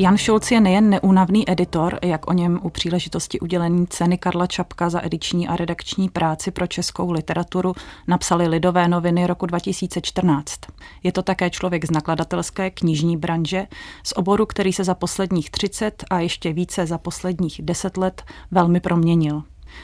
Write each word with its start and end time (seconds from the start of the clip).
Jan 0.00 0.16
Šulc 0.16 0.50
je 0.50 0.60
nejen 0.60 0.90
neúnavný 0.90 1.50
editor, 1.50 1.98
jak 2.02 2.30
o 2.30 2.32
něm 2.32 2.60
u 2.62 2.70
příležitosti 2.70 3.40
udělení 3.40 3.86
ceny 3.86 4.18
Karla 4.18 4.46
Čapka 4.46 4.90
za 4.90 5.04
ediční 5.04 5.48
a 5.48 5.56
redakční 5.56 6.08
práci 6.08 6.50
pro 6.50 6.66
českou 6.66 7.10
literaturu 7.10 7.74
napsali 8.06 8.48
Lidové 8.48 8.88
noviny 8.88 9.26
roku 9.26 9.46
2014. 9.46 10.60
Je 11.02 11.12
to 11.12 11.22
také 11.22 11.50
člověk 11.50 11.84
z 11.84 11.90
nakladatelské 11.90 12.70
knižní 12.70 13.16
branže, 13.16 13.66
z 14.02 14.12
oboru, 14.16 14.46
který 14.46 14.72
se 14.72 14.84
za 14.84 14.94
posledních 14.94 15.50
30 15.50 16.04
a 16.10 16.20
ještě 16.20 16.52
více 16.52 16.86
za 16.86 16.98
posledních 16.98 17.62
10 17.62 17.96
let 17.96 18.22
velmi 18.50 18.80
proměnil. 18.80 19.42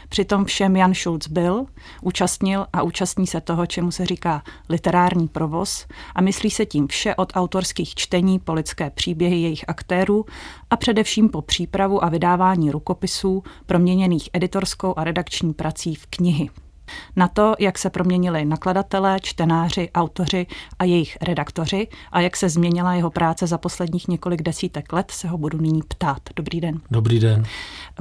Přitom 0.08 0.44
všem 0.44 0.76
Jan 0.76 0.94
Schulz 0.94 1.28
byl, 1.28 1.66
účastnil 2.02 2.66
a 2.72 2.82
účastní 2.82 3.26
se 3.26 3.40
toho, 3.40 3.66
čemu 3.66 3.90
se 3.90 4.06
říká 4.06 4.42
literární 4.68 5.28
provoz 5.28 5.86
a 6.14 6.20
myslí 6.20 6.50
se 6.50 6.66
tím 6.66 6.88
vše 6.88 7.14
od 7.14 7.32
autorských 7.34 7.94
čtení 7.94 8.38
po 8.38 8.54
lidské 8.54 8.90
příběhy 8.90 9.36
jejich 9.36 9.68
aktérů 9.68 10.24
a 10.70 10.76
především 10.76 11.28
po 11.28 11.42
přípravu 11.42 12.04
a 12.04 12.08
vydávání 12.08 12.70
rukopisů 12.70 13.42
proměněných 13.66 14.30
editorskou 14.32 14.94
a 14.96 15.04
redakční 15.04 15.54
prací 15.54 15.94
v 15.94 16.06
knihy. 16.06 16.50
Na 17.16 17.28
to, 17.28 17.54
jak 17.58 17.78
se 17.78 17.90
proměnili 17.90 18.44
nakladatelé, 18.44 19.18
čtenáři, 19.22 19.90
autoři 19.94 20.46
a 20.78 20.84
jejich 20.84 21.18
redaktoři 21.22 21.88
a 22.12 22.20
jak 22.20 22.36
se 22.36 22.48
změnila 22.48 22.94
jeho 22.94 23.10
práce 23.10 23.46
za 23.46 23.58
posledních 23.58 24.08
několik 24.08 24.42
desítek 24.42 24.92
let, 24.92 25.10
se 25.10 25.28
ho 25.28 25.38
budu 25.38 25.58
nyní 25.58 25.82
ptát. 25.88 26.20
Dobrý 26.36 26.60
den. 26.60 26.80
Dobrý 26.90 27.20
den. 27.20 27.44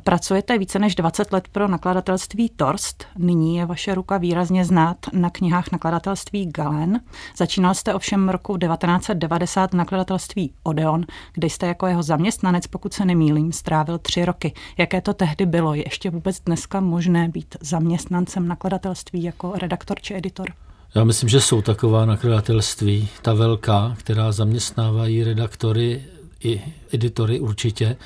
Pracujete 0.04 0.58
více 0.58 0.80
než 0.80 0.96
20 0.96 1.34
let 1.34 1.48
pro 1.52 1.68
nakladatelství 1.68 2.50
Torst. 2.50 3.06
Nyní 3.18 3.58
je 3.58 3.66
vaše 3.66 3.96
ruka 3.96 4.18
výrazně 4.18 4.66
znát 4.66 4.98
na 5.14 5.30
knihách 5.30 5.72
nakladatelství 5.72 6.52
Galen. 6.52 7.00
Začínal 7.38 7.74
jste 7.74 7.94
ovšem 7.94 8.30
roku 8.30 8.58
1990 8.58 9.72
v 9.72 9.76
nakladatelství 9.76 10.54
Odeon, 10.64 11.06
kde 11.34 11.50
jste 11.50 11.68
jako 11.68 11.88
jeho 11.88 12.04
zaměstnanec, 12.04 12.68
pokud 12.68 12.94
se 12.94 13.06
nemýlím, 13.06 13.52
strávil 13.52 13.98
tři 13.98 14.26
roky. 14.26 14.54
Jaké 14.78 15.02
to 15.02 15.14
tehdy 15.14 15.46
bylo? 15.46 15.74
Je 15.74 15.84
ještě 15.86 16.10
vůbec 16.10 16.40
dneska 16.40 16.80
možné 16.80 17.30
být 17.30 17.58
zaměstnancem 17.62 18.48
nakladatelství 18.48 18.75
jako 19.14 19.54
redaktor 19.62 20.00
či 20.02 20.16
editor? 20.16 20.48
Já 20.96 21.04
myslím, 21.04 21.30
že 21.30 21.42
jsou 21.42 21.62
taková 21.62 22.06
nakladatelství, 22.06 23.10
ta 23.22 23.34
velká, 23.34 23.96
která 24.00 24.32
zaměstnávají 24.32 25.24
redaktory 25.24 26.04
i 26.44 26.62
editory 26.92 27.40
určitě, 27.40 27.98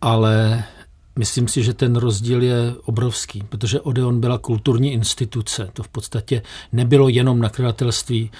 ale 0.00 0.64
Myslím 1.18 1.48
si, 1.48 1.62
že 1.62 1.74
ten 1.74 1.96
rozdíl 1.96 2.42
je 2.42 2.74
obrovský, 2.84 3.42
protože 3.48 3.80
Odeon 3.80 4.20
byla 4.20 4.38
kulturní 4.38 4.92
instituce. 4.92 5.70
To 5.72 5.82
v 5.82 5.88
podstatě 5.88 6.42
nebylo 6.72 7.08
jenom 7.08 7.38
nakladatelství, 7.38 8.30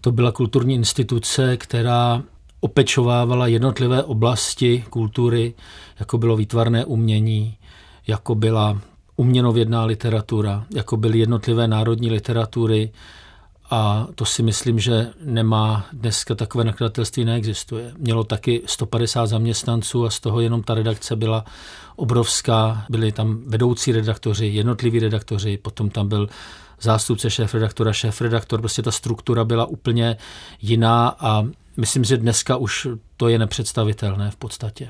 to 0.00 0.12
byla 0.12 0.32
kulturní 0.32 0.74
instituce, 0.74 1.56
která 1.56 2.22
opečovávala 2.60 3.46
jednotlivé 3.46 4.02
oblasti 4.02 4.84
kultury, 4.90 5.54
jako 6.00 6.18
bylo 6.18 6.36
výtvarné 6.36 6.84
umění, 6.84 7.56
jako 8.06 8.34
byla 8.34 8.80
uměnovědná 9.18 9.84
literatura, 9.84 10.66
jako 10.74 10.96
byly 10.96 11.18
jednotlivé 11.18 11.68
národní 11.68 12.10
literatury, 12.10 12.92
a 13.70 14.06
to 14.14 14.24
si 14.24 14.42
myslím, 14.42 14.78
že 14.78 15.10
nemá 15.24 15.86
dneska 15.92 16.34
takové 16.34 16.64
nakladatelství 16.64 17.24
neexistuje. 17.24 17.92
Mělo 17.98 18.24
taky 18.24 18.62
150 18.66 19.26
zaměstnanců 19.26 20.06
a 20.06 20.10
z 20.10 20.20
toho 20.20 20.40
jenom 20.40 20.62
ta 20.62 20.74
redakce 20.74 21.16
byla 21.16 21.44
obrovská. 21.96 22.84
Byli 22.90 23.12
tam 23.12 23.38
vedoucí 23.46 23.92
redaktoři, 23.92 24.46
jednotliví 24.46 24.98
redaktoři, 24.98 25.58
potom 25.58 25.90
tam 25.90 26.08
byl 26.08 26.28
zástupce 26.80 27.30
šéf-redaktora, 27.30 27.92
šéf-redaktor, 27.92 28.60
prostě 28.60 28.82
ta 28.82 28.90
struktura 28.90 29.44
byla 29.44 29.66
úplně 29.66 30.16
jiná 30.62 31.16
a 31.20 31.44
myslím, 31.76 32.04
že 32.04 32.16
dneska 32.16 32.56
už 32.56 32.88
to 33.16 33.28
je 33.28 33.38
nepředstavitelné 33.38 34.30
v 34.30 34.36
podstatě. 34.36 34.88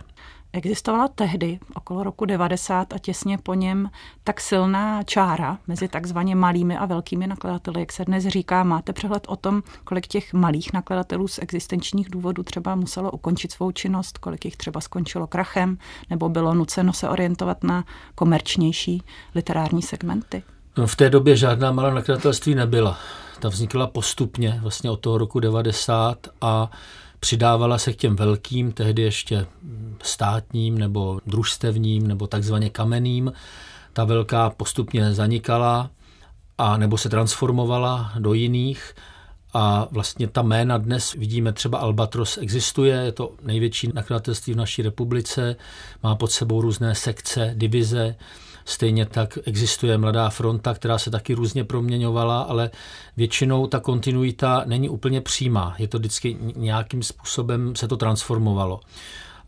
Existovala 0.53 1.09
tehdy, 1.09 1.59
okolo 1.75 2.03
roku 2.03 2.25
90 2.25 2.93
a 2.93 2.99
těsně 2.99 3.39
po 3.39 3.55
něm, 3.55 3.91
tak 4.25 4.41
silná 4.41 5.03
čára 5.03 5.59
mezi 5.67 5.89
takzvaně 5.89 6.35
malými 6.35 6.77
a 6.77 6.87
velkými 6.87 7.27
nakladateli, 7.27 7.81
jak 7.81 7.93
se 7.93 8.05
dnes 8.05 8.27
říká. 8.27 8.65
Máte 8.65 8.93
přehled 8.93 9.25
o 9.29 9.37
tom, 9.37 9.63
kolik 9.85 10.07
těch 10.07 10.33
malých 10.33 10.73
nakladatelů 10.73 11.29
z 11.29 11.39
existenčních 11.43 12.11
důvodů 12.11 12.43
třeba 12.43 12.75
muselo 12.75 13.11
ukončit 13.11 13.53
svou 13.53 13.71
činnost, 13.71 14.19
kolik 14.19 14.45
jich 14.45 14.57
třeba 14.57 14.81
skončilo 14.81 15.27
krachem, 15.27 15.79
nebo 16.11 16.29
bylo 16.29 16.55
nuceno 16.55 16.93
se 16.93 17.09
orientovat 17.09 17.65
na 17.65 17.85
komerčnější 18.15 19.03
literární 19.35 19.83
segmenty? 19.83 20.43
V 20.87 20.97
té 20.97 21.11
době 21.11 21.37
žádná 21.37 21.73
malá 21.73 21.95
nakladatelství 21.95 22.55
nebyla. 22.55 22.99
Ta 23.41 23.49
vznikla 23.49 23.87
postupně, 23.87 24.59
vlastně 24.63 24.91
od 24.91 25.01
toho 25.01 25.19
roku 25.19 25.41
90 25.41 26.29
a 26.41 26.71
přidávala 27.21 27.79
se 27.79 27.93
k 27.93 27.97
těm 27.97 28.17
velkým, 28.17 28.73
tehdy 28.73 29.03
ještě 29.03 29.47
státním 30.03 30.79
nebo 30.79 31.21
družstevním 31.27 32.09
nebo 32.09 32.27
takzvaně 32.27 32.71
kamenným. 32.71 33.33
Ta 33.93 34.05
velká 34.05 34.51
postupně 34.51 35.15
zanikala 35.15 35.91
a 36.59 36.77
nebo 36.77 36.99
se 36.99 37.09
transformovala 37.09 38.13
do 38.19 38.35
jiných 38.35 38.95
a 39.55 39.89
vlastně 39.91 40.29
ta 40.29 40.43
jména 40.43 40.79
dnes 40.79 41.13
vidíme, 41.13 41.53
třeba 41.53 41.79
Albatros 41.79 42.39
existuje, 42.39 42.97
je 42.97 43.13
to 43.13 43.35
největší 43.43 43.91
nakladatelství 43.95 44.53
v 44.53 44.57
naší 44.57 44.83
republice, 44.83 45.57
má 46.03 46.15
pod 46.15 46.31
sebou 46.31 46.61
různé 46.61 46.95
sekce, 46.95 47.53
divize, 47.55 48.15
Stejně 48.69 49.07
tak 49.07 49.39
existuje 49.45 49.99
Mladá 49.99 50.31
fronta, 50.31 50.75
která 50.75 50.99
se 50.99 51.11
taky 51.11 51.35
různě 51.35 51.65
proměňovala, 51.65 52.41
ale 52.41 52.71
většinou 53.17 53.67
ta 53.67 53.81
kontinuita 53.81 54.63
není 54.67 54.89
úplně 54.89 55.21
přímá. 55.21 55.75
Je 55.79 55.89
to 55.89 55.99
vždycky 55.99 56.37
nějakým 56.57 57.03
způsobem 57.03 57.77
se 57.77 57.89
to 57.89 57.97
transformovalo. 57.97 58.81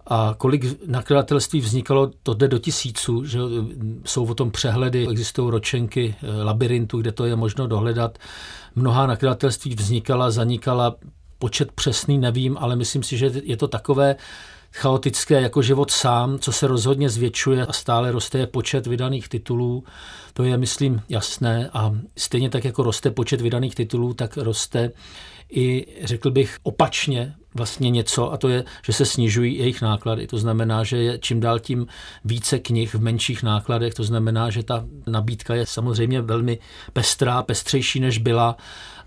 A 0.06 0.34
kolik 0.38 0.86
nakladatelství 0.86 1.60
vznikalo, 1.60 2.10
to 2.22 2.34
jde 2.34 2.48
do 2.48 2.58
tisíců, 2.58 3.24
že 3.24 3.38
jsou 4.04 4.26
o 4.26 4.34
tom 4.34 4.50
přehledy, 4.50 5.08
existují 5.08 5.50
ročenky 5.50 6.14
eh, 6.22 6.42
labirintu, 6.42 7.00
kde 7.00 7.12
to 7.12 7.24
je 7.24 7.36
možno 7.36 7.66
dohledat. 7.66 8.18
Mnoha 8.74 9.06
nakladatelství 9.06 9.74
vznikala, 9.74 10.30
zanikala, 10.30 10.96
počet 11.38 11.72
přesný 11.72 12.18
nevím, 12.18 12.56
ale 12.60 12.76
myslím 12.76 13.02
si, 13.02 13.18
že 13.18 13.30
je 13.44 13.56
to 13.56 13.68
takové 13.68 14.16
chaotické 14.72 15.40
jako 15.40 15.62
život 15.62 15.90
sám, 15.90 16.38
co 16.38 16.52
se 16.52 16.66
rozhodně 16.66 17.10
zvětšuje 17.10 17.66
a 17.66 17.72
stále 17.72 18.12
roste 18.12 18.46
počet 18.46 18.86
vydaných 18.86 19.28
titulů. 19.28 19.84
To 20.32 20.44
je, 20.44 20.56
myslím, 20.56 21.02
jasné 21.08 21.70
a 21.72 21.92
stejně 22.16 22.50
tak 22.50 22.64
jako 22.64 22.82
roste 22.82 23.10
počet 23.10 23.40
vydaných 23.40 23.74
titulů, 23.74 24.14
tak 24.14 24.36
roste 24.36 24.90
i, 25.52 25.86
řekl 26.04 26.30
bych, 26.30 26.58
opačně 26.62 27.34
vlastně 27.54 27.90
něco 27.90 28.32
a 28.32 28.36
to 28.36 28.48
je, 28.48 28.64
že 28.84 28.92
se 28.92 29.06
snižují 29.06 29.58
jejich 29.58 29.82
náklady. 29.82 30.26
To 30.26 30.38
znamená, 30.38 30.84
že 30.84 30.96
je 30.96 31.18
čím 31.18 31.40
dál 31.40 31.58
tím 31.58 31.86
více 32.24 32.58
knih 32.58 32.94
v 32.94 33.00
menších 33.00 33.42
nákladech, 33.42 33.94
to 33.94 34.04
znamená, 34.04 34.50
že 34.50 34.62
ta 34.62 34.84
nabídka 35.06 35.54
je 35.54 35.66
samozřejmě 35.66 36.22
velmi 36.22 36.58
pestrá, 36.92 37.42
pestřejší 37.42 38.00
než 38.00 38.18
byla 38.18 38.56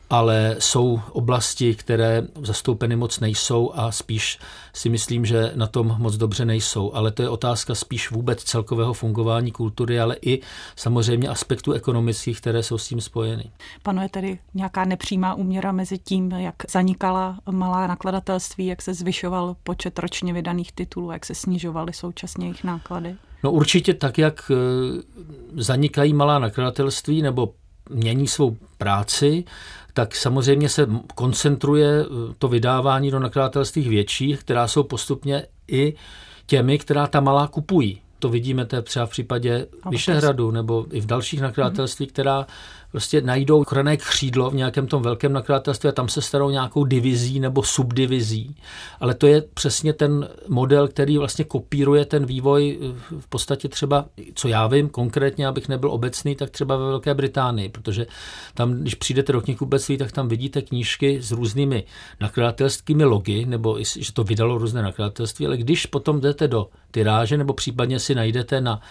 ale 0.09 0.55
jsou 0.59 1.01
oblasti, 1.11 1.75
které 1.75 2.23
zastoupeny 2.41 2.95
moc 2.95 3.19
nejsou 3.19 3.71
a 3.75 3.91
spíš 3.91 4.39
si 4.73 4.89
myslím, 4.89 5.25
že 5.25 5.51
na 5.55 5.67
tom 5.67 5.95
moc 5.97 6.17
dobře 6.17 6.45
nejsou. 6.45 6.93
Ale 6.93 7.11
to 7.11 7.21
je 7.21 7.29
otázka 7.29 7.75
spíš 7.75 8.11
vůbec 8.11 8.43
celkového 8.43 8.93
fungování 8.93 9.51
kultury, 9.51 9.99
ale 9.99 10.17
i 10.21 10.41
samozřejmě 10.75 11.29
aspektů 11.29 11.71
ekonomických, 11.71 12.41
které 12.41 12.63
jsou 12.63 12.77
s 12.77 12.87
tím 12.87 13.01
spojeny. 13.01 13.51
Panuje 13.83 14.09
tedy 14.09 14.39
nějaká 14.53 14.85
nepřímá 14.85 15.33
úměra 15.33 15.71
mezi 15.71 15.97
tím, 15.97 16.31
jak 16.31 16.55
zanikala 16.71 17.39
malá 17.51 17.87
nakladatelství, 17.87 18.65
jak 18.65 18.81
se 18.81 18.93
zvyšoval 18.93 19.55
počet 19.63 19.99
ročně 19.99 20.33
vydaných 20.33 20.71
titulů, 20.71 21.11
jak 21.11 21.25
se 21.25 21.35
snižovaly 21.35 21.93
současně 21.93 22.45
jejich 22.45 22.63
náklady? 22.63 23.15
No 23.43 23.51
určitě 23.51 23.93
tak, 23.93 24.17
jak 24.17 24.51
e, 24.51 24.55
zanikají 25.61 26.13
malá 26.13 26.39
nakladatelství 26.39 27.21
nebo 27.21 27.53
mění 27.93 28.27
svou 28.27 28.57
práci, 28.77 29.43
tak 29.93 30.15
samozřejmě 30.15 30.69
se 30.69 30.87
koncentruje 31.15 32.01
eh, 32.01 32.33
to 32.37 32.47
vydávání 32.47 33.11
do 33.11 33.19
nakladatelství 33.19 33.89
větších, 33.89 34.39
která 34.39 34.67
jsou 34.67 34.83
postupně 34.83 35.45
i 35.67 35.93
těmi, 36.45 36.77
která 36.77 37.07
ta 37.07 37.19
malá 37.19 37.47
kupují. 37.47 38.01
To 38.19 38.29
vidíme 38.29 38.65
třeba 38.83 39.05
v 39.05 39.09
případě 39.09 39.67
Vyšehradu 39.89 40.51
nebo 40.51 40.85
i 40.91 41.01
v 41.01 41.05
dalších 41.05 41.41
nakladatelství, 41.41 42.07
která 42.07 42.47
prostě 42.93 43.21
najdou 43.21 43.61
ochranné 43.61 43.97
křídlo 43.97 44.49
v 44.49 44.55
nějakém 44.55 44.87
tom 44.87 45.01
velkém 45.01 45.33
nakladatelství 45.33 45.89
a 45.89 45.91
tam 45.91 46.09
se 46.09 46.21
starou 46.21 46.49
nějakou 46.49 46.85
divizí 46.85 47.39
nebo 47.39 47.63
subdivizí. 47.63 48.55
Ale 48.99 49.13
to 49.13 49.27
je 49.27 49.41
přesně 49.53 49.93
ten 49.93 50.29
model, 50.47 50.87
který 50.87 51.17
vlastně 51.17 51.45
kopíruje 51.45 52.05
ten 52.05 52.25
vývoj 52.25 52.77
eh, 52.81 52.93
v 53.19 53.27
podstatě 53.27 53.69
třeba, 53.69 54.05
co 54.35 54.47
já 54.47 54.67
vím 54.67 54.89
konkrétně, 54.89 55.47
abych 55.47 55.69
nebyl 55.69 55.91
obecný, 55.91 56.35
tak 56.35 56.49
třeba 56.49 56.77
ve 56.77 56.85
Velké 56.85 57.13
Británii, 57.13 57.69
protože 57.69 58.07
tam, 58.53 58.73
když 58.73 58.95
přijdete 58.95 59.33
do 59.33 59.41
knihkupectví, 59.41 59.97
tak 59.97 60.11
tam 60.11 60.27
vidíte 60.27 60.61
knížky 60.61 61.21
s 61.21 61.31
různými 61.31 61.83
nakladatelskými 62.21 63.03
logy, 63.03 63.45
nebo 63.45 63.77
že 63.83 64.13
to 64.13 64.23
vydalo 64.23 64.57
různé 64.57 64.81
nakladatelství, 64.81 65.45
ale 65.45 65.57
když 65.57 65.85
potom 65.85 66.21
jdete 66.21 66.47
do 66.47 66.67
tyráže 66.91 67.37
nebo 67.37 67.53
případně 67.53 67.99
si 67.99 68.15
najdete 68.15 68.61
na 68.61 68.81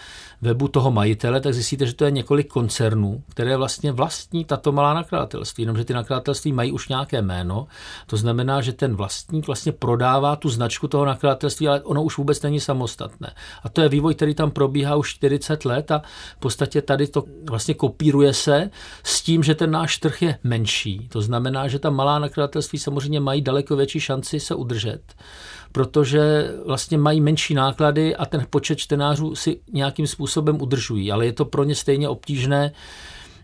webu 0.43 0.67
toho 0.67 0.91
majitele, 0.91 1.41
tak 1.41 1.53
zjistíte, 1.53 1.85
že 1.85 1.93
to 1.93 2.05
je 2.05 2.11
několik 2.11 2.47
koncernů, 2.47 3.23
které 3.29 3.57
vlastně 3.57 3.91
vlastní 3.91 4.45
tato 4.45 4.71
malá 4.71 4.93
nakladatelství, 4.93 5.61
jenomže 5.61 5.85
ty 5.85 5.93
nakladatelství 5.93 6.53
mají 6.53 6.71
už 6.71 6.87
nějaké 6.87 7.21
jméno. 7.21 7.67
To 8.07 8.17
znamená, 8.17 8.61
že 8.61 8.73
ten 8.73 8.95
vlastník 8.95 9.47
vlastně 9.47 9.71
prodává 9.71 10.35
tu 10.35 10.49
značku 10.49 10.87
toho 10.87 11.05
nakladatelství, 11.05 11.67
ale 11.67 11.81
ono 11.81 12.03
už 12.03 12.17
vůbec 12.17 12.41
není 12.41 12.59
samostatné. 12.59 13.33
A 13.63 13.69
to 13.69 13.81
je 13.81 13.89
vývoj, 13.89 14.15
který 14.15 14.35
tam 14.35 14.51
probíhá 14.51 14.95
už 14.95 15.09
40 15.09 15.65
let 15.65 15.91
a 15.91 16.01
v 16.37 16.39
podstatě 16.39 16.81
tady 16.81 17.07
to 17.07 17.23
vlastně 17.49 17.73
kopíruje 17.73 18.33
se 18.33 18.69
s 19.03 19.21
tím, 19.21 19.43
že 19.43 19.55
ten 19.55 19.71
náš 19.71 19.97
trh 19.97 20.21
je 20.21 20.39
menší. 20.43 21.07
To 21.11 21.21
znamená, 21.21 21.67
že 21.67 21.79
ta 21.79 21.89
malá 21.89 22.19
nakladatelství 22.19 22.79
samozřejmě 22.79 23.19
mají 23.19 23.41
daleko 23.41 23.75
větší 23.75 23.99
šanci 23.99 24.39
se 24.39 24.55
udržet 24.55 25.01
protože 25.73 26.51
vlastně 26.65 26.97
mají 26.97 27.21
menší 27.21 27.53
náklady 27.53 28.15
a 28.15 28.25
ten 28.25 28.45
počet 28.49 28.79
čtenářů 28.79 29.35
si 29.35 29.59
nějakým 29.71 30.07
způsobem 30.07 30.32
udržují, 30.41 31.11
ale 31.11 31.25
je 31.25 31.33
to 31.33 31.45
pro 31.45 31.63
ně 31.63 31.75
stejně 31.75 32.09
obtížné, 32.09 32.71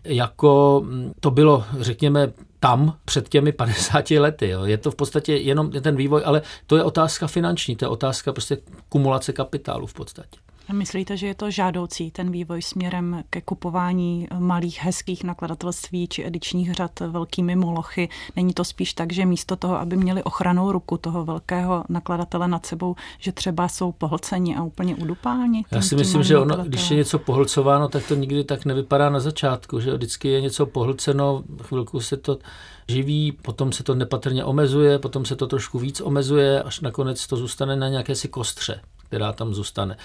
jako 0.04 0.84
to 1.20 1.30
bylo, 1.30 1.64
řekněme, 1.80 2.32
tam 2.60 2.96
před 3.04 3.28
těmi 3.28 3.52
50 3.52 4.10
lety. 4.10 4.48
Jo. 4.48 4.64
Je 4.64 4.78
to 4.78 4.90
v 4.90 4.96
podstatě 4.96 5.36
jenom 5.36 5.70
ten 5.70 5.96
vývoj, 5.96 6.22
ale 6.24 6.42
to 6.66 6.76
je 6.76 6.84
otázka 6.84 7.26
finanční, 7.26 7.76
to 7.76 7.84
je 7.84 7.88
otázka 7.88 8.32
prostě 8.32 8.58
kumulace 8.88 9.32
kapitálu 9.32 9.86
v 9.86 9.94
podstatě. 9.94 10.38
Myslíte, 10.72 11.16
že 11.16 11.26
je 11.26 11.34
to 11.34 11.50
žádoucí 11.50 12.10
ten 12.10 12.30
vývoj 12.30 12.62
směrem 12.62 13.24
ke 13.30 13.40
kupování 13.40 14.28
malých 14.38 14.82
hezkých 14.82 15.24
nakladatelství 15.24 16.08
či 16.08 16.26
edičních 16.26 16.72
řad 16.72 17.00
velkými 17.00 17.56
molochy? 17.56 18.08
Není 18.36 18.54
to 18.54 18.64
spíš 18.64 18.94
tak, 18.94 19.12
že 19.12 19.26
místo 19.26 19.56
toho, 19.56 19.80
aby 19.80 19.96
měli 19.96 20.22
ochranou 20.22 20.72
ruku 20.72 20.96
toho 20.96 21.24
velkého 21.24 21.84
nakladatele 21.88 22.48
nad 22.48 22.66
sebou, 22.66 22.96
že 23.18 23.32
třeba 23.32 23.68
jsou 23.68 23.92
pohlceni 23.92 24.56
a 24.56 24.62
úplně 24.62 24.96
udupáni? 24.96 25.64
Já 25.70 25.82
si 25.82 25.96
myslím, 25.96 26.22
že 26.22 26.38
ono, 26.38 26.56
když 26.56 26.90
je 26.90 26.96
něco 26.96 27.18
pohlcováno, 27.18 27.88
tak 27.88 28.08
to 28.08 28.14
nikdy 28.14 28.44
tak 28.44 28.64
nevypadá 28.64 29.10
na 29.10 29.20
začátku, 29.20 29.80
že 29.80 29.94
vždycky 29.94 30.28
je 30.28 30.40
něco 30.40 30.66
pohlceno, 30.66 31.42
chvilku 31.62 32.00
se 32.00 32.16
to 32.16 32.38
živí, 32.88 33.32
potom 33.32 33.72
se 33.72 33.82
to 33.82 33.94
nepatrně 33.94 34.44
omezuje, 34.44 34.98
potom 34.98 35.24
se 35.24 35.36
to 35.36 35.46
trošku 35.46 35.78
víc 35.78 36.00
omezuje, 36.00 36.62
až 36.62 36.80
nakonec 36.80 37.26
to 37.26 37.36
zůstane 37.36 37.76
na 37.76 37.88
nějaké 37.88 38.14
si 38.14 38.28
kostře 38.28 38.80
která 39.10 39.32
tam 39.32 39.54
zůstane. 39.54 39.96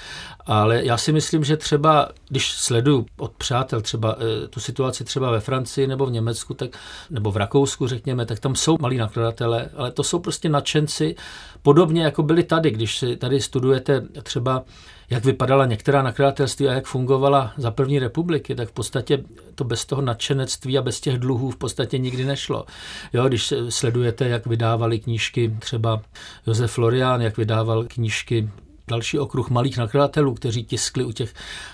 Ale 0.46 0.86
já 0.86 0.98
si 0.98 1.12
myslím, 1.12 1.44
že 1.44 1.57
třeba, 1.57 2.10
když 2.30 2.52
sleduju 2.52 3.06
od 3.18 3.31
přátel 3.31 3.81
třeba 3.81 4.16
eh, 4.19 4.48
tu 4.48 4.60
situaci 4.60 5.04
třeba 5.04 5.31
ve 5.31 5.40
Francii 5.40 5.88
nebo 5.88 6.06
v 6.06 6.12
Německu, 6.12 6.54
tak, 6.54 6.69
nebo 7.10 7.31
v 7.31 7.38
Rakousku, 7.38 7.88
řekněme, 7.88 8.25
tak 8.25 8.40
tam 8.40 8.56
jsou 8.56 8.78
malí 8.81 8.98
nakladatelé, 8.98 9.69
ale 9.75 9.92
to 9.92 10.04
jsou 10.04 10.19
prostě 10.19 10.50
nadšenci, 10.50 11.16
podobně 11.62 12.04
jako 12.04 12.24
byli 12.24 12.44
tady, 12.44 12.72
když 12.72 12.98
si 12.98 13.18
tady 13.18 13.42
studujete 13.42 14.02
třeba 14.24 14.63
jak 15.10 15.25
vypadala 15.25 15.66
některá 15.66 16.01
nakladatelství 16.01 16.68
a 16.68 16.74
jak 16.74 16.86
fungovala 16.86 17.54
za 17.58 17.72
první 17.72 18.00
republiky, 18.00 18.56
tak 18.56 18.69
v 18.69 18.72
podstatě 18.72 19.24
to 19.56 19.63
bez 19.63 19.86
toho 19.86 20.01
nadšenectví 20.01 20.78
a 20.78 20.81
bez 20.81 21.01
těch 21.01 21.19
dluhů 21.19 21.51
v 21.51 21.56
podstatě 21.56 21.98
nikdy 21.98 22.25
nešlo. 22.25 22.66
Jo, 23.13 23.28
když 23.28 23.54
sledujete, 23.69 24.28
jak 24.28 24.46
vydávali 24.46 25.00
knížky 25.00 25.56
třeba 25.60 26.01
Josef 26.48 26.72
Florian, 26.72 27.22
jak 27.22 27.38
vydával 27.38 27.84
knížky 27.84 28.50
další 28.88 29.20
okruh 29.20 29.50
malých 29.50 29.78
nakladatelů, 29.78 30.34
kteří 30.34 30.66
tiskli 30.66 31.06
u 31.06 31.12
těch 31.12 31.34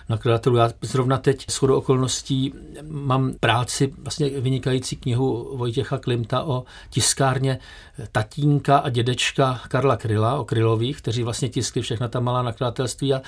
nakladatelů. 0.09 0.57
Já 0.57 0.69
zrovna 0.81 1.17
teď 1.17 1.45
s 1.49 1.55
chodou 1.55 1.75
okolností 1.75 2.53
mám 2.87 3.33
práci, 3.39 3.93
vlastně 3.97 4.29
vynikající 4.29 4.95
knihu 4.95 5.57
Vojtěcha 5.57 5.97
Klimta 5.97 6.43
o 6.43 6.63
tiskárně 6.89 7.59
tatínka 8.11 8.77
a 8.77 8.89
dědečka 8.89 9.61
Karla 9.67 9.97
Kryla, 9.97 10.39
o 10.39 10.45
Krylových, 10.45 10.97
kteří 10.97 11.23
vlastně 11.23 11.49
tiskli 11.49 11.81
všechna 11.81 12.07
ta 12.07 12.19
malá 12.19 12.43
nakladatelství 12.43 13.13
a 13.13 13.21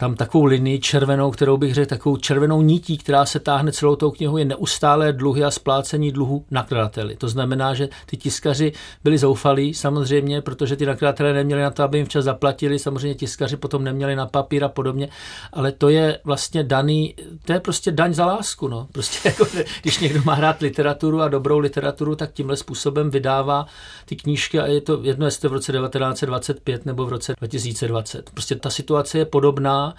tam 0.00 0.14
takovou 0.14 0.44
linii 0.44 0.80
červenou, 0.80 1.30
kterou 1.30 1.56
bych 1.56 1.74
řekl, 1.74 1.88
takovou 1.88 2.16
červenou 2.16 2.62
nití, 2.62 2.98
která 2.98 3.26
se 3.26 3.40
táhne 3.40 3.72
celou 3.72 3.96
tou 3.96 4.10
knihu, 4.10 4.38
je 4.38 4.44
neustálé 4.44 5.12
dluhy 5.12 5.44
a 5.44 5.50
splácení 5.50 6.12
dluhu 6.12 6.44
nakladateli. 6.50 7.16
To 7.16 7.28
znamená, 7.28 7.74
že 7.74 7.88
ty 8.06 8.16
tiskaři 8.16 8.72
byli 9.04 9.18
zoufalí 9.18 9.74
samozřejmě, 9.74 10.42
protože 10.42 10.76
ty 10.76 10.86
nakladatelé 10.86 11.32
neměli 11.32 11.62
na 11.62 11.70
to, 11.70 11.82
aby 11.82 11.98
jim 11.98 12.06
včas 12.06 12.24
zaplatili, 12.24 12.78
samozřejmě 12.78 13.14
tiskaři 13.14 13.56
potom 13.56 13.84
neměli 13.84 14.16
na 14.16 14.26
papír 14.26 14.64
a 14.64 14.68
podobně, 14.68 15.08
ale 15.52 15.72
to 15.72 15.88
je 15.88 16.18
vlastně 16.24 16.64
daný, 16.64 17.14
to 17.44 17.52
je 17.52 17.60
prostě 17.60 17.90
daň 17.90 18.14
za 18.14 18.26
lásku. 18.26 18.68
No. 18.68 18.88
Prostě 18.92 19.28
jako, 19.28 19.46
když 19.82 19.98
někdo 19.98 20.22
má 20.24 20.34
hrát 20.34 20.60
literaturu 20.60 21.20
a 21.20 21.28
dobrou 21.28 21.58
literaturu, 21.58 22.16
tak 22.16 22.32
tímhle 22.32 22.56
způsobem 22.56 23.10
vydává 23.10 23.66
ty 24.04 24.16
knížky 24.16 24.60
a 24.60 24.66
je 24.66 24.80
to 24.80 25.00
jedno, 25.02 25.26
jestli 25.26 25.48
v 25.48 25.52
roce 25.52 25.72
1925 25.72 26.86
nebo 26.86 27.06
v 27.06 27.08
roce 27.08 27.34
2020. 27.38 28.30
Prostě 28.30 28.54
ta 28.54 28.70
situace 28.70 29.18
je 29.18 29.24
podobná 29.24 29.89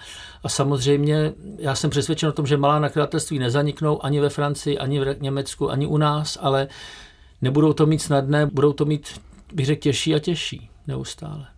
a 0.42 0.48
samozřejmě 0.48 1.32
já 1.58 1.74
jsem 1.74 1.90
přesvědčen 1.90 2.28
o 2.28 2.32
tom, 2.32 2.46
že 2.46 2.56
malá 2.56 2.78
nakladatelství 2.78 3.38
nezaniknou 3.38 4.04
ani 4.04 4.20
ve 4.20 4.28
Francii, 4.28 4.78
ani 4.78 5.00
v 5.00 5.22
Německu, 5.22 5.70
ani 5.70 5.86
u 5.86 5.96
nás, 5.96 6.38
ale 6.40 6.68
nebudou 7.42 7.72
to 7.72 7.86
mít 7.86 7.98
snadné, 7.98 8.46
budou 8.46 8.72
to 8.72 8.84
mít, 8.84 9.20
bych 9.52 9.66
řekl, 9.66 9.80
těžší 9.80 10.14
a 10.14 10.18
těžší 10.18 10.70
neustále. 10.86 11.51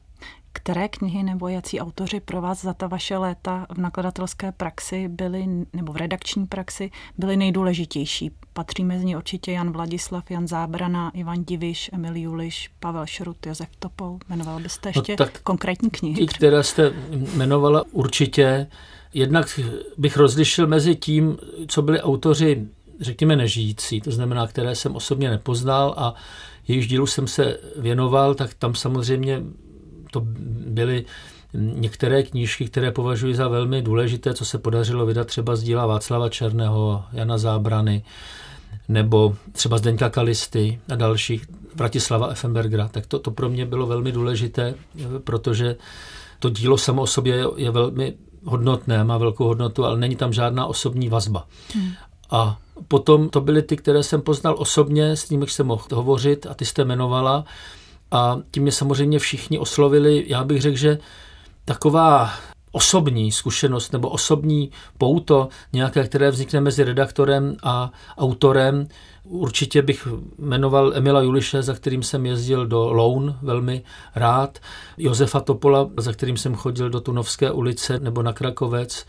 Které 0.57 0.89
knihy 0.89 1.23
nebo 1.23 1.49
jací 1.49 1.81
autoři 1.81 2.21
pro 2.21 2.41
vás 2.41 2.63
za 2.63 2.75
ta 2.75 2.87
vaše 2.87 3.17
léta 3.17 3.67
v 3.75 3.79
nakladatelské 3.79 4.53
praxi 4.53 5.09
byly, 5.09 5.47
nebo 5.73 5.93
v 5.93 5.97
redakční 5.97 6.47
praxi, 6.47 6.91
byly 7.19 7.37
nejdůležitější? 7.37 8.31
Patří 8.53 8.85
mezi 8.85 9.05
ně 9.05 9.17
určitě 9.17 9.53
Jan 9.53 9.73
Vladislav, 9.73 10.31
Jan 10.31 10.49
Zábrana, 10.49 11.11
Ivan 11.15 11.45
Diviš, 11.45 11.91
Emil 11.93 12.17
Juliš, 12.17 12.71
Pavel 12.81 13.07
Šrut, 13.07 13.47
Josef 13.47 13.69
Topol. 13.79 14.19
Jmenoval 14.29 14.61
byste 14.61 14.89
no 14.97 15.01
ještě 15.01 15.13
no, 15.13 15.17
tak 15.17 15.41
konkrétní 15.41 15.91
knihy? 15.91 16.17
Ty, 16.17 16.27
které 16.27 16.63
jste 16.63 16.93
jmenovala 17.11 17.85
určitě. 17.93 18.67
Jednak 19.15 19.61
bych 19.99 20.17
rozlišil 20.17 20.67
mezi 20.67 20.95
tím, 20.95 21.39
co 21.69 21.83
byli 21.83 22.01
autoři, 22.01 22.69
řekněme, 23.01 23.37
nežijící, 23.37 24.01
to 24.01 24.11
znamená, 24.11 24.47
které 24.47 24.75
jsem 24.75 24.97
osobně 24.97 25.31
nepoznal 25.31 25.95
a 25.97 26.15
jejíž 26.69 26.89
dílu 26.89 27.07
jsem 27.07 27.27
se 27.27 27.59
věnoval, 27.77 28.35
tak 28.35 28.55
tam 28.55 28.75
samozřejmě 28.75 29.43
to 30.15 30.23
byly 30.67 31.05
některé 31.55 32.23
knížky, 32.23 32.65
které 32.65 32.91
považuji 32.91 33.35
za 33.35 33.49
velmi 33.49 33.83
důležité, 33.83 34.35
co 34.35 34.45
se 34.45 34.59
podařilo 34.59 35.07
vydat 35.07 35.27
třeba 35.27 35.57
z 35.57 35.63
díla 35.63 35.87
Václava 35.87 36.29
Černého, 36.29 37.05
Jana 37.13 37.39
Zábrany, 37.39 38.05
nebo 38.89 39.37
třeba 39.53 39.79
Zdeňka 39.79 40.11
Kalisty 40.11 40.81
a 40.93 40.95
dalších, 40.95 41.47
Vratislava 41.75 42.29
Effenbergera, 42.29 42.89
tak 42.89 43.07
to, 43.07 43.19
to 43.19 43.31
pro 43.31 43.49
mě 43.49 43.67
bylo 43.67 43.87
velmi 43.87 44.13
důležité, 44.13 44.75
protože 45.25 45.77
to 46.39 46.51
dílo 46.51 46.79
samo 46.79 47.03
o 47.03 47.07
sobě 47.07 47.37
je, 47.37 47.47
je 47.57 47.71
velmi 47.71 48.15
hodnotné, 48.45 49.05
má 49.05 49.19
velkou 49.19 49.45
hodnotu, 49.45 49.85
ale 49.85 49.99
není 49.99 50.17
tam 50.17 50.33
žádná 50.33 50.67
osobní 50.67 51.09
vazba. 51.09 51.47
Hmm. 51.75 51.93
A 52.31 52.59
potom 52.89 53.29
to 53.29 53.41
byly 53.41 53.63
ty, 53.63 53.77
které 53.77 54.03
jsem 54.03 54.23
poznal 54.23 54.55
osobně, 54.59 55.17
s 55.17 55.31
nimi 55.31 55.47
jsem 55.47 55.67
mohl 55.67 55.85
hovořit 55.93 56.47
a 56.47 56.55
ty 56.55 56.65
jste 56.65 56.83
jmenovala. 56.83 57.45
A 58.15 58.39
tím 58.51 58.63
mě 58.63 58.73
samozřejmě 58.73 59.19
všichni 59.19 59.59
oslovili. 59.59 60.25
Já 60.27 60.45
bych 60.45 60.63
řekl, 60.63 60.77
že 60.77 60.99
taková 61.65 62.31
osobní 62.73 63.33
zkušenost 63.33 63.93
nebo 63.93 64.09
osobní 64.09 64.71
pouto, 64.99 65.49
nějaké, 65.73 66.05
které 66.05 66.31
vznikne 66.31 66.61
mezi 66.61 66.85
redaktorem 66.85 67.57
a 67.63 67.93
autorem. 68.19 68.89
Určitě 69.25 69.83
bych 69.83 70.09
jmenoval 70.39 70.93
Emila 70.95 71.21
Juliše, 71.21 71.63
za 71.63 71.75
kterým 71.75 72.03
jsem 72.03 72.27
jezdil 72.27 72.67
do 72.67 72.93
Loun 72.93 73.37
velmi 73.43 73.83
rád, 74.15 74.59
Josefa 74.99 75.41
Topola, 75.41 75.91
za 75.97 76.13
kterým 76.13 76.37
jsem 76.37 76.55
chodil 76.55 76.91
do 76.91 77.01
Tunovské 77.01 77.51
ulice 77.51 77.99
nebo 77.99 78.23
na 78.23 78.33
Krakovec, 78.33 79.07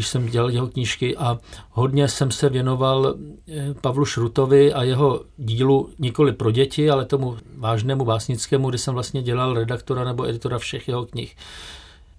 když 0.00 0.08
jsem 0.08 0.26
dělal 0.26 0.50
jeho 0.50 0.68
knížky 0.68 1.16
a 1.16 1.38
hodně 1.70 2.08
jsem 2.08 2.30
se 2.30 2.48
věnoval 2.48 3.14
eh, 3.48 3.74
Pavlu 3.80 4.04
Šrutovi 4.04 4.72
a 4.72 4.82
jeho 4.82 5.24
dílu 5.36 5.90
nikoli 5.98 6.32
pro 6.32 6.50
děti, 6.50 6.90
ale 6.90 7.04
tomu 7.04 7.36
vážnému 7.56 8.04
básnickému, 8.04 8.70
kdy 8.70 8.78
jsem 8.78 8.94
vlastně 8.94 9.22
dělal 9.22 9.54
redaktora 9.54 10.04
nebo 10.04 10.28
editora 10.28 10.58
všech 10.58 10.88
jeho 10.88 11.06
knih 11.06 11.36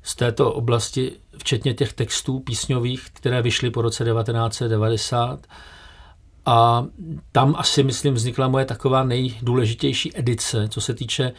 z 0.04 0.16
této 0.16 0.54
oblasti, 0.54 1.12
včetně 1.38 1.74
těch 1.74 1.94
textů 1.94 2.40
písňových, 2.40 3.06
které 3.14 3.42
vyšly 3.42 3.70
po 3.70 3.82
roce 3.82 4.06
1990. 4.06 5.48
A 6.46 6.86
tam 7.32 7.56
asi, 7.58 7.84
myslím, 7.84 8.14
vznikla 8.14 8.48
moje 8.48 8.66
taková 8.66 9.04
nejdůležitější 9.04 10.18
edice, 10.18 10.68
co 10.70 10.82
se 10.82 10.94
týče 10.94 11.32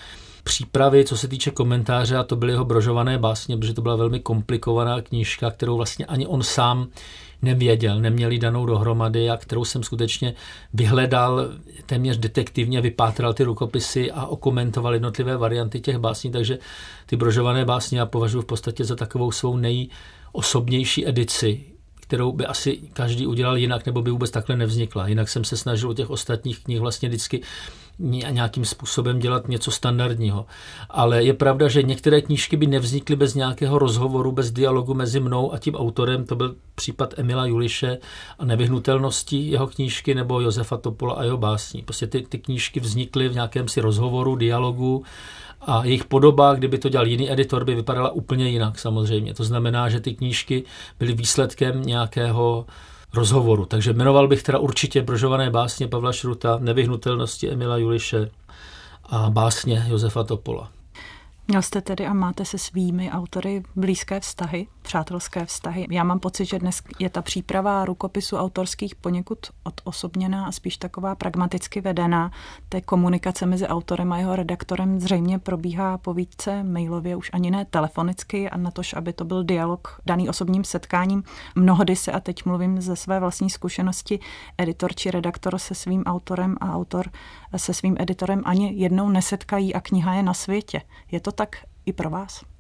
přípravy, 0.43 1.05
co 1.05 1.17
se 1.17 1.29
týče 1.29 1.51
komentáře, 1.51 2.17
a 2.17 2.23
to 2.23 2.37
byly 2.37 2.53
jeho 2.53 2.65
brožované 2.65 3.19
básně, 3.19 3.57
protože 3.57 3.75
to 3.75 3.83
byla 3.83 3.97
velmi 3.97 4.21
komplikovaná 4.21 5.01
knížka, 5.01 5.51
kterou 5.51 5.77
vlastně 5.77 6.07
ani 6.07 6.27
on 6.27 6.43
sám 6.43 6.89
nevěděl, 7.43 8.01
neměli 8.01 8.39
danou 8.39 8.67
dohromady 8.67 9.31
a 9.31 9.37
kterou 9.37 9.65
jsem 9.65 9.83
skutečně 9.83 10.35
vyhledal 10.75 11.49
téměř 11.87 12.17
detektivně, 12.17 12.81
vypátral 12.81 13.35
ty 13.35 13.45
rukopisy 13.45 14.11
a 14.11 14.27
okomentoval 14.27 14.93
jednotlivé 14.95 15.37
varianty 15.37 15.81
těch 15.81 15.99
básní, 15.99 16.31
takže 16.31 16.59
ty 17.07 17.17
brožované 17.17 17.65
básně 17.65 17.99
já 17.99 18.07
považuji 18.07 18.43
v 18.43 18.47
podstatě 18.47 18.85
za 18.85 18.97
takovou 18.97 19.33
svou 19.33 19.57
nejosobnější 19.57 21.09
edici, 21.09 21.65
kterou 22.01 22.33
by 22.33 22.47
asi 22.47 22.81
každý 22.93 23.27
udělal 23.27 23.57
jinak, 23.57 23.87
nebo 23.87 24.03
by 24.03 24.11
vůbec 24.11 24.31
takhle 24.31 24.57
nevznikla. 24.57 25.09
Jinak 25.09 25.29
jsem 25.29 25.45
se 25.45 25.57
snažil 25.57 25.91
u 25.91 25.95
těch 25.95 26.11
ostatních 26.11 26.65
knih 26.65 26.81
vlastně 26.81 27.09
vždycky 27.09 27.43
nějakým 27.99 28.65
způsobem 28.65 29.19
dělat 29.19 29.49
něco 29.49 29.71
standardního. 29.71 30.47
Ale 30.91 31.25
je 31.25 31.35
pravda, 31.35 31.69
že 31.69 31.83
některé 31.83 32.21
knížky 32.23 32.57
by 32.57 32.67
nevznikly 32.67 33.17
bez 33.17 33.35
nějakého 33.35 33.79
rozhovoru, 33.79 34.33
bez 34.33 34.51
dialogu 34.51 34.95
mezi 34.95 35.21
mnou 35.21 35.55
a 35.55 35.59
tím 35.59 35.75
autorem. 35.75 36.25
To 36.25 36.37
byl 36.37 36.55
případ 36.75 37.15
Emila 37.19 37.47
Juliše 37.47 37.99
a 38.39 38.45
nevyhnutelnosti 38.45 39.37
jeho 39.37 39.67
knížky 39.67 40.15
nebo 40.15 40.41
Josefa 40.41 40.77
Topola 40.77 41.15
a 41.15 41.25
jeho 41.25 41.37
básní. 41.37 41.83
Prostě 41.83 42.07
ty, 42.07 42.23
ty 42.23 42.39
knížky 42.39 42.81
vznikly 42.81 43.29
v 43.29 43.35
nějakém 43.35 43.69
si 43.69 43.81
rozhovoru, 43.81 44.37
dialogu 44.37 45.05
a 45.61 45.85
jejich 45.85 46.05
podoba, 46.05 46.55
kdyby 46.55 46.79
to 46.79 46.89
dělal 46.89 47.07
jiný 47.07 47.33
editor, 47.33 47.65
by 47.65 47.75
vypadala 47.75 48.11
úplně 48.11 48.49
jinak 48.49 48.79
samozřejmě. 48.79 49.35
To 49.35 49.45
znamená, 49.45 49.89
že 49.89 50.01
ty 50.01 50.15
knížky 50.15 50.65
byly 50.99 51.13
výsledkem 51.13 51.83
nějakého 51.83 52.67
rozhovoru. 53.15 53.65
Takže 53.67 53.93
jmenoval 53.93 54.29
bych 54.29 54.43
teda 54.43 54.59
určitě 54.59 55.03
Brožované 55.03 55.51
básně 55.51 55.89
Pavla 55.89 56.13
Šruta, 56.13 56.59
Nevyhnutelnosti 56.59 57.51
Emila 57.51 57.77
Juliše 57.77 58.31
a 59.05 59.31
básně 59.31 59.87
Josefa 59.89 60.25
Topola. 60.25 60.71
Měl 61.49 61.63
jste 61.63 61.81
tedy 61.81 62.07
a 62.07 62.15
máte 62.15 62.45
se 62.45 62.59
svými 62.59 63.11
autory 63.11 63.63
blízké 63.77 64.21
vztahy, 64.21 64.67
přátelské 64.93 65.45
vztahy. 65.45 65.87
Já 65.91 66.05
mám 66.05 66.21
pocit, 66.21 66.45
že 66.45 66.59
dnes 66.59 66.83
je 66.99 67.11
ta 67.11 67.23
příprava 67.23 67.85
rukopisu 67.85 68.37
autorských 68.37 68.95
poněkud 68.95 69.39
odosobněná 69.63 70.47
a 70.47 70.53
spíš 70.53 70.77
taková 70.77 71.15
pragmaticky 71.15 71.81
vedená. 71.81 72.31
Té 72.69 72.81
komunikace 72.81 73.47
mezi 73.47 73.67
autorem 73.67 74.13
a 74.13 74.19
jeho 74.19 74.37
redaktorem 74.37 75.01
zřejmě 75.01 75.39
probíhá 75.39 75.99
po 75.99 76.15
více 76.15 76.63
mailově, 76.63 77.17
už 77.17 77.31
ani 77.33 77.51
ne 77.51 77.65
telefonicky, 77.65 78.51
a 78.51 78.57
na 78.57 78.71
tož, 78.71 78.95
aby 78.95 79.13
to 79.13 79.25
byl 79.25 79.45
dialog 79.45 80.01
daný 80.07 80.29
osobním 80.29 80.65
setkáním. 80.65 81.23
Mnohdy 81.55 81.97
se, 81.97 82.13
a 82.13 82.21
teď 82.21 82.45
mluvím 82.45 82.81
ze 82.81 82.97
své 82.97 83.21
vlastní 83.21 83.51
zkušenosti, 83.51 84.21
editor 84.59 84.95
či 84.95 85.11
redaktor 85.11 85.59
se 85.59 85.75
svým 85.75 86.03
autorem 86.05 86.57
a 86.61 86.75
autor 86.75 87.11
se 87.57 87.75
svým 87.75 87.97
editorem 87.99 88.43
ani 88.45 88.75
jednou 88.75 89.09
nesetkají 89.09 89.75
a 89.75 89.81
kniha 89.81 90.15
je 90.15 90.23
na 90.23 90.35
světě. 90.35 90.83
Je 91.11 91.21
to 91.21 91.33
tak 91.33 91.57
i 91.87 91.93
pro 91.93 92.11
vás? 92.11 92.52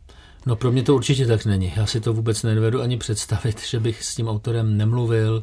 No 0.47 0.57
pro 0.57 0.73
mě 0.73 0.83
to 0.83 0.95
určitě 0.95 1.27
tak 1.27 1.45
není. 1.45 1.73
Já 1.77 1.87
si 1.87 2.01
to 2.01 2.13
vůbec 2.13 2.43
nedovedu 2.43 2.83
ani 2.83 2.97
představit, 2.97 3.61
že 3.67 3.81
bych 3.81 4.05
s 4.05 4.15
tím 4.15 4.29
autorem 4.29 4.77
nemluvil, 4.77 5.43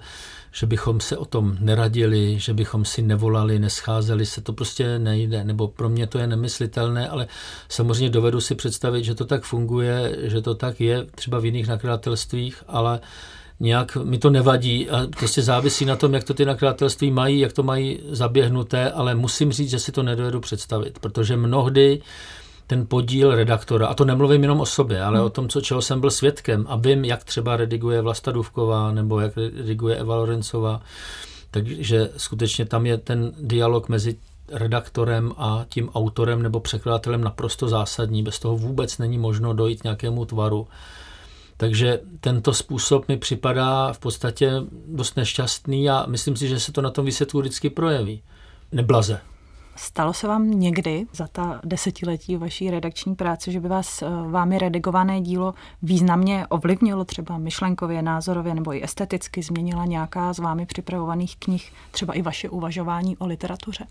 že 0.51 0.65
bychom 0.65 0.99
se 0.99 1.17
o 1.17 1.25
tom 1.25 1.57
neradili, 1.59 2.39
že 2.39 2.53
bychom 2.53 2.85
si 2.85 3.01
nevolali, 3.01 3.59
nescházeli 3.59 4.25
se, 4.25 4.41
to 4.41 4.53
prostě 4.53 4.99
nejde, 4.99 5.43
nebo 5.43 5.67
pro 5.67 5.89
mě 5.89 6.07
to 6.07 6.19
je 6.19 6.27
nemyslitelné, 6.27 7.09
ale 7.09 7.27
samozřejmě 7.69 8.09
dovedu 8.09 8.41
si 8.41 8.55
představit, 8.55 9.03
že 9.03 9.15
to 9.15 9.25
tak 9.25 9.43
funguje, 9.43 10.17
že 10.21 10.41
to 10.41 10.55
tak 10.55 10.81
je 10.81 11.05
třeba 11.15 11.39
v 11.39 11.45
jiných 11.45 11.67
nakladatelstvích, 11.67 12.63
ale 12.67 12.99
nějak 13.59 13.95
mi 13.95 14.17
to 14.17 14.29
nevadí 14.29 14.89
a 14.89 15.07
prostě 15.17 15.41
závisí 15.41 15.85
na 15.85 15.95
tom, 15.95 16.13
jak 16.13 16.23
to 16.23 16.33
ty 16.33 16.45
nakladatelství 16.45 17.11
mají, 17.11 17.39
jak 17.39 17.53
to 17.53 17.63
mají 17.63 17.99
zaběhnuté, 18.09 18.91
ale 18.91 19.15
musím 19.15 19.51
říct, 19.51 19.69
že 19.69 19.79
si 19.79 19.91
to 19.91 20.03
nedovedu 20.03 20.39
představit, 20.39 20.99
protože 20.99 21.37
mnohdy 21.37 22.01
ten 22.69 22.85
podíl 22.87 23.35
redaktora, 23.35 23.87
a 23.87 23.93
to 23.93 24.05
nemluvím 24.05 24.41
jenom 24.41 24.59
o 24.59 24.65
sobě, 24.65 25.03
ale 25.03 25.17
hmm. 25.17 25.25
o 25.25 25.29
tom, 25.29 25.49
co, 25.49 25.61
čeho 25.61 25.81
jsem 25.81 25.99
byl 25.99 26.11
svědkem 26.11 26.65
a 26.69 26.75
vím, 26.75 27.05
jak 27.05 27.23
třeba 27.23 27.57
rediguje 27.57 28.01
Vlasta 28.01 28.31
Duvková 28.31 28.91
nebo 28.91 29.19
jak 29.19 29.37
rediguje 29.37 29.95
Eva 29.95 30.15
Lorencová, 30.15 30.81
takže 31.51 32.09
skutečně 32.17 32.65
tam 32.65 32.85
je 32.85 32.97
ten 32.97 33.31
dialog 33.39 33.89
mezi 33.89 34.17
redaktorem 34.51 35.33
a 35.37 35.65
tím 35.69 35.89
autorem 35.89 36.41
nebo 36.41 36.59
překladatelem 36.59 37.21
naprosto 37.21 37.67
zásadní. 37.67 38.23
Bez 38.23 38.39
toho 38.39 38.57
vůbec 38.57 38.97
není 38.97 39.17
možno 39.17 39.53
dojít 39.53 39.83
nějakému 39.83 40.25
tvaru. 40.25 40.67
Takže 41.57 41.99
tento 42.21 42.53
způsob 42.53 43.07
mi 43.07 43.17
připadá 43.17 43.93
v 43.93 43.99
podstatě 43.99 44.51
dost 44.87 45.17
nešťastný 45.17 45.89
a 45.89 46.05
myslím 46.07 46.35
si, 46.35 46.47
že 46.47 46.59
se 46.59 46.71
to 46.71 46.81
na 46.81 46.89
tom 46.89 47.05
výsledku 47.05 47.39
vždycky 47.39 47.69
projeví. 47.69 48.21
Neblaze. 48.71 49.21
Stalo 49.75 50.13
se 50.13 50.27
vám 50.27 50.51
někdy 50.51 51.05
za 51.13 51.27
ta 51.27 51.61
desetiletí 51.63 52.35
vaší 52.35 52.71
redakční 52.71 53.15
práce, 53.15 53.51
že 53.51 53.59
by 53.59 53.67
vás 53.67 54.01
eh, 54.01 54.05
vámi 54.29 54.59
redigované 54.59 55.21
dílo 55.21 55.53
významně 55.81 56.47
ovlivnilo 56.47 57.05
třeba 57.05 57.37
myšlenkově, 57.37 58.01
názorově 58.01 58.55
nebo 58.55 58.73
i 58.73 58.83
esteticky 58.83 59.43
změnila 59.43 59.85
nějaká 59.85 60.33
z 60.33 60.39
vámi 60.39 60.65
připravovaných 60.65 61.37
knih, 61.37 61.73
třeba 61.91 62.13
i 62.13 62.21
vaše 62.21 62.49
uvažování 62.49 63.17
o 63.17 63.27
literatuře? 63.27 63.85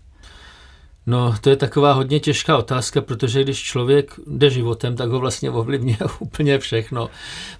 No, 1.05 1.35
to 1.41 1.49
je 1.49 1.55
taková 1.55 1.93
hodně 1.93 2.19
těžká 2.19 2.57
otázka, 2.57 3.01
protože 3.01 3.43
když 3.43 3.63
člověk 3.63 4.19
jde 4.27 4.49
životem, 4.49 4.95
tak 4.95 5.09
ho 5.09 5.19
vlastně 5.19 5.51
ovlivňuje 5.51 5.97
úplně 6.19 6.59
všechno. 6.59 7.09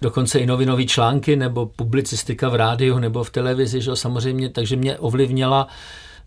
Dokonce 0.01 0.39
i 0.39 0.45
novinové 0.45 0.85
články 0.85 1.35
nebo 1.35 1.65
publicistika 1.65 2.49
v 2.49 2.55
rádiu 2.55 2.99
nebo 2.99 3.23
v 3.23 3.29
televizi, 3.29 3.81
že 3.81 3.95
samozřejmě, 3.95 4.49
takže 4.49 4.75
mě 4.75 4.97
ovlivnila 4.97 5.67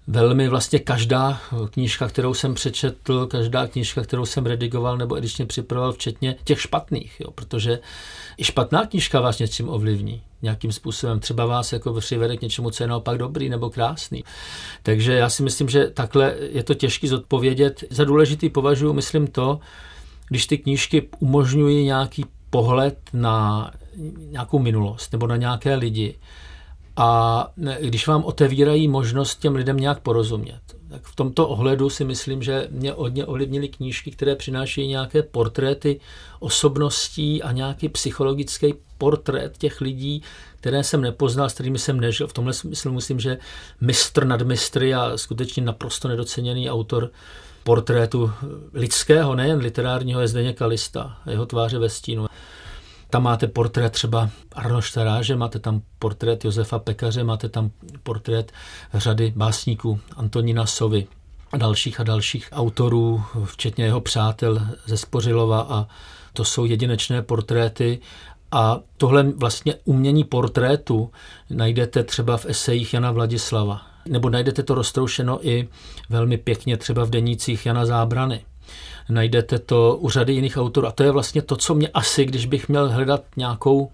velmi 0.07 0.49
vlastně 0.49 0.79
každá 0.79 1.41
knížka, 1.71 2.09
kterou 2.09 2.35
jsem 2.35 2.55
přečetl, 2.55 3.27
každá 3.27 3.67
knížka, 3.67 4.03
kterou 4.03 4.27
jsem 4.27 4.47
redigoval 4.47 4.97
nebo 4.97 5.17
edičně 5.17 5.47
připravoval, 5.47 5.93
včetně 5.93 6.37
těch 6.45 6.61
špatných, 6.61 7.21
jo, 7.21 7.31
protože 7.31 7.79
i 8.37 8.45
špatná 8.45 8.87
knížka 8.87 9.21
vás 9.21 9.39
něčím 9.39 9.69
ovlivní 9.69 10.23
nějakým 10.43 10.73
způsobem. 10.73 11.21
Třeba 11.21 11.47
vás 11.47 11.73
jako 11.73 12.01
přivede 12.01 12.37
k 12.37 12.43
něčemu, 12.43 12.71
co 12.71 12.85
je 12.85 12.89
naopak 12.89 13.19
dobrý 13.19 13.49
nebo 13.49 13.71
krásný. 13.71 14.25
Takže 14.83 15.13
já 15.13 15.29
si 15.29 15.43
myslím, 15.43 15.69
že 15.69 15.91
takhle 15.91 16.35
je 16.53 16.63
to 16.63 16.75
těžké 16.75 17.09
zodpovědět. 17.09 17.85
Za 17.91 18.05
důležitý 18.05 18.49
považuji, 18.51 18.93
myslím 18.93 19.27
to, 19.27 19.61
když 20.29 20.47
ty 20.47 20.59
knížky 20.59 21.09
umožňují 21.19 21.85
nějaký 21.85 22.25
pohled 22.51 22.99
na 23.13 23.71
nějakou 24.17 24.59
minulost 24.59 25.13
nebo 25.13 25.27
na 25.27 25.37
nějaké 25.37 25.75
lidi, 25.75 26.19
a 26.97 27.53
když 27.81 28.07
vám 28.07 28.25
otevírají 28.25 28.89
možnost 28.89 29.39
těm 29.39 29.55
lidem 29.55 29.77
nějak 29.77 30.01
porozumět. 30.01 30.61
Tak 30.91 31.03
v 31.03 31.17
tomto 31.17 31.49
ohledu 31.49 31.91
si 31.91 32.05
myslím, 32.05 32.43
že 32.43 32.69
mě 32.71 32.93
hodně 32.93 33.27
ovlivnily 33.27 33.69
knížky, 33.69 34.11
které 34.11 34.37
přinášejí 34.37 34.89
nějaké 34.89 35.23
portréty 35.23 36.01
osobností 36.41 37.43
a 37.43 37.53
nějaký 37.53 37.89
psychologický 37.89 38.75
portrét 38.99 39.59
těch 39.59 39.81
lidí, 39.81 40.23
které 40.57 40.85
jsem 40.85 41.01
nepoznal, 41.01 41.51
s 41.51 41.55
kterými 41.55 41.79
jsem 41.79 42.01
nežil. 42.01 42.27
V 42.27 42.33
tomhle 42.33 42.53
smyslu 42.53 42.93
myslím, 42.93 43.21
že 43.21 43.39
mistr 43.81 44.25
nad 44.25 44.43
mistry 44.43 44.95
a 44.95 45.13
skutečně 45.17 45.63
naprosto 45.63 46.09
nedoceněný 46.09 46.71
autor 46.71 47.11
portrétu 47.65 48.33
lidského, 48.75 49.35
nejen 49.35 49.59
literárního, 49.59 50.21
je 50.21 50.29
Zdeněk 50.29 50.59
Kalista, 50.59 51.17
jeho 51.31 51.47
tváře 51.47 51.79
ve 51.79 51.89
stínu. 51.89 52.27
Tam 53.13 53.23
máte 53.23 53.47
portrét 53.47 53.93
třeba 53.93 54.31
Arnošta 54.53 55.05
Ráže, 55.05 55.37
máte 55.37 55.59
tam 55.59 55.83
portrét 55.99 56.45
Josefa 56.45 56.79
Pekaře, 56.79 57.25
máte 57.25 57.49
tam 57.49 57.71
portrét 58.03 58.53
řady 58.95 59.33
básníků 59.37 60.01
Antonína 60.17 60.67
Sovy 60.67 61.07
a 61.53 61.57
dalších 61.57 62.01
a 62.01 62.03
dalších 62.03 62.49
autorů, 62.53 63.23
včetně 63.45 63.85
jeho 63.85 64.01
přátel 64.01 64.61
ze 64.87 64.97
Spořilova 64.97 65.61
a 65.61 65.87
to 66.33 66.45
jsou 66.45 66.65
jedinečné 66.65 67.23
portréty 67.23 68.01
a 68.53 68.81
tohle 68.97 69.23
vlastně 69.23 69.75
umění 69.85 70.25
portrétu 70.25 71.11
najdete 71.51 72.05
třeba 72.05 72.37
v 72.37 72.47
esejích 72.47 72.95
Jana 72.95 73.11
Vladislava. 73.11 73.83
Nebo 74.09 74.31
najdete 74.31 74.63
to 74.63 74.75
roztroušeno 74.75 75.49
i 75.49 75.69
velmi 76.09 76.39
pěkně 76.39 76.77
třeba 76.77 77.05
v 77.05 77.11
denících 77.11 77.67
Jana 77.67 77.87
Zábrany 77.87 78.45
najdete 79.09 79.59
to 79.59 79.97
u 80.01 80.11
řady 80.11 80.33
jiných 80.33 80.57
autorů. 80.57 80.87
A 80.87 80.93
to 80.93 81.03
je 81.03 81.11
vlastně 81.11 81.43
to, 81.43 81.57
co 81.57 81.75
mě 81.75 81.89
asi, 81.89 82.25
když 82.25 82.47
bych 82.47 82.69
měl 82.69 82.91
hledat 82.91 83.23
nějakou 83.37 83.91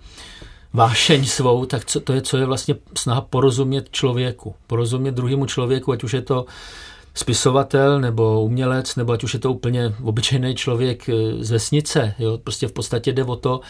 vášeň 0.72 1.24
svou, 1.24 1.64
tak 1.64 1.84
co, 1.84 2.00
to 2.00 2.12
je, 2.12 2.22
co 2.22 2.36
je 2.36 2.46
vlastně 2.46 2.74
snaha 2.96 3.20
porozumět 3.20 3.88
člověku, 3.90 4.54
porozumět 4.66 5.12
druhému 5.12 5.46
člověku, 5.46 5.92
ať 5.92 6.04
už 6.04 6.12
je 6.12 6.22
to 6.22 6.46
spisovatel 7.14 8.00
nebo 8.00 8.42
umělec, 8.42 8.96
nebo 8.96 9.12
ať 9.12 9.24
už 9.24 9.34
je 9.34 9.40
to 9.40 9.52
úplně 9.52 9.94
obyčejný 10.02 10.54
člověk 10.54 11.08
eh, 11.08 11.14
z 11.44 11.50
vesnice. 11.50 12.14
Jo? 12.18 12.38
Prostě 12.38 12.68
v 12.68 12.72
podstatě 12.72 13.12
jde 13.12 13.24
o 13.24 13.36
to, 13.36 13.60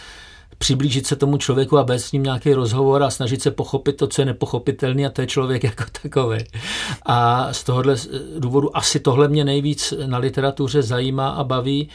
přiblížit 0.58 1.06
se 1.06 1.16
tomu 1.16 1.36
člověku 1.36 1.78
a 1.78 1.84
bez 1.84 2.04
s 2.04 2.12
ním 2.12 2.22
nějaký 2.22 2.54
rozhovor 2.54 3.02
a 3.02 3.10
snažit 3.10 3.42
se 3.42 3.50
pochopit 3.50 3.92
to, 3.92 4.06
co 4.06 4.22
je 4.22 4.26
nepochopitelný 4.26 5.06
a 5.06 5.10
to 5.10 5.20
je 5.20 5.26
člověk 5.26 5.64
jako 5.70 5.84
takový. 6.02 6.38
A 7.06 7.48
z 7.52 7.64
tohohle 7.64 7.96
důvodu 8.38 8.76
asi 8.76 9.00
tohle 9.00 9.28
mě 9.28 9.44
nejvíc 9.44 9.94
na 10.06 10.18
literatuře 10.18 10.82
zajímá 10.82 11.28
a 11.28 11.44
baví, 11.44 11.88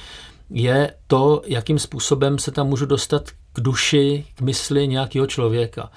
je 0.50 0.94
to, 1.08 1.42
jakým 1.46 1.80
způsobem 1.80 2.40
se 2.40 2.52
tam 2.52 2.68
můžu 2.68 2.86
dostat 2.86 3.30
k 3.54 3.62
duši, 3.62 4.26
k 4.36 4.42
mysli 4.42 4.88
nějakého 4.88 5.28
člověka. 5.28 5.90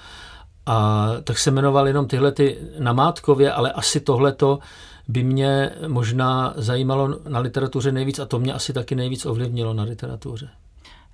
A 0.65 1.07
tak 1.23 1.37
se 1.37 1.51
jmenoval 1.51 1.87
jenom 1.87 2.07
tyhle 2.07 2.31
ty 2.31 2.57
namátkově, 2.79 3.51
ale 3.51 3.71
asi 3.71 3.99
tohleto 3.99 4.59
by 5.07 5.23
mě 5.23 5.71
možná 5.87 6.53
zajímalo 6.57 7.19
na 7.27 7.39
literatuře 7.39 7.91
nejvíc 7.91 8.19
a 8.19 8.25
to 8.25 8.39
mě 8.39 8.53
asi 8.53 8.73
taky 8.73 8.95
nejvíc 8.95 9.25
ovlivnilo 9.25 9.73
na 9.73 9.83
literatuře. 9.83 10.49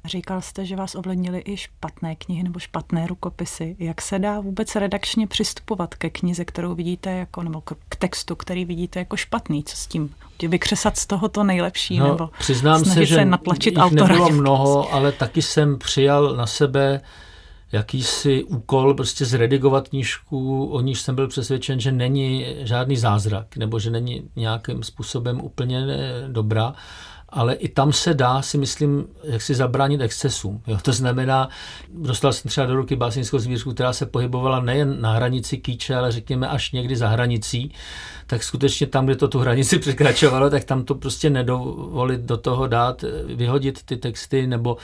Říkal 0.05 0.41
jste, 0.41 0.65
že 0.65 0.75
vás 0.75 0.95
ovlivnily 0.95 1.43
i 1.45 1.57
špatné 1.57 2.15
knihy 2.15 2.43
nebo 2.43 2.59
špatné 2.59 3.07
rukopisy. 3.07 3.75
Jak 3.79 4.01
se 4.01 4.19
dá 4.19 4.39
vůbec 4.39 4.75
redakčně 4.75 5.27
přistupovat 5.27 5.95
ke 5.95 6.09
knize, 6.09 6.45
kterou 6.45 6.75
vidíte 6.75 7.11
jako, 7.11 7.43
nebo 7.43 7.61
k 7.61 7.95
textu, 7.95 8.35
který 8.35 8.65
vidíte 8.65 8.99
jako 8.99 9.17
špatný? 9.17 9.63
Co 9.63 9.77
s 9.77 9.87
tím? 9.87 10.15
Vykřesat 10.47 10.97
z 10.97 11.05
toho 11.05 11.29
to 11.29 11.43
nejlepší, 11.43 11.99
no, 11.99 12.07
nebo 12.07 12.29
přiznám 12.39 12.85
se, 12.85 13.05
že 13.05 13.15
se 13.15 13.25
natlačit 13.25 13.77
jich 13.77 13.91
nebylo 13.91 14.29
mnoho, 14.29 14.93
ale 14.93 15.11
taky 15.11 15.41
jsem 15.41 15.79
přijal 15.79 16.35
na 16.35 16.47
sebe 16.47 17.01
jakýsi 17.71 18.43
úkol 18.43 18.93
prostě 18.93 19.25
zredigovat 19.25 19.89
knížku, 19.89 20.65
o 20.65 20.81
níž 20.81 21.01
jsem 21.01 21.15
byl 21.15 21.27
přesvědčen, 21.27 21.79
že 21.79 21.91
není 21.91 22.45
žádný 22.59 22.97
zázrak, 22.97 23.57
nebo 23.57 23.79
že 23.79 23.89
není 23.89 24.29
nějakým 24.35 24.83
způsobem 24.83 25.41
úplně 25.41 25.85
dobrá 26.27 26.73
ale 27.33 27.53
i 27.53 27.69
tam 27.69 27.93
se 27.93 28.13
dá, 28.13 28.41
si 28.41 28.57
myslím, 28.57 29.05
jak 29.23 29.41
si 29.41 29.55
zabránit 29.55 30.01
excesům. 30.01 30.61
Jo? 30.67 30.77
To 30.81 30.93
znamená, 30.93 31.49
dostal 31.93 32.33
jsem 32.33 32.49
třeba 32.49 32.67
do 32.67 32.75
ruky 32.75 32.95
básnickou 32.95 33.39
sbírku, 33.39 33.73
která 33.73 33.93
se 33.93 34.05
pohybovala 34.05 34.59
nejen 34.59 35.01
na 35.01 35.13
hranici 35.13 35.57
kýče, 35.57 35.95
ale 35.95 36.11
řekněme 36.11 36.47
až 36.47 36.71
někdy 36.71 36.95
za 36.95 37.07
hranicí, 37.07 37.71
tak 38.27 38.43
skutečně 38.43 38.87
tam, 38.87 39.05
kde 39.05 39.15
to 39.15 39.27
tu 39.27 39.39
hranici 39.39 39.79
překračovalo, 39.79 40.49
tak 40.49 40.63
tam 40.63 40.83
to 40.83 40.95
prostě 40.95 41.29
nedovolit 41.29 42.21
do 42.21 42.37
toho 42.37 42.67
dát, 42.67 43.03
vyhodit 43.35 43.83
ty 43.83 43.97
texty 43.97 44.47
nebo 44.47 44.77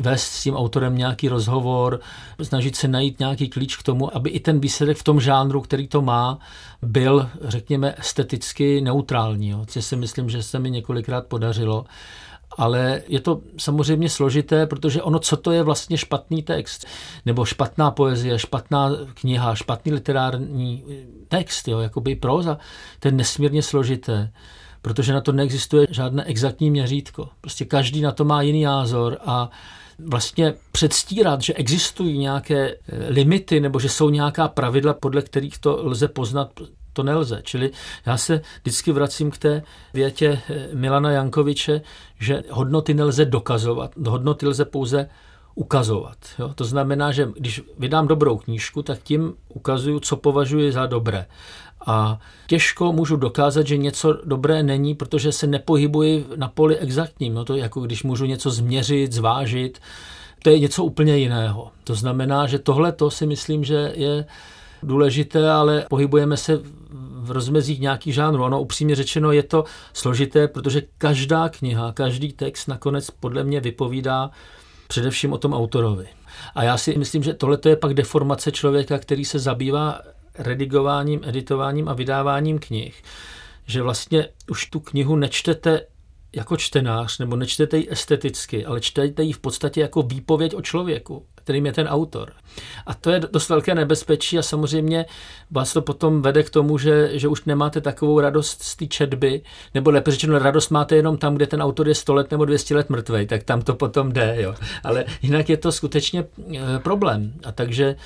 vést 0.00 0.22
s 0.22 0.42
tím 0.42 0.56
autorem 0.56 0.96
nějaký 0.96 1.28
rozhovor, 1.28 2.00
snažit 2.42 2.76
se 2.76 2.88
najít 2.88 3.18
nějaký 3.18 3.48
klíč 3.48 3.76
k 3.76 3.82
tomu, 3.82 4.16
aby 4.16 4.30
i 4.30 4.40
ten 4.40 4.60
výsledek 4.60 4.96
v 4.96 5.04
tom 5.04 5.20
žánru, 5.20 5.60
který 5.60 5.88
to 5.88 6.02
má, 6.02 6.38
byl, 6.82 7.28
řekněme, 7.44 7.94
esteticky 7.98 8.80
neutrální, 8.80 9.54
což 9.66 9.84
si 9.84 9.96
myslím, 9.96 10.30
že 10.30 10.42
se 10.42 10.58
mi 10.58 10.70
několikrát 10.70 11.26
podařilo. 11.26 11.84
Ale 12.58 13.02
je 13.08 13.20
to 13.20 13.40
samozřejmě 13.58 14.08
složité, 14.08 14.66
protože 14.66 15.02
ono, 15.02 15.18
co 15.18 15.36
to 15.36 15.52
je 15.52 15.62
vlastně 15.62 15.98
špatný 15.98 16.42
text, 16.42 16.86
nebo 17.26 17.44
špatná 17.44 17.90
poezie, 17.90 18.38
špatná 18.38 18.90
kniha, 19.14 19.54
špatný 19.54 19.92
literární 19.92 20.84
text, 21.28 21.68
jo, 21.68 21.78
jakoby 21.78 22.16
proza, 22.16 22.58
to 23.00 23.08
je 23.08 23.12
nesmírně 23.12 23.62
složité 23.62 24.32
protože 24.86 25.12
na 25.12 25.20
to 25.20 25.32
neexistuje 25.32 25.86
žádné 25.90 26.24
exaktní 26.24 26.70
měřítko. 26.70 27.28
Prostě 27.40 27.64
každý 27.64 28.00
na 28.00 28.12
to 28.12 28.24
má 28.24 28.42
jiný 28.42 28.62
názor 28.62 29.18
a 29.26 29.50
vlastně 29.98 30.54
předstírat, 30.72 31.42
že 31.42 31.54
existují 31.54 32.18
nějaké 32.18 32.70
eh, 32.70 32.76
limity 33.08 33.60
nebo 33.60 33.80
že 33.80 33.88
jsou 33.88 34.10
nějaká 34.10 34.48
pravidla, 34.48 34.94
podle 34.94 35.22
kterých 35.22 35.58
to 35.58 35.80
lze 35.82 36.08
poznat, 36.08 36.50
to 36.96 37.02
nelze. 37.02 37.40
Čili 37.42 37.70
já 38.06 38.16
se 38.16 38.40
vždycky 38.62 38.92
vracím 38.92 39.30
k 39.30 39.38
té 39.38 39.62
větě 39.94 40.40
eh, 40.50 40.68
Milana 40.72 41.10
Jankoviče, 41.10 41.80
že 42.20 42.42
hodnoty 42.50 42.94
nelze 42.94 43.24
dokazovat, 43.24 43.90
hodnoty 44.06 44.46
lze 44.46 44.64
pouze 44.64 45.08
ukazovat. 45.54 46.16
Jo? 46.38 46.50
To 46.54 46.64
znamená, 46.64 47.12
že 47.12 47.28
když 47.36 47.62
vydám 47.78 48.08
dobrou 48.08 48.36
knížku, 48.38 48.82
tak 48.82 49.02
tím 49.02 49.34
ukazuju, 49.48 50.00
co 50.00 50.16
považuji 50.16 50.72
za 50.72 50.86
dobré. 50.86 51.26
A 51.86 52.18
těžko 52.46 52.92
můžu 52.92 53.16
dokázat, 53.16 53.66
že 53.66 53.76
něco 53.76 54.12
dobré 54.24 54.62
není, 54.62 54.94
protože 54.94 55.32
se 55.32 55.46
nepohybuji 55.46 56.26
na 56.36 56.48
poli 56.48 56.78
exaktním. 56.78 57.34
No 57.34 57.44
to 57.44 57.56
jako 57.56 57.80
když 57.80 58.02
můžu 58.02 58.24
něco 58.24 58.50
změřit, 58.50 59.12
zvážit, 59.12 59.78
to 60.42 60.50
je 60.50 60.58
něco 60.58 60.84
úplně 60.84 61.16
jiného. 61.16 61.70
To 61.84 61.94
znamená, 61.94 62.46
že 62.46 62.58
tohle 62.58 62.92
to 62.92 63.10
si 63.10 63.26
myslím, 63.26 63.64
že 63.64 63.92
je 63.94 64.24
důležité, 64.82 65.50
ale 65.50 65.86
pohybujeme 65.90 66.36
se 66.36 66.60
v 67.26 67.30
rozmezích 67.30 67.80
nějakých 67.80 68.14
žánrů. 68.14 68.44
Ono 68.44 68.60
upřímně 68.60 68.94
řečeno 68.94 69.32
je 69.32 69.42
to 69.42 69.64
složité, 69.92 70.48
protože 70.48 70.82
každá 70.98 71.48
kniha, 71.48 71.92
každý 71.92 72.32
text 72.32 72.66
nakonec 72.66 73.10
podle 73.10 73.44
mě 73.44 73.60
vypovídá 73.60 74.30
především 74.88 75.32
o 75.32 75.38
tom 75.38 75.54
autorovi. 75.54 76.06
A 76.54 76.62
já 76.62 76.76
si 76.76 76.98
myslím, 76.98 77.22
že 77.22 77.34
tohle 77.34 77.58
je 77.68 77.76
pak 77.76 77.94
deformace 77.94 78.52
člověka, 78.52 78.98
který 78.98 79.24
se 79.24 79.38
zabývá 79.38 80.00
redigováním, 80.38 81.20
editováním 81.24 81.88
a 81.88 81.92
vydáváním 81.92 82.58
knih, 82.58 83.02
že 83.66 83.82
vlastně 83.82 84.28
už 84.50 84.66
tu 84.66 84.80
knihu 84.80 85.16
nečtete 85.16 85.80
jako 86.36 86.56
čtenář, 86.56 87.18
nebo 87.18 87.36
nečtete 87.36 87.76
ji 87.76 87.88
esteticky, 87.90 88.66
ale 88.66 88.80
čtete 88.80 89.22
ji 89.22 89.32
v 89.32 89.38
podstatě 89.38 89.80
jako 89.80 90.02
výpověď 90.02 90.54
o 90.54 90.62
člověku, 90.62 91.26
kterým 91.34 91.66
je 91.66 91.72
ten 91.72 91.88
autor. 91.88 92.32
A 92.86 92.94
to 92.94 93.10
je 93.10 93.20
dost 93.20 93.48
velké 93.48 93.74
nebezpečí 93.74 94.38
a 94.38 94.42
samozřejmě 94.42 95.06
vás 95.50 95.72
to 95.72 95.82
potom 95.82 96.22
vede 96.22 96.42
k 96.42 96.50
tomu, 96.50 96.78
že, 96.78 97.18
že 97.18 97.28
už 97.28 97.44
nemáte 97.44 97.80
takovou 97.80 98.20
radost 98.20 98.62
z 98.62 98.76
té 98.76 98.86
četby, 98.86 99.42
nebo 99.74 99.90
lépe 99.90 100.10
řečeno, 100.10 100.38
radost 100.38 100.70
máte 100.70 100.96
jenom 100.96 101.16
tam, 101.16 101.34
kde 101.34 101.46
ten 101.46 101.62
autor 101.62 101.88
je 101.88 101.94
100 101.94 102.14
let 102.14 102.30
nebo 102.30 102.44
200 102.44 102.74
let 102.74 102.90
mrtvej, 102.90 103.26
tak 103.26 103.42
tam 103.42 103.62
to 103.62 103.74
potom 103.74 104.12
jde. 104.12 104.36
Jo. 104.38 104.54
Ale 104.84 105.04
jinak 105.22 105.48
je 105.48 105.56
to 105.56 105.72
skutečně 105.72 106.24
eh, 106.54 106.78
problém. 106.78 107.32
A 107.44 107.52
takže 107.52 107.96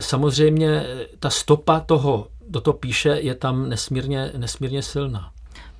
samozřejmě 0.00 0.86
ta 1.18 1.30
stopa 1.30 1.80
toho, 1.80 2.28
kdo 2.48 2.60
to 2.60 2.72
píše, 2.72 3.08
je 3.08 3.34
tam 3.34 3.68
nesmírně, 3.68 4.32
nesmírně 4.36 4.82
silná. 4.82 5.33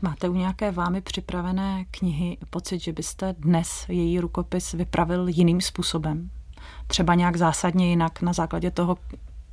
Máte 0.04 0.28
u 0.28 0.34
nějaké 0.34 0.70
vámi 0.70 1.00
připravené 1.00 1.84
knihy 1.90 2.38
pocit, 2.50 2.78
že 2.78 2.92
byste 2.92 3.34
dnes 3.38 3.84
její 3.88 4.20
rukopis 4.20 4.72
vypravil 4.72 5.28
jiným 5.28 5.60
způsobem? 5.60 6.30
Třeba 6.86 7.14
nějak 7.14 7.36
zásadně 7.36 7.90
jinak 7.90 8.22
na 8.22 8.32
základě 8.32 8.70
toho, 8.70 8.98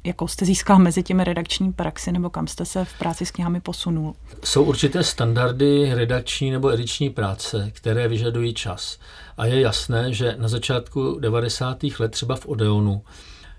jakou 0.04 0.28
jste 0.28 0.46
získal 0.46 0.80
mezi 0.80 1.04
těmi 1.04 1.24
redakční 1.24 1.74
praxi 1.74 2.12
nebo 2.12 2.30
kam 2.30 2.48
jste 2.48 2.66
se 2.66 2.86
v 2.86 2.98
práci 3.00 3.26
s 3.26 3.32
knihami 3.32 3.62
posunul? 3.62 4.16
Jsou 4.44 4.64
určité 4.64 5.04
standardy 5.04 5.94
redakční 5.94 6.52
nebo 6.52 6.70
ediční 6.70 7.10
práce, 7.10 7.72
které 7.74 8.08
vyžadují 8.08 8.54
čas. 8.54 9.00
A 9.38 9.46
je 9.46 9.62
jasné, 9.62 10.14
že 10.14 10.36
na 10.40 10.48
začátku 10.48 11.20
90. 11.20 11.84
let 12.00 12.12
třeba 12.12 12.36
v 12.36 12.46
Odeonu 12.46 13.02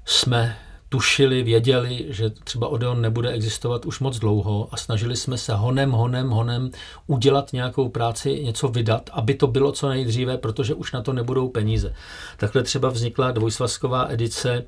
jsme 0.04 0.56
tušili, 0.92 1.42
věděli, 1.42 2.06
že 2.08 2.30
třeba 2.30 2.68
Odeon 2.68 3.00
nebude 3.00 3.30
existovat 3.30 3.86
už 3.86 4.00
moc 4.00 4.18
dlouho 4.18 4.68
a 4.72 4.76
snažili 4.76 5.16
jsme 5.16 5.38
se 5.38 5.54
honem, 5.54 5.90
honem, 5.90 6.30
honem 6.30 6.70
udělat 7.06 7.52
nějakou 7.52 7.88
práci, 7.88 8.44
něco 8.44 8.68
vydat, 8.68 9.10
aby 9.12 9.34
to 9.34 9.46
bylo 9.46 9.72
co 9.72 9.88
nejdříve, 9.88 10.38
protože 10.38 10.74
už 10.74 10.92
na 10.92 11.02
to 11.02 11.12
nebudou 11.12 11.48
peníze. 11.48 11.94
Takhle 12.36 12.62
třeba 12.62 12.88
vznikla 12.88 13.30
dvojsvazková 13.30 14.06
edice 14.10 14.64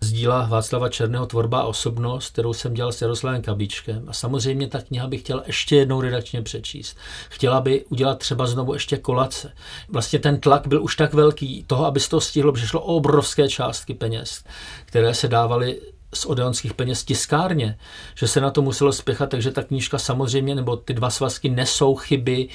z 0.00 0.12
díla 0.12 0.46
Václava 0.46 0.88
Černého 0.88 1.26
Tvorba 1.26 1.60
a 1.60 1.64
osobnost, 1.64 2.32
kterou 2.32 2.52
jsem 2.52 2.74
dělal 2.74 2.92
s 2.92 3.02
Jaroslavem 3.02 3.42
Kabíčkem. 3.42 4.04
A 4.08 4.12
samozřejmě 4.12 4.68
ta 4.68 4.80
kniha 4.80 5.06
bych 5.06 5.20
chtěla 5.20 5.42
ještě 5.46 5.76
jednou 5.76 6.00
redakčně 6.00 6.42
přečíst. 6.42 6.96
Chtěla 7.28 7.60
by 7.60 7.84
udělat 7.84 8.18
třeba 8.18 8.46
znovu 8.46 8.74
ještě 8.74 8.96
kolace. 8.96 9.52
Vlastně 9.88 10.18
ten 10.18 10.40
tlak 10.40 10.66
byl 10.66 10.82
už 10.82 10.96
tak 10.96 11.14
velký 11.14 11.64
toho, 11.66 11.86
aby 11.86 12.00
se 12.00 12.10
to 12.10 12.20
stihlo, 12.20 12.56
že 12.56 12.66
šlo 12.66 12.80
o 12.80 12.96
obrovské 12.96 13.48
částky 13.48 13.94
peněz, 13.94 14.44
které 14.84 15.14
se 15.14 15.28
dávaly 15.28 15.80
z 16.14 16.26
odeonských 16.26 16.74
peněz 16.74 17.04
tiskárně, 17.04 17.78
že 18.14 18.28
se 18.28 18.40
na 18.40 18.50
to 18.50 18.62
muselo 18.62 18.92
spěchat, 18.92 19.30
takže 19.30 19.50
ta 19.50 19.62
knížka 19.62 19.98
samozřejmě, 19.98 20.54
nebo 20.54 20.76
ty 20.76 20.94
dva 20.94 21.10
svazky 21.10 21.48
nesou 21.48 21.94
chyby, 21.94 22.48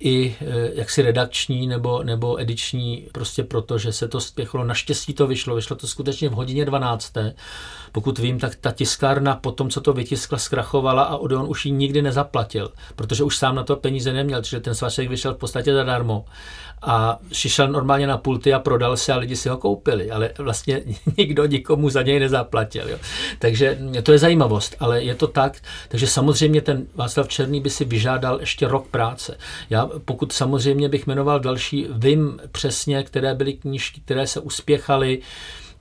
i 0.00 0.36
eh, 0.40 0.70
jaksi 0.74 1.02
redakční 1.02 1.66
nebo, 1.66 2.02
nebo 2.02 2.40
ediční, 2.40 3.08
prostě 3.12 3.42
proto, 3.42 3.78
že 3.78 3.92
se 3.92 4.08
to 4.08 4.20
spěchlo. 4.20 4.64
Naštěstí 4.64 5.14
to 5.14 5.26
vyšlo, 5.26 5.54
vyšlo 5.54 5.76
to 5.76 5.86
skutečně 5.86 6.28
v 6.28 6.32
hodině 6.32 6.64
12. 6.64 7.12
Pokud 7.94 8.18
vím, 8.18 8.38
tak 8.38 8.54
ta 8.54 8.70
tiskárna 8.70 9.36
po 9.36 9.52
tom, 9.52 9.70
co 9.70 9.80
to 9.80 9.92
vytiskla, 9.92 10.38
zkrachovala 10.38 11.02
a 11.02 11.16
Odeon 11.16 11.46
už 11.48 11.66
ji 11.66 11.72
nikdy 11.72 12.02
nezaplatil, 12.02 12.72
protože 12.96 13.24
už 13.24 13.36
sám 13.36 13.54
na 13.54 13.64
to 13.64 13.76
peníze 13.76 14.12
neměl, 14.12 14.40
takže 14.40 14.60
ten 14.60 14.74
svaček 14.74 15.08
vyšel 15.08 15.34
v 15.34 15.38
podstatě 15.38 15.74
zadarmo 15.74 16.24
a 16.82 17.18
šišel 17.32 17.68
normálně 17.68 18.06
na 18.06 18.18
pulty 18.18 18.54
a 18.54 18.58
prodal 18.58 18.96
se 18.96 19.12
a 19.12 19.16
lidi 19.16 19.36
si 19.36 19.48
ho 19.48 19.56
koupili, 19.56 20.10
ale 20.10 20.30
vlastně 20.38 20.80
nikdo 21.18 21.46
nikomu 21.46 21.90
za 21.90 22.02
něj 22.02 22.20
nezaplatil. 22.20 22.88
Jo. 22.88 22.98
Takže 23.38 23.78
to 24.02 24.12
je 24.12 24.18
zajímavost, 24.18 24.76
ale 24.80 25.02
je 25.02 25.14
to 25.14 25.26
tak, 25.26 25.60
takže 25.88 26.06
samozřejmě 26.06 26.60
ten 26.60 26.86
Václav 26.94 27.28
Černý 27.28 27.60
by 27.60 27.70
si 27.70 27.84
vyžádal 27.84 28.40
ještě 28.40 28.68
rok 28.68 28.88
práce. 28.88 29.38
Já 29.70 29.88
pokud 30.04 30.32
samozřejmě 30.32 30.88
bych 30.88 31.06
jmenoval 31.06 31.40
další, 31.40 31.86
vím 31.90 32.40
přesně, 32.52 33.02
které 33.02 33.34
byly 33.34 33.52
knížky, 33.52 34.00
které 34.00 34.26
se 34.26 34.40
uspěchaly, 34.40 35.22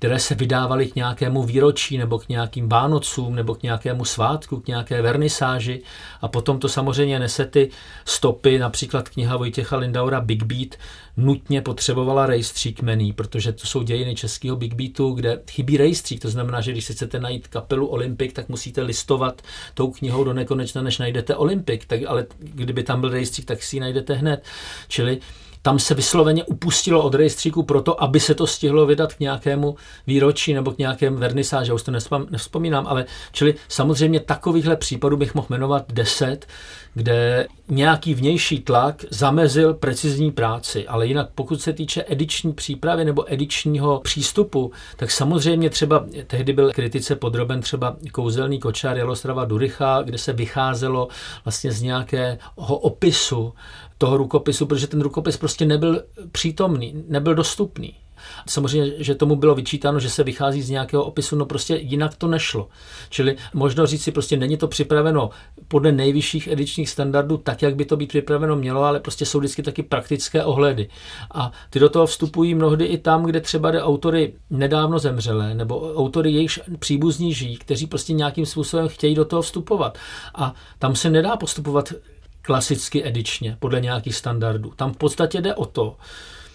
které 0.03 0.19
se 0.19 0.35
vydávaly 0.35 0.87
k 0.87 0.95
nějakému 0.95 1.43
výročí 1.43 1.97
nebo 1.97 2.19
k 2.19 2.29
nějakým 2.29 2.69
Vánocům 2.69 3.35
nebo 3.35 3.55
k 3.55 3.63
nějakému 3.63 4.05
svátku, 4.05 4.59
k 4.59 4.67
nějaké 4.67 5.01
vernisáži. 5.01 5.81
A 6.21 6.27
potom 6.27 6.59
to 6.59 6.69
samozřejmě 6.69 7.19
nese 7.19 7.45
ty 7.45 7.69
stopy, 8.05 8.59
například 8.59 9.09
kniha 9.09 9.37
Vojtěcha 9.37 9.77
Lindaura 9.77 10.21
Big 10.21 10.43
Beat 10.43 10.75
nutně 11.17 11.61
potřebovala 11.61 12.25
rejstřík 12.25 12.81
mení, 12.81 13.13
protože 13.13 13.51
to 13.51 13.67
jsou 13.67 13.83
dějiny 13.83 14.15
českého 14.15 14.55
Big 14.55 14.73
Beatu, 14.73 15.11
kde 15.11 15.39
chybí 15.51 15.77
rejstřík, 15.77 16.21
to 16.21 16.29
znamená, 16.29 16.61
že 16.61 16.71
když 16.71 16.85
si 16.85 16.93
chcete 16.93 17.19
najít 17.19 17.47
kapelu 17.47 17.87
Olympic, 17.87 18.33
tak 18.33 18.49
musíte 18.49 18.81
listovat 18.81 19.41
tou 19.73 19.91
knihou 19.91 20.23
do 20.23 20.33
nekonečna, 20.33 20.81
než 20.81 20.97
najdete 20.97 21.35
Olympic, 21.35 21.81
tak, 21.87 21.99
ale 22.07 22.25
kdyby 22.39 22.83
tam 22.83 23.01
byl 23.01 23.09
rejstřík, 23.09 23.45
tak 23.45 23.63
si 23.63 23.75
ji 23.75 23.79
najdete 23.79 24.13
hned. 24.13 24.43
Čili 24.87 25.19
tam 25.65 25.79
se 25.79 25.93
vysloveně 25.93 26.43
upustilo 26.43 27.03
od 27.03 27.15
rejstříku 27.15 27.63
proto, 27.63 28.03
aby 28.03 28.19
se 28.19 28.35
to 28.35 28.47
stihlo 28.47 28.85
vydat 28.85 29.13
k 29.13 29.19
nějakému 29.19 29.75
výročí 30.07 30.53
nebo 30.53 30.71
k 30.71 30.77
nějakému 30.77 31.17
vernisáži, 31.17 31.71
já 31.71 31.75
už 31.75 31.83
to 31.83 31.91
nevzpomínám, 32.29 32.87
ale 32.87 33.05
čili 33.31 33.55
samozřejmě 33.67 34.19
takovýchhle 34.19 34.75
případů 34.75 35.17
bych 35.17 35.35
mohl 35.35 35.47
jmenovat 35.49 35.93
deset, 35.93 36.47
kde 36.93 37.47
nějaký 37.67 38.13
vnější 38.13 38.59
tlak 38.59 39.05
zamezil 39.09 39.73
precizní 39.73 40.31
práci, 40.31 40.87
ale 40.87 41.07
jinak 41.07 41.29
pokud 41.35 41.61
se 41.61 41.73
týče 41.73 42.05
ediční 42.07 42.53
přípravy 42.53 43.05
nebo 43.05 43.33
edičního 43.33 43.99
přístupu, 43.99 44.71
tak 44.97 45.11
samozřejmě 45.11 45.69
třeba 45.69 46.05
tehdy 46.27 46.53
byl 46.53 46.71
kritice 46.71 47.15
podroben 47.15 47.61
třeba 47.61 47.97
kouzelný 48.11 48.59
kočár 48.59 48.97
Jalostrava 48.97 49.45
Durycha, 49.45 50.01
kde 50.01 50.17
se 50.17 50.33
vycházelo 50.33 51.07
vlastně 51.45 51.71
z 51.71 51.81
nějakého 51.81 52.77
opisu 52.77 53.53
toho 53.97 54.17
rukopisu, 54.17 54.65
protože 54.65 54.87
ten 54.87 55.01
rukopis 55.01 55.37
prostě 55.37 55.65
nebyl 55.65 56.03
přítomný, 56.31 57.03
nebyl 57.07 57.35
dostupný. 57.35 58.02
Samozřejmě, 58.47 58.91
že 58.97 59.15
tomu 59.15 59.35
bylo 59.35 59.55
vyčítáno, 59.55 59.99
že 59.99 60.09
se 60.09 60.23
vychází 60.23 60.61
z 60.61 60.69
nějakého 60.69 61.03
opisu, 61.03 61.35
no 61.35 61.45
prostě 61.45 61.75
jinak 61.75 62.15
to 62.15 62.27
nešlo. 62.27 62.69
Čili 63.09 63.35
možno 63.53 63.85
říct 63.85 64.03
si, 64.03 64.11
prostě 64.11 64.37
není 64.37 64.57
to 64.57 64.67
připraveno 64.67 65.29
podle 65.67 65.91
nejvyšších 65.91 66.47
edičních 66.47 66.89
standardů, 66.89 67.37
tak, 67.37 67.61
jak 67.61 67.75
by 67.75 67.85
to 67.85 67.97
být 67.97 68.07
připraveno 68.07 68.55
mělo, 68.55 68.83
ale 68.83 68.99
prostě 68.99 69.25
jsou 69.25 69.39
vždycky 69.39 69.63
taky 69.63 69.83
praktické 69.83 70.43
ohledy. 70.43 70.89
A 71.33 71.51
ty 71.69 71.79
do 71.79 71.89
toho 71.89 72.05
vstupují 72.05 72.55
mnohdy 72.55 72.85
i 72.85 72.97
tam, 72.97 73.23
kde 73.23 73.41
třeba 73.41 73.71
jde 73.71 73.83
autory 73.83 74.33
nedávno 74.49 74.99
zemřelé, 74.99 75.55
nebo 75.55 75.93
autory 75.95 76.31
jejichž 76.31 76.59
příbuzní 76.79 77.33
žijí, 77.33 77.57
kteří 77.57 77.87
prostě 77.87 78.13
nějakým 78.13 78.45
způsobem 78.45 78.87
chtějí 78.87 79.15
do 79.15 79.25
toho 79.25 79.41
vstupovat. 79.41 79.97
A 80.35 80.53
tam 80.79 80.95
se 80.95 81.09
nedá 81.09 81.37
postupovat 81.37 81.93
klasicky 82.41 83.07
edičně, 83.07 83.57
podle 83.59 83.81
nějakých 83.81 84.15
standardů. 84.15 84.71
Tam 84.75 84.93
v 84.93 84.97
podstatě 84.97 85.41
jde 85.41 85.55
o 85.55 85.65
to, 85.65 85.95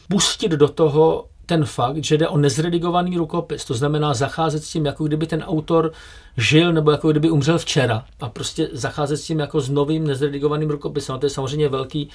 pustit 0.09 0.53
do 0.53 0.69
toho 0.69 1.29
ten 1.49 1.65
fakt, 1.65 2.05
že 2.05 2.19
jde 2.19 2.29
o 2.29 2.39
nezredigovaný 2.39 3.17
rukopis. 3.17 3.65
To 3.65 3.75
znamená 3.75 4.15
zacházet 4.15 4.65
s 4.65 4.71
tím, 4.71 4.87
jako 4.87 5.05
kdyby 5.05 5.27
ten 5.27 5.43
autor 5.43 5.93
žil 6.37 6.73
nebo 6.73 6.91
jako 6.91 7.11
kdyby 7.11 7.31
umřel 7.31 7.59
včera 7.59 8.05
a 8.21 8.29
prostě 8.29 8.69
zacházet 8.73 9.21
s 9.21 9.25
tím 9.25 9.39
jako 9.39 9.61
s 9.61 9.71
novým 9.71 10.07
nezredigovaným 10.07 10.71
rukopisem. 10.71 11.15
A 11.15 11.19
to 11.19 11.27
je 11.27 11.31
samozřejmě 11.31 11.69
velký 11.69 12.11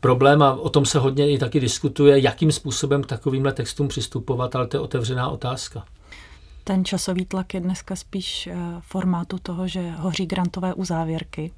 problém 0.00 0.42
a 0.42 0.52
o 0.52 0.68
tom 0.68 0.84
se 0.86 0.98
hodně 0.98 1.30
i 1.30 1.38
taky 1.38 1.60
diskutuje, 1.60 2.20
jakým 2.20 2.52
způsobem 2.52 3.02
k 3.02 3.06
takovýmhle 3.06 3.52
textům 3.52 3.88
přistupovat, 3.88 4.56
ale 4.56 4.66
to 4.66 4.76
je 4.76 4.80
otevřená 4.80 5.28
otázka. 5.28 5.84
Ten 6.64 6.84
časový 6.84 7.24
tlak 7.24 7.54
je 7.54 7.60
dneska 7.60 7.96
spíš 7.96 8.46
eh, 8.46 8.56
formátu 8.80 9.38
toho, 9.42 9.68
že 9.68 9.90
hoří 9.90 10.26
grantové 10.26 10.74
uzávěrky 10.74 11.50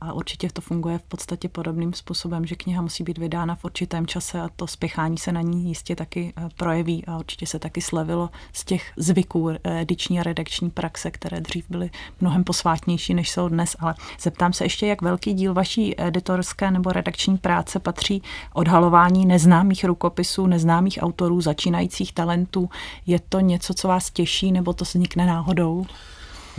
a 0.00 0.12
určitě 0.12 0.48
to 0.52 0.60
funguje 0.60 0.98
v 0.98 1.02
podstatě 1.02 1.48
podobným 1.48 1.92
způsobem, 1.92 2.46
že 2.46 2.56
kniha 2.56 2.82
musí 2.82 3.04
být 3.04 3.18
vydána 3.18 3.54
v 3.54 3.64
určitém 3.64 4.06
čase 4.06 4.40
a 4.40 4.48
to 4.56 4.66
spěchání 4.66 5.18
se 5.18 5.32
na 5.32 5.40
ní 5.40 5.68
jistě 5.68 5.96
taky 5.96 6.32
eh, 6.36 6.48
projeví 6.56 7.06
a 7.06 7.18
určitě 7.18 7.46
se 7.46 7.58
taky 7.58 7.80
slevilo 7.80 8.30
z 8.52 8.64
těch 8.64 8.92
zvyků 8.96 9.50
eh, 9.50 9.80
ediční 9.80 10.20
a 10.20 10.22
redakční 10.22 10.70
praxe, 10.70 11.10
které 11.10 11.40
dřív 11.40 11.64
byly 11.70 11.90
mnohem 12.20 12.44
posvátnější, 12.44 13.14
než 13.14 13.30
jsou 13.30 13.48
dnes. 13.48 13.76
Ale 13.80 13.94
zeptám 14.20 14.52
se 14.52 14.64
ještě, 14.64 14.86
jak 14.86 15.02
velký 15.02 15.34
díl 15.34 15.54
vaší 15.54 16.00
editorské 16.00 16.70
nebo 16.70 16.92
redakční 16.92 17.38
práce 17.38 17.78
patří 17.78 18.22
odhalování 18.52 19.26
neznámých 19.26 19.84
rukopisů, 19.84 20.46
neznámých 20.46 20.98
autorů, 21.02 21.40
začínajících 21.40 22.12
talentů. 22.12 22.70
Je 23.06 23.20
to 23.28 23.40
něco, 23.40 23.74
co 23.74 23.88
vás 23.88 24.10
těší, 24.10 24.52
nebo 24.52 24.72
to 24.72 24.84
vznikne 24.84 25.26
náhodou? 25.26 25.86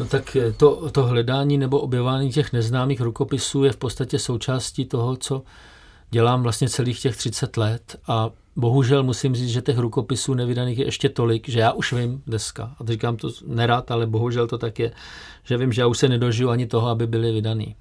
No 0.02 0.08
tak 0.08 0.38
to, 0.58 0.90
to 0.92 1.04
hledání 1.04 1.58
nebo 1.58 1.80
objevování 1.80 2.30
těch 2.30 2.54
neznámých 2.54 3.02
rukopisů 3.02 3.64
je 3.64 3.72
v 3.72 3.78
podstatě 3.78 4.20
součástí 4.20 4.86
toho, 4.86 5.16
co 5.16 5.44
dělám 6.12 6.44
vlastně 6.44 6.70
celých 6.70 7.02
těch 7.02 7.18
30 7.18 7.58
let 7.58 7.96
a 8.08 8.30
bohužel 8.56 9.04
musím 9.04 9.36
říct, 9.36 9.50
že 9.50 9.62
těch 9.62 9.78
rukopisů 9.78 10.34
nevydaných 10.34 10.78
je 10.78 10.86
ještě 10.86 11.10
tolik, 11.10 11.50
že 11.50 11.60
já 11.60 11.72
už 11.72 11.94
vím 11.94 12.24
dneska, 12.28 12.76
a 12.80 12.86
říkám 12.86 13.18
to 13.18 13.30
nerad, 13.48 13.92
ale 13.92 14.08
bohužel 14.08 14.48
to 14.48 14.58
tak 14.58 14.80
je, 14.80 14.92
že 15.44 15.58
vím, 15.58 15.72
že 15.72 15.82
já 15.82 15.88
už 15.88 15.98
se 15.98 16.10
nedožiju 16.10 16.50
ani 16.50 16.68
toho, 16.68 16.88
aby 16.88 17.08
byly 17.08 17.32
vydaný. 17.32 17.76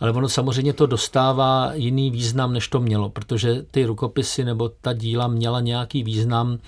Ale 0.00 0.12
ono 0.12 0.28
samozřejmě 0.28 0.72
to 0.72 0.86
dostává 0.86 1.70
jiný 1.74 2.10
význam, 2.10 2.52
než 2.52 2.68
to 2.68 2.80
mělo, 2.80 3.10
protože 3.10 3.62
ty 3.70 3.84
rukopisy 3.84 4.44
nebo 4.44 4.68
ta 4.68 4.92
díla 4.92 5.28
měla 5.28 5.60
nějaký 5.60 6.02
význam, 6.02 6.58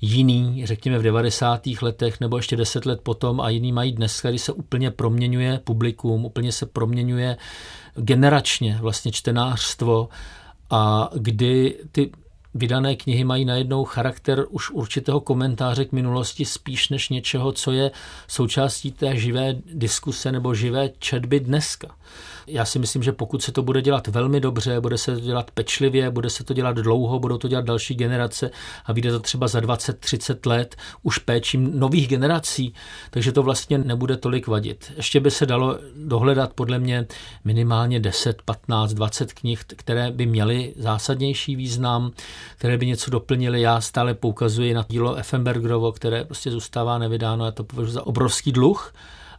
jiný, 0.00 0.66
řekněme 0.66 0.98
v 0.98 1.02
90. 1.02 1.62
letech 1.82 2.20
nebo 2.20 2.36
ještě 2.36 2.56
10 2.56 2.86
let 2.86 3.00
potom 3.02 3.40
a 3.40 3.48
jiný 3.48 3.72
mají 3.72 3.92
dnes, 3.92 4.20
kdy 4.22 4.38
se 4.38 4.52
úplně 4.52 4.90
proměňuje 4.90 5.60
publikum, 5.64 6.24
úplně 6.24 6.52
se 6.52 6.66
proměňuje 6.66 7.36
generačně 7.94 8.78
vlastně 8.80 9.12
čtenářstvo 9.12 10.08
a 10.70 11.10
kdy 11.14 11.78
ty 11.92 12.10
vydané 12.56 12.96
knihy 12.96 13.24
mají 13.24 13.44
najednou 13.44 13.84
charakter 13.84 14.44
už 14.50 14.70
určitého 14.70 15.20
komentáře 15.20 15.84
k 15.84 15.92
minulosti 15.92 16.44
spíš 16.44 16.88
než 16.88 17.08
něčeho, 17.08 17.52
co 17.52 17.72
je 17.72 17.90
součástí 18.28 18.92
té 18.92 19.16
živé 19.16 19.54
diskuse 19.74 20.32
nebo 20.32 20.54
živé 20.54 20.90
četby 20.98 21.40
dneska. 21.40 21.88
Já 22.46 22.64
si 22.64 22.78
myslím, 22.78 23.02
že 23.02 23.12
pokud 23.12 23.42
se 23.42 23.52
to 23.52 23.62
bude 23.62 23.82
dělat 23.82 24.06
velmi 24.06 24.40
dobře, 24.40 24.80
bude 24.80 24.98
se 24.98 25.14
to 25.14 25.20
dělat 25.20 25.50
pečlivě, 25.50 26.10
bude 26.10 26.30
se 26.30 26.44
to 26.44 26.54
dělat 26.54 26.76
dlouho, 26.76 27.18
budou 27.18 27.38
to 27.38 27.48
dělat 27.48 27.64
další 27.64 27.94
generace 27.94 28.50
a 28.84 28.92
vyjde 28.92 29.10
to 29.10 29.20
třeba 29.20 29.48
za 29.48 29.60
20-30 29.60 30.50
let 30.50 30.76
už 31.02 31.18
péčím 31.18 31.80
nových 31.80 32.08
generací, 32.08 32.74
takže 33.10 33.32
to 33.32 33.42
vlastně 33.42 33.78
nebude 33.78 34.16
tolik 34.16 34.46
vadit. 34.46 34.92
Ještě 34.96 35.20
by 35.20 35.30
se 35.30 35.46
dalo 35.46 35.78
dohledat 35.96 36.52
podle 36.52 36.78
mě 36.78 37.06
minimálně 37.44 38.00
10, 38.00 38.42
15, 38.42 38.92
20 38.94 39.32
knih, 39.32 39.64
které 39.76 40.10
by 40.10 40.26
měly 40.26 40.74
zásadnější 40.76 41.56
význam, 41.56 42.12
které 42.58 42.78
by 42.78 42.86
něco 42.86 43.10
doplnily. 43.10 43.60
Já 43.60 43.80
stále 43.80 44.14
poukazuji 44.14 44.74
na 44.74 44.84
dílo 44.88 45.14
Effenbergerovo, 45.14 45.92
které 45.92 46.24
prostě 46.24 46.50
zůstává 46.50 46.98
nevydáno, 46.98 47.44
já 47.44 47.50
to 47.50 47.64
považuji 47.64 47.92
za 47.92 48.06
obrovský 48.06 48.52
dluh, 48.52 48.92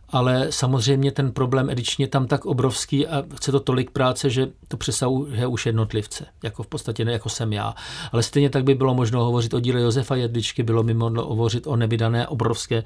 ale 0.10 0.48
samozřejmě 0.50 1.12
ten 1.12 1.32
problém 1.32 1.70
edičně 1.70 2.04
je 2.04 2.10
tam 2.10 2.28
tak 2.28 2.46
obrovský 2.46 3.08
a 3.08 3.24
chce 3.36 3.52
to 3.52 3.60
tolik 3.60 3.92
práce, 3.92 4.30
že 4.30 4.48
to 4.68 4.78
přesahuje 4.78 5.48
už 5.48 5.66
jednotlivce, 5.66 6.26
jako 6.44 6.64
v 6.64 6.68
podstatě 6.68 7.06
ne 7.06 7.12
jako 7.12 7.30
jsem 7.30 7.54
já. 7.54 7.74
Ale 8.12 8.24
stejně 8.24 8.50
tak 8.50 8.64
by 8.64 8.76
bylo 8.76 8.94
možno 8.94 9.24
hovořit 9.24 9.54
o 9.54 9.60
díle 9.60 9.82
Josefa 9.82 10.16
Jedličky, 10.16 10.64
bylo 10.64 10.84
by 10.84 10.94
možno 10.94 11.26
hovořit 11.26 11.68
o 11.68 11.76
nevydané 11.76 12.28
obrovské 12.28 12.84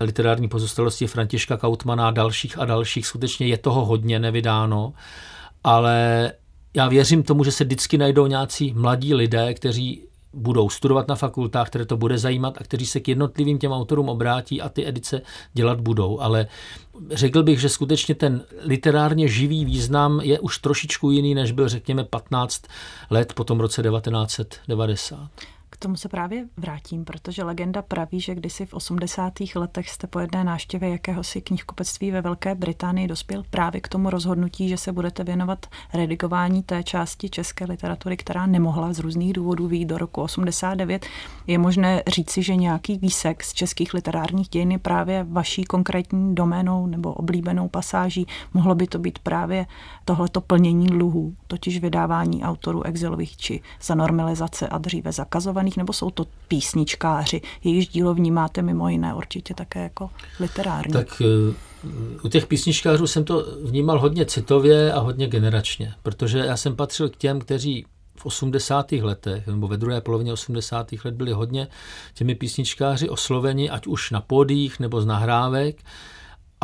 literární 0.00 0.48
pozůstalosti 0.48 1.06
Františka 1.06 1.56
Kautmana 1.56 2.08
a 2.08 2.10
dalších 2.10 2.58
a 2.58 2.64
dalších. 2.64 3.06
Skutečně 3.06 3.46
je 3.46 3.58
toho 3.58 3.84
hodně 3.84 4.18
nevydáno, 4.18 4.92
ale 5.64 6.32
já 6.76 6.88
věřím 6.88 7.22
tomu, 7.22 7.44
že 7.44 7.52
se 7.52 7.64
vždycky 7.64 7.98
najdou 7.98 8.26
nějací 8.26 8.72
mladí 8.76 9.14
lidé, 9.14 9.54
kteří 9.54 10.02
budou 10.34 10.68
studovat 10.68 11.08
na 11.08 11.14
fakultách, 11.14 11.66
které 11.66 11.86
to 11.86 11.96
bude 11.96 12.18
zajímat 12.18 12.54
a 12.60 12.64
kteří 12.64 12.86
se 12.86 13.00
k 13.00 13.08
jednotlivým 13.08 13.58
těm 13.58 13.72
autorům 13.72 14.08
obrátí 14.08 14.62
a 14.62 14.68
ty 14.68 14.86
edice 14.86 15.22
dělat 15.52 15.80
budou. 15.80 16.20
Ale 16.20 16.46
řekl 17.10 17.42
bych, 17.42 17.60
že 17.60 17.68
skutečně 17.68 18.14
ten 18.14 18.44
literárně 18.60 19.28
živý 19.28 19.64
význam 19.64 20.20
je 20.20 20.40
už 20.40 20.58
trošičku 20.58 21.10
jiný, 21.10 21.34
než 21.34 21.52
byl 21.52 21.68
řekněme 21.68 22.04
15 22.04 22.62
let 23.10 23.32
po 23.32 23.44
tom 23.44 23.60
roce 23.60 23.82
1990. 23.82 25.30
K 25.74 25.76
tomu 25.76 25.96
se 25.96 26.08
právě 26.08 26.44
vrátím, 26.56 27.04
protože 27.04 27.44
legenda 27.44 27.82
praví, 27.82 28.20
že 28.20 28.34
kdysi 28.34 28.66
v 28.66 28.74
80. 28.74 29.32
letech 29.54 29.90
jste 29.90 30.06
po 30.06 30.18
jedné 30.18 30.44
návštěvě 30.44 30.88
jakéhosi 30.88 31.40
knihkupectví 31.40 32.10
ve 32.10 32.20
Velké 32.20 32.54
Británii 32.54 33.08
dospěl 33.08 33.44
právě 33.50 33.80
k 33.80 33.88
tomu 33.88 34.10
rozhodnutí, 34.10 34.68
že 34.68 34.76
se 34.76 34.92
budete 34.92 35.24
věnovat 35.24 35.66
redigování 35.94 36.62
té 36.62 36.82
části 36.82 37.30
české 37.30 37.64
literatury, 37.64 38.16
která 38.16 38.46
nemohla 38.46 38.92
z 38.92 38.98
různých 38.98 39.32
důvodů 39.32 39.68
výjít 39.68 39.88
do 39.88 39.98
roku 39.98 40.22
89. 40.22 41.06
Je 41.46 41.58
možné 41.58 42.02
říci, 42.06 42.42
že 42.42 42.56
nějaký 42.56 42.98
výsek 42.98 43.44
z 43.44 43.52
českých 43.52 43.94
literárních 43.94 44.48
dějin 44.48 44.72
je 44.72 44.78
právě 44.78 45.26
vaší 45.28 45.64
konkrétní 45.64 46.34
doménou 46.34 46.86
nebo 46.86 47.12
oblíbenou 47.12 47.68
pasáží. 47.68 48.26
Mohlo 48.54 48.74
by 48.74 48.86
to 48.86 48.98
být 48.98 49.18
právě 49.18 49.66
tohleto 50.04 50.40
plnění 50.40 50.86
dluhů, 50.86 51.34
totiž 51.46 51.78
vydávání 51.78 52.44
autorů 52.44 52.82
exilových 52.82 53.36
či 53.36 53.60
za 53.82 53.94
normalizace 53.94 54.68
a 54.68 54.78
dříve 54.78 55.12
zakazovaných 55.12 55.63
talentovaných, 55.64 55.76
nebo 55.76 55.92
jsou 55.92 56.10
to 56.10 56.26
písničkáři, 56.48 57.40
jejichž 57.64 57.88
dílo 57.88 58.14
vnímáte 58.14 58.62
mimo 58.62 58.88
jiné 58.88 59.14
určitě 59.14 59.54
také 59.54 59.82
jako 59.82 60.10
literární? 60.40 60.92
Tak 60.92 61.22
eh, 61.22 61.54
u 62.24 62.28
těch 62.28 62.46
písničkářů 62.46 63.06
jsem 63.06 63.24
to 63.24 63.46
vnímal 63.64 64.00
hodně 64.00 64.26
citově 64.26 64.92
a 64.92 65.00
hodně 65.00 65.28
generačně, 65.28 65.94
protože 66.02 66.38
já 66.38 66.56
jsem 66.56 66.76
patřil 66.76 67.08
k 67.08 67.16
těm, 67.16 67.40
kteří 67.40 67.86
v 68.16 68.26
80. 68.26 68.92
letech, 68.92 69.46
nebo 69.46 69.68
ve 69.68 69.76
druhé 69.76 70.00
polovině 70.00 70.32
80. 70.32 70.92
let 71.04 71.14
byli 71.14 71.32
hodně 71.32 71.68
těmi 72.14 72.34
písničkáři 72.34 73.08
osloveni, 73.08 73.70
ať 73.70 73.86
už 73.86 74.10
na 74.10 74.20
pódích 74.20 74.80
nebo 74.80 75.00
z 75.00 75.06
nahrávek, 75.06 75.76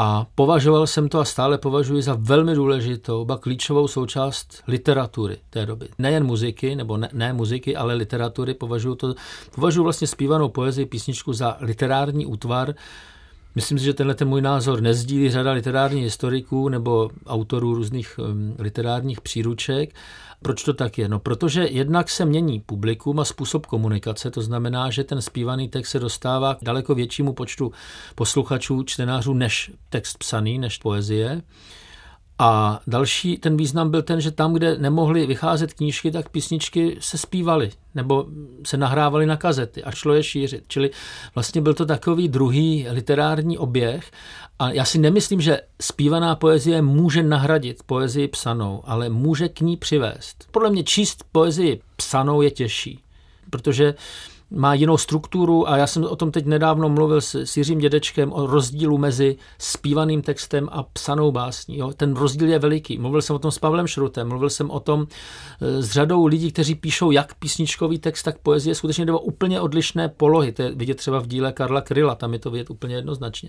a 0.03 0.27
považoval 0.35 0.87
jsem 0.87 1.09
to 1.09 1.21
a 1.21 1.25
stále 1.25 1.59
považuji 1.59 2.03
za 2.03 2.17
velmi 2.21 2.55
důležitou, 2.55 3.25
ba 3.25 3.37
klíčovou 3.39 3.89
součást 3.89 4.63
literatury 4.69 5.39
té 5.51 5.67
doby. 5.67 5.89
Nejen 5.99 6.25
muziky, 6.25 6.77
nebo 6.77 6.97
ne, 6.97 7.09
ne 7.13 7.33
muziky, 7.33 7.77
ale 7.77 7.95
literatury. 7.95 8.55
Považuji, 8.55 8.95
to, 8.95 9.15
považuji 9.55 9.83
vlastně 9.83 10.07
zpívanou 10.07 10.49
poezii, 10.49 10.87
písničku 10.87 11.33
za 11.33 11.57
literární 11.61 12.27
útvar, 12.27 12.75
Myslím 13.55 13.79
si, 13.79 13.85
že 13.85 13.95
tenhle 13.95 14.15
ten 14.15 14.29
můj 14.29 14.43
názor 14.43 14.81
nezdílí 14.81 15.31
řada 15.31 15.53
literárních 15.53 16.05
historiků 16.05 16.69
nebo 16.69 17.11
autorů 17.27 17.75
různých 17.75 18.21
literárních 18.59 19.21
příruček. 19.21 19.95
Proč 20.43 20.65
to 20.65 20.75
tak 20.75 20.99
je? 20.99 21.09
No, 21.09 21.19
protože 21.19 21.65
jednak 21.71 22.11
se 22.11 22.25
mění 22.25 22.61
publikum 22.61 23.21
a 23.21 23.25
způsob 23.25 23.67
komunikace, 23.67 24.31
to 24.31 24.43
znamená, 24.43 24.91
že 24.91 25.05
ten 25.05 25.23
zpívaný 25.23 25.69
text 25.69 25.91
se 25.91 25.99
dostává 25.99 26.55
k 26.55 26.59
daleko 26.63 26.95
většímu 26.95 27.33
počtu 27.33 27.73
posluchačů, 28.15 28.83
čtenářů, 28.83 29.35
než 29.35 29.73
text 29.89 30.19
psaný, 30.19 30.59
než 30.59 30.79
poezie. 30.79 31.43
A 32.43 32.81
další 32.87 33.39
ten 33.39 33.57
význam 33.57 33.91
byl 33.91 34.03
ten, 34.03 34.21
že 34.21 34.31
tam, 34.31 34.53
kde 34.53 34.79
nemohly 34.79 35.27
vycházet 35.27 35.75
knížky, 35.75 36.11
tak 36.11 36.29
písničky 36.29 36.97
se 37.01 37.19
zpívaly 37.19 37.71
nebo 37.95 38.27
se 38.67 38.77
nahrávaly 38.77 39.27
na 39.27 39.37
kazety 39.37 39.85
a 39.85 39.91
šlo 39.91 40.15
je 40.15 40.23
šířit. 40.23 40.65
Čili 40.69 40.91
vlastně 41.35 41.61
byl 41.61 41.75
to 41.75 41.87
takový 41.87 42.29
druhý 42.29 42.87
literární 42.91 43.59
oběh 43.59 44.11
a 44.59 44.71
já 44.71 44.85
si 44.85 44.99
nemyslím, 44.99 45.41
že 45.41 45.61
zpívaná 45.81 46.37
poezie 46.37 46.83
může 46.83 47.23
nahradit 47.23 47.83
poezii 47.87 48.29
psanou, 48.29 48.83
ale 48.85 49.09
může 49.09 49.49
k 49.49 49.61
ní 49.61 49.77
přivést. 49.77 50.49
Podle 50.51 50.71
mě 50.71 50.85
číst 50.85 51.25
poezii 51.33 51.81
psanou 51.97 52.43
je 52.43 52.51
těžší, 52.51 53.01
protože 53.51 53.95
má 54.51 54.75
jinou 54.75 54.97
strukturu 54.97 55.69
a 55.69 55.77
já 55.77 55.87
jsem 55.87 56.05
o 56.05 56.17
tom 56.17 56.31
teď 56.31 56.47
nedávno 56.47 56.89
mluvil 56.89 57.21
s, 57.21 57.35
s 57.35 57.57
Jiřím 57.57 57.79
Dědečkem 57.79 58.33
o 58.33 58.47
rozdílu 58.47 58.99
mezi 58.99 59.37
zpívaným 59.59 60.23
textem 60.23 60.69
a 60.73 60.83
psanou 60.83 61.33
básní. 61.33 61.79
Jo. 61.79 61.93
Ten 61.97 62.15
rozdíl 62.15 62.49
je 62.49 62.59
veliký. 62.59 62.99
Mluvil 62.99 63.23
jsem 63.23 63.37
o 63.37 63.39
tom 63.39 63.51
s 63.51 63.59
Pavlem 63.59 63.87
Šrutem, 63.87 64.29
mluvil 64.29 64.51
jsem 64.51 64.71
o 64.71 64.81
tom 64.81 65.07
e, 65.61 65.83
s 65.83 65.91
řadou 65.91 66.27
lidí, 66.27 66.53
kteří 66.53 66.75
píšou 66.75 67.11
jak 67.11 67.35
písničkový 67.35 67.99
text, 67.99 68.23
tak 68.23 68.39
poezie. 68.39 68.75
Skutečně 68.75 69.07
jde 69.07 69.13
o 69.13 69.19
úplně 69.19 69.61
odlišné 69.61 70.09
polohy. 70.09 70.53
To 70.53 70.63
je 70.63 70.75
vidět 70.75 70.95
třeba 70.95 71.19
v 71.19 71.27
díle 71.27 71.53
Karla 71.53 71.81
Kryla, 71.81 72.15
tam 72.15 72.33
je 72.33 72.39
to 72.39 72.51
vidět 72.51 72.71
úplně 72.71 72.95
jednoznačně. 72.95 73.49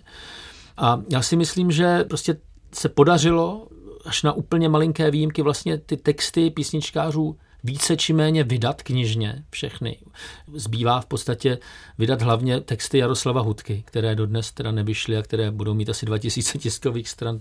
A 0.78 1.02
já 1.10 1.22
si 1.22 1.36
myslím, 1.36 1.72
že 1.72 2.04
prostě 2.04 2.38
se 2.74 2.90
podařilo 2.90 3.68
až 4.06 4.24
na 4.24 4.34
úplně 4.34 4.70
malinké 4.70 5.12
výjimky 5.12 5.42
vlastně 5.42 5.78
ty 5.78 5.98
texty 5.98 6.50
písničkářů 6.50 7.38
více 7.64 7.98
či 7.98 8.14
méně 8.14 8.44
vydat 8.44 8.82
knižně 8.82 9.44
všechny. 9.50 9.98
Zbývá 10.54 11.02
v 11.02 11.06
podstatě 11.06 11.58
vydat 11.98 12.22
hlavně 12.22 12.62
texty 12.62 12.98
Jaroslava 12.98 13.42
Hudky, 13.42 13.84
které 13.86 14.16
dodnes 14.16 14.52
teda 14.52 14.72
nevyšly 14.72 15.18
a 15.18 15.22
které 15.22 15.52
budou 15.52 15.74
mít 15.74 15.90
asi 15.90 16.06
2000 16.06 16.58
tiskových 16.58 17.10
stran. 17.10 17.40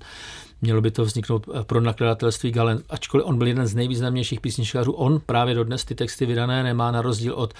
Mělo 0.62 0.80
by 0.80 0.90
to 0.90 1.04
vzniknout 1.04 1.48
pro 1.62 1.80
nakladatelství 1.80 2.50
Galen, 2.50 2.82
ačkoliv 2.88 3.26
on 3.26 3.38
byl 3.38 3.46
jeden 3.46 3.66
z 3.66 3.74
nejvýznamnějších 3.74 4.40
písničkářů, 4.40 4.92
on 4.92 5.20
právě 5.26 5.54
dodnes 5.54 5.84
ty 5.84 5.94
texty 5.94 6.26
vydané 6.26 6.62
nemá 6.62 6.90
na 6.90 7.02
rozdíl 7.02 7.34
od 7.34 7.54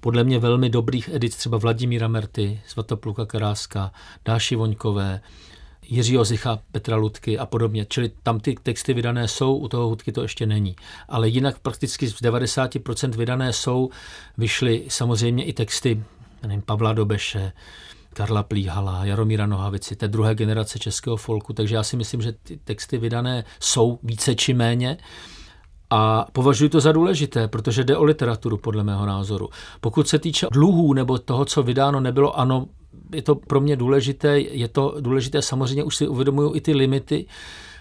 podle 0.00 0.24
mě 0.24 0.38
velmi 0.38 0.70
dobrých 0.70 1.10
edic, 1.12 1.36
třeba 1.36 1.58
Vladimíra 1.58 2.08
Merty, 2.08 2.60
Svatopluka 2.66 3.26
Karáska, 3.26 3.92
Dáši 4.24 4.56
Voňkové, 4.56 5.20
Jiřího 5.92 6.24
Zicha, 6.24 6.58
Petra 6.72 6.96
Ludky 6.96 7.38
a 7.38 7.46
podobně. 7.46 7.86
Čili 7.88 8.10
tam 8.22 8.40
ty 8.40 8.54
texty 8.62 8.94
vydané 8.94 9.28
jsou, 9.28 9.56
u 9.56 9.68
toho 9.68 9.88
Hudky 9.88 10.12
to 10.12 10.22
ještě 10.22 10.46
není. 10.46 10.76
Ale 11.08 11.28
jinak 11.28 11.58
prakticky 11.58 12.08
z 12.08 12.22
90% 12.22 13.10
vydané 13.10 13.52
jsou, 13.52 13.90
vyšly 14.38 14.84
samozřejmě 14.88 15.44
i 15.44 15.52
texty 15.52 16.02
nevím, 16.42 16.62
Pavla 16.62 16.92
Dobeše, 16.92 17.52
Karla 18.14 18.42
Plíhala, 18.42 19.04
Jaromíra 19.04 19.46
Nohavici, 19.46 19.96
té 19.96 20.08
druhé 20.08 20.34
generace 20.34 20.78
českého 20.78 21.16
folku, 21.16 21.52
takže 21.52 21.74
já 21.74 21.82
si 21.82 21.96
myslím, 21.96 22.22
že 22.22 22.32
ty 22.32 22.56
texty 22.64 22.98
vydané 22.98 23.44
jsou 23.60 23.98
více 24.02 24.34
či 24.34 24.54
méně. 24.54 24.96
A 25.90 26.26
považuji 26.32 26.68
to 26.68 26.80
za 26.80 26.92
důležité, 26.92 27.48
protože 27.48 27.84
jde 27.84 27.96
o 27.96 28.04
literaturu, 28.04 28.56
podle 28.56 28.84
mého 28.84 29.06
názoru. 29.06 29.48
Pokud 29.80 30.08
se 30.08 30.18
týče 30.18 30.46
dluhů 30.52 30.92
nebo 30.94 31.18
toho, 31.18 31.44
co 31.44 31.62
vydáno 31.62 32.00
nebylo, 32.00 32.38
ano, 32.38 32.66
je 33.14 33.22
to 33.22 33.34
pro 33.34 33.60
mě 33.60 33.76
důležité, 33.76 34.40
je 34.40 34.68
to 34.68 34.94
důležité, 35.00 35.42
samozřejmě 35.42 35.84
už 35.84 35.96
si 35.96 36.08
uvědomují 36.08 36.50
i 36.54 36.60
ty 36.60 36.74
limity, 36.74 37.26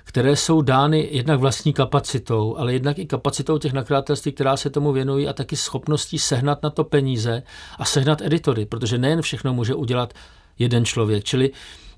které 0.03 0.35
jsou 0.35 0.61
dány 0.61 1.09
jednak 1.11 1.39
vlastní 1.39 1.73
kapacitou, 1.73 2.57
ale 2.57 2.73
jednak 2.73 2.99
i 2.99 3.05
kapacitou 3.05 3.57
těch 3.57 3.73
nakladatelství, 3.73 4.31
která 4.31 4.57
se 4.57 4.69
tomu 4.69 4.91
věnují 4.91 5.27
a 5.27 5.33
taky 5.33 5.55
schopností 5.55 6.19
sehnat 6.19 6.63
na 6.63 6.69
to 6.69 6.83
peníze 6.83 7.43
a 7.79 7.85
sehnat 7.85 8.21
editory, 8.21 8.65
protože 8.65 8.97
nejen 8.97 9.21
všechno 9.21 9.53
může 9.53 9.75
udělat 9.75 10.13
jeden 10.59 10.85
člověk, 10.85 11.23
čili 11.23 11.51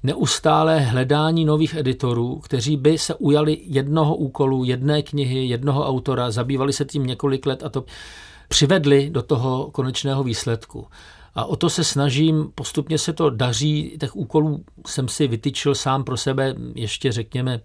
neustálé 0.04 0.80
hledání 0.80 1.46
nových 1.46 1.76
editorů, 1.76 2.40
kteří 2.40 2.78
by 2.78 2.98
se 2.98 3.16
ujali 3.16 3.58
jednoho 3.64 4.16
úkolu, 4.16 4.64
jedné 4.64 5.02
knihy, 5.02 5.46
jednoho 5.46 5.88
autora, 5.88 6.32
zabývali 6.32 6.74
se 6.74 6.86
tím 6.86 7.06
několik 7.06 7.46
let 7.46 7.64
a 7.64 7.70
to 7.70 7.86
přivedli 8.48 9.10
do 9.10 9.22
toho 9.22 9.70
konečného 9.72 10.24
výsledku. 10.24 10.88
A 11.36 11.46
o 11.46 11.56
to 11.56 11.70
se 11.70 11.84
snažím, 11.84 12.52
postupně 12.56 12.98
se 12.98 13.14
to 13.14 13.30
daří, 13.30 13.98
těch 14.00 14.16
úkolů 14.16 14.64
jsem 14.88 15.08
si 15.08 15.28
vytyčil 15.28 15.76
sám 15.76 16.04
pro 16.04 16.18
sebe 16.18 16.56
ještě, 16.76 17.12
řekněme, 17.12 17.62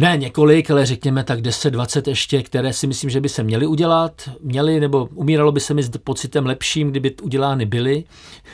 ne 0.00 0.16
několik, 0.16 0.70
ale 0.70 0.86
řekněme 0.86 1.24
tak 1.24 1.40
10-20 1.40 2.08
ještě, 2.08 2.42
které 2.42 2.72
si 2.72 2.86
myslím, 2.86 3.10
že 3.10 3.20
by 3.20 3.28
se 3.28 3.42
měly 3.42 3.66
udělat. 3.66 4.30
Měly, 4.42 4.80
nebo 4.80 5.08
umíralo 5.14 5.52
by 5.52 5.60
se 5.60 5.74
mi 5.74 5.82
s 5.82 5.90
pocitem 6.04 6.46
lepším, 6.46 6.90
kdyby 6.90 7.14
udělány 7.22 7.66
byly, 7.66 8.04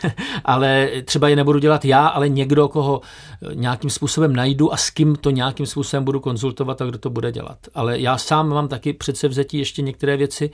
ale 0.44 0.88
třeba 1.04 1.28
je 1.28 1.36
nebudu 1.36 1.58
dělat 1.58 1.84
já, 1.84 2.06
ale 2.06 2.28
někdo, 2.28 2.68
koho 2.68 3.00
nějakým 3.54 3.90
způsobem 3.90 4.36
najdu 4.36 4.72
a 4.72 4.76
s 4.76 4.90
kým 4.90 5.16
to 5.16 5.30
nějakým 5.30 5.66
způsobem 5.66 6.04
budu 6.04 6.20
konzultovat 6.20 6.82
a 6.82 6.84
kdo 6.84 6.98
to 6.98 7.10
bude 7.10 7.32
dělat. 7.32 7.58
Ale 7.74 8.00
já 8.00 8.18
sám 8.18 8.48
mám 8.48 8.68
taky 8.68 8.92
přece 8.92 9.28
vzetí 9.28 9.58
ještě 9.58 9.82
některé 9.82 10.16
věci 10.16 10.50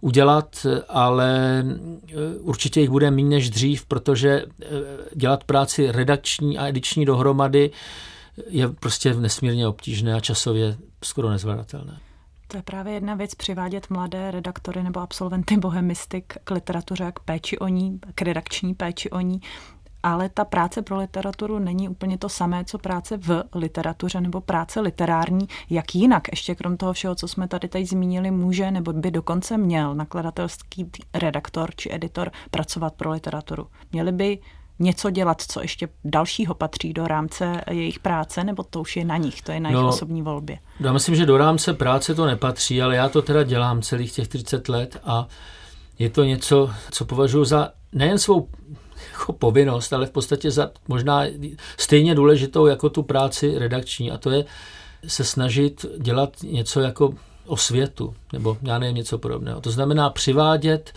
udělat, 0.00 0.66
ale 0.88 1.64
eh, 2.08 2.14
určitě 2.40 2.80
jich 2.80 2.90
bude 2.90 3.10
méně 3.10 3.36
než 3.36 3.50
dřív, 3.50 3.86
protože 3.86 4.30
eh, 4.30 4.66
dělat 5.14 5.44
práci 5.44 5.92
redakční 5.92 6.58
a 6.58 6.68
ediční 6.68 7.04
dohromady 7.04 7.70
je 8.48 8.68
prostě 8.68 9.14
nesmírně 9.14 9.68
obtížné 9.68 10.14
a 10.14 10.20
časově 10.20 10.76
skoro 11.04 11.30
nezvladatelné. 11.30 11.98
To 12.48 12.56
je 12.56 12.62
právě 12.62 12.94
jedna 12.94 13.14
věc, 13.14 13.34
přivádět 13.34 13.90
mladé 13.90 14.30
redaktory 14.30 14.82
nebo 14.82 15.00
absolventy 15.00 15.56
bohemistik 15.56 16.34
k 16.44 16.50
literatuře, 16.50 17.12
k 17.14 17.20
péči 17.20 17.58
o 17.58 17.68
ní, 17.68 18.00
k 18.14 18.22
redakční 18.22 18.74
péči 18.74 19.10
o 19.10 19.20
ní. 19.20 19.40
Ale 20.02 20.28
ta 20.28 20.44
práce 20.44 20.82
pro 20.82 20.98
literaturu 20.98 21.58
není 21.58 21.88
úplně 21.88 22.18
to 22.18 22.28
samé, 22.28 22.64
co 22.64 22.78
práce 22.78 23.16
v 23.16 23.44
literatuře 23.54 24.20
nebo 24.20 24.40
práce 24.40 24.80
literární. 24.80 25.48
Jak 25.70 25.94
jinak, 25.94 26.28
ještě 26.30 26.54
krom 26.54 26.76
toho 26.76 26.92
všeho, 26.92 27.14
co 27.14 27.28
jsme 27.28 27.48
tady 27.48 27.68
teď 27.68 27.88
zmínili, 27.88 28.30
může 28.30 28.70
nebo 28.70 28.92
by 28.92 29.10
dokonce 29.10 29.58
měl 29.58 29.94
nakladatelský 29.94 30.90
redaktor 31.14 31.70
či 31.76 31.94
editor 31.94 32.30
pracovat 32.50 32.94
pro 32.94 33.10
literaturu? 33.10 33.66
Měli 33.92 34.12
by 34.12 34.38
něco 34.78 35.10
dělat, 35.10 35.42
co 35.48 35.60
ještě 35.60 35.88
dalšího 36.04 36.54
patří 36.54 36.92
do 36.92 37.06
rámce 37.06 37.60
jejich 37.70 37.98
práce, 37.98 38.44
nebo 38.44 38.62
to 38.62 38.80
už 38.80 38.96
je 38.96 39.04
na 39.04 39.16
nich, 39.16 39.42
to 39.42 39.52
je 39.52 39.60
na 39.60 39.70
jejich 39.70 39.82
no, 39.82 39.88
osobní 39.88 40.22
volbě? 40.22 40.58
Já 40.80 40.92
myslím, 40.92 41.16
že 41.16 41.26
do 41.26 41.36
rámce 41.36 41.74
práce 41.74 42.14
to 42.14 42.26
nepatří, 42.26 42.82
ale 42.82 42.96
já 42.96 43.08
to 43.08 43.22
teda 43.22 43.42
dělám 43.42 43.82
celých 43.82 44.12
těch 44.12 44.28
30 44.28 44.68
let 44.68 45.00
a 45.04 45.26
je 45.98 46.10
to 46.10 46.24
něco, 46.24 46.70
co 46.90 47.04
považuji 47.04 47.44
za 47.44 47.70
nejen 47.92 48.18
svou 48.18 48.48
jako 49.12 49.32
povinnost, 49.32 49.92
ale 49.92 50.06
v 50.06 50.10
podstatě 50.10 50.50
za 50.50 50.70
možná 50.88 51.22
stejně 51.78 52.14
důležitou 52.14 52.66
jako 52.66 52.90
tu 52.90 53.02
práci 53.02 53.58
redakční 53.58 54.10
a 54.10 54.18
to 54.18 54.30
je 54.30 54.44
se 55.06 55.24
snažit 55.24 55.86
dělat 55.98 56.30
něco 56.42 56.80
jako 56.80 57.14
o 57.46 57.56
světu, 57.56 58.14
nebo 58.32 58.56
já 58.62 58.78
nevím, 58.78 58.96
něco 58.96 59.18
podobného. 59.18 59.60
To 59.60 59.70
znamená 59.70 60.10
přivádět 60.10 60.92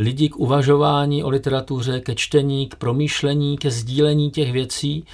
lidi 0.00 0.28
k 0.28 0.36
uvažování 0.36 1.24
o 1.24 1.30
literatuře, 1.30 2.00
ke 2.00 2.14
čtení, 2.14 2.68
k 2.68 2.74
promýšlení, 2.74 3.58
ke 3.58 3.70
sdílení 3.70 4.30
těch 4.30 4.52
věcí, 4.52 5.04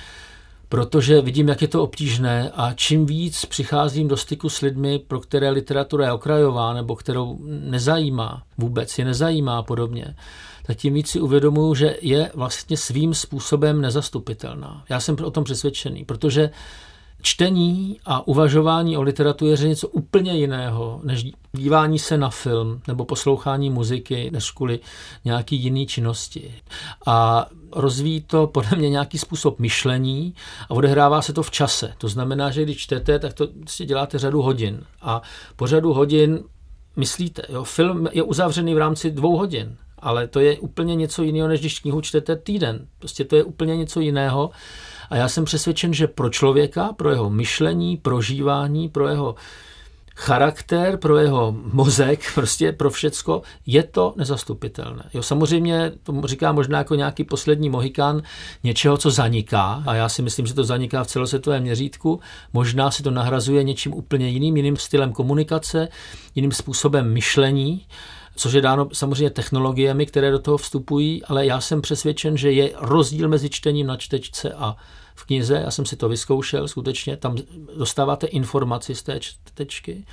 protože 0.68 1.20
vidím, 1.20 1.48
jak 1.48 1.62
je 1.62 1.68
to 1.68 1.82
obtížné 1.82 2.50
a 2.54 2.72
čím 2.74 3.06
víc 3.06 3.44
přicházím 3.44 4.08
do 4.08 4.16
styku 4.16 4.48
s 4.48 4.60
lidmi, 4.60 4.98
pro 4.98 5.20
které 5.20 5.50
literatura 5.50 6.04
je 6.04 6.12
okrajová 6.12 6.74
nebo 6.74 6.96
kterou 6.96 7.38
nezajímá 7.44 8.42
vůbec, 8.58 8.98
je 8.98 9.04
nezajímá 9.04 9.62
podobně, 9.62 10.16
tak 10.66 10.76
tím 10.76 10.94
víc 10.94 11.08
si 11.08 11.20
uvědomuju, 11.20 11.74
že 11.74 11.96
je 12.02 12.30
vlastně 12.34 12.76
svým 12.76 13.14
způsobem 13.14 13.80
nezastupitelná. 13.80 14.84
Já 14.88 15.00
jsem 15.00 15.16
o 15.24 15.30
tom 15.30 15.44
přesvědčený, 15.44 16.04
protože 16.04 16.50
čtení 17.22 18.00
a 18.04 18.28
uvažování 18.28 18.96
o 18.96 19.02
literatuře 19.02 19.64
je 19.64 19.68
něco 19.68 19.88
úplně 19.88 20.32
jiného, 20.32 21.00
než 21.04 21.24
dívání 21.52 21.98
se 21.98 22.16
na 22.16 22.30
film 22.30 22.80
nebo 22.88 23.04
poslouchání 23.04 23.70
muziky, 23.70 24.30
než 24.30 24.50
kvůli 24.50 24.80
nějaký 25.24 25.56
jiný 25.56 25.86
činnosti. 25.86 26.54
A 27.06 27.46
rozvíjí 27.72 28.20
to 28.20 28.46
podle 28.46 28.78
mě 28.78 28.90
nějaký 28.90 29.18
způsob 29.18 29.58
myšlení 29.58 30.34
a 30.68 30.70
odehrává 30.70 31.22
se 31.22 31.32
to 31.32 31.42
v 31.42 31.50
čase. 31.50 31.94
To 31.98 32.08
znamená, 32.08 32.50
že 32.50 32.62
když 32.62 32.76
čtete, 32.76 33.18
tak 33.18 33.34
to 33.34 33.48
si 33.66 33.86
děláte 33.86 34.18
řadu 34.18 34.42
hodin. 34.42 34.80
A 35.02 35.22
po 35.56 35.66
řadu 35.66 35.92
hodin 35.92 36.40
myslíte. 36.96 37.42
Jo? 37.48 37.64
Film 37.64 38.08
je 38.12 38.22
uzavřený 38.22 38.74
v 38.74 38.78
rámci 38.78 39.10
dvou 39.10 39.36
hodin, 39.36 39.76
ale 39.98 40.28
to 40.28 40.40
je 40.40 40.58
úplně 40.58 40.94
něco 40.94 41.22
jiného, 41.22 41.48
než 41.48 41.60
když 41.60 41.78
knihu 41.78 42.00
čtete 42.00 42.36
týden. 42.36 42.86
Prostě 42.98 43.24
to 43.24 43.36
je 43.36 43.44
úplně 43.44 43.76
něco 43.76 44.00
jiného. 44.00 44.50
A 45.10 45.16
já 45.16 45.28
jsem 45.28 45.44
přesvědčen, 45.44 45.94
že 45.94 46.06
pro 46.06 46.30
člověka, 46.30 46.92
pro 46.92 47.10
jeho 47.10 47.30
myšlení, 47.30 47.96
prožívání, 47.96 48.88
pro 48.88 49.08
jeho 49.08 49.34
charakter, 50.16 50.96
pro 50.96 51.18
jeho 51.18 51.56
mozek, 51.72 52.20
prostě 52.34 52.72
pro 52.72 52.90
všecko, 52.90 53.42
je 53.66 53.82
to 53.82 54.14
nezastupitelné. 54.16 55.02
Jo, 55.14 55.22
samozřejmě, 55.22 55.92
to 56.02 56.22
říká 56.24 56.52
možná 56.52 56.78
jako 56.78 56.94
nějaký 56.94 57.24
poslední 57.24 57.70
mohikán 57.70 58.22
něčeho, 58.64 58.96
co 58.96 59.10
zaniká, 59.10 59.82
a 59.86 59.94
já 59.94 60.08
si 60.08 60.22
myslím, 60.22 60.46
že 60.46 60.54
to 60.54 60.64
zaniká 60.64 61.04
v 61.04 61.06
celosvětovém 61.06 61.62
měřítku, 61.62 62.20
možná 62.52 62.90
se 62.90 63.02
to 63.02 63.10
nahrazuje 63.10 63.64
něčím 63.64 63.94
úplně 63.94 64.28
jiným, 64.28 64.56
jiným 64.56 64.76
stylem 64.76 65.12
komunikace, 65.12 65.88
jiným 66.34 66.52
způsobem 66.52 67.12
myšlení, 67.12 67.86
což 68.36 68.52
je 68.52 68.60
dáno 68.60 68.88
samozřejmě 68.92 69.30
technologiemi, 69.30 70.06
které 70.06 70.30
do 70.30 70.38
toho 70.38 70.56
vstupují, 70.56 71.24
ale 71.24 71.46
já 71.46 71.60
jsem 71.60 71.82
přesvědčen, 71.82 72.36
že 72.36 72.52
je 72.52 72.70
rozdíl 72.80 73.28
mezi 73.28 73.50
čtením 73.50 73.86
na 73.86 73.96
čtečce 73.96 74.52
a 74.52 74.76
v 75.14 75.24
knize, 75.24 75.54
já 75.54 75.70
jsem 75.70 75.86
si 75.86 75.96
to 75.96 76.08
vyzkoušel, 76.08 76.68
skutečně 76.68 77.16
tam 77.16 77.36
dostáváte 77.78 78.26
informaci 78.26 78.94
z 78.94 79.02
té 79.02 79.20
čtečky, 79.20 80.04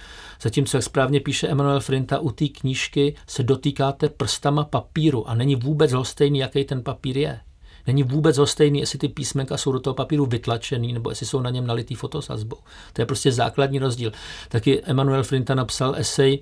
zatímco, 0.42 0.78
jak 0.78 0.84
správně 0.84 1.20
píše 1.20 1.48
Emanuel 1.48 1.80
Frinta, 1.80 2.20
u 2.20 2.32
té 2.32 2.48
knížky 2.48 3.16
se 3.28 3.44
dotýkáte 3.44 4.10
prstama 4.10 4.64
papíru 4.64 5.30
a 5.30 5.36
není 5.36 5.56
vůbec 5.56 5.92
lhostejný, 5.92 6.40
jaký 6.40 6.64
ten 6.64 6.84
papír 6.84 7.18
je. 7.18 7.40
Není 7.88 8.04
vůbec 8.04 8.40
stejný, 8.44 8.80
jestli 8.80 9.00
ty 9.00 9.08
písmenka 9.08 9.58
jsou 9.58 9.72
do 9.72 9.80
toho 9.80 9.94
papíru 9.94 10.26
vytlačený, 10.26 10.94
nebo 10.94 11.10
jestli 11.10 11.26
jsou 11.26 11.42
na 11.42 11.50
něm 11.50 11.68
nalitý 11.68 11.96
fotosazbou. 11.96 12.58
To 12.94 13.02
je 13.02 13.06
prostě 13.06 13.32
základní 13.32 13.80
rozdíl. 13.80 14.12
Taky 14.50 14.82
Emanuel 14.82 15.24
Frinta 15.24 15.56
napsal 15.56 15.96
esej 15.96 16.40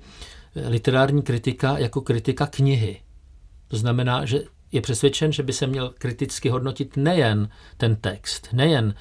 literární 0.55 1.21
kritika 1.21 1.77
jako 1.77 2.01
kritika 2.01 2.45
knihy. 2.45 3.01
To 3.67 3.77
znamená, 3.77 4.25
že 4.25 4.43
je 4.71 4.81
přesvědčen, 4.81 5.31
že 5.31 5.43
by 5.43 5.53
se 5.53 5.67
měl 5.67 5.93
kriticky 5.97 6.49
hodnotit 6.49 6.97
nejen 6.97 7.49
ten 7.77 7.95
text, 7.95 8.47
nejen 8.53 8.93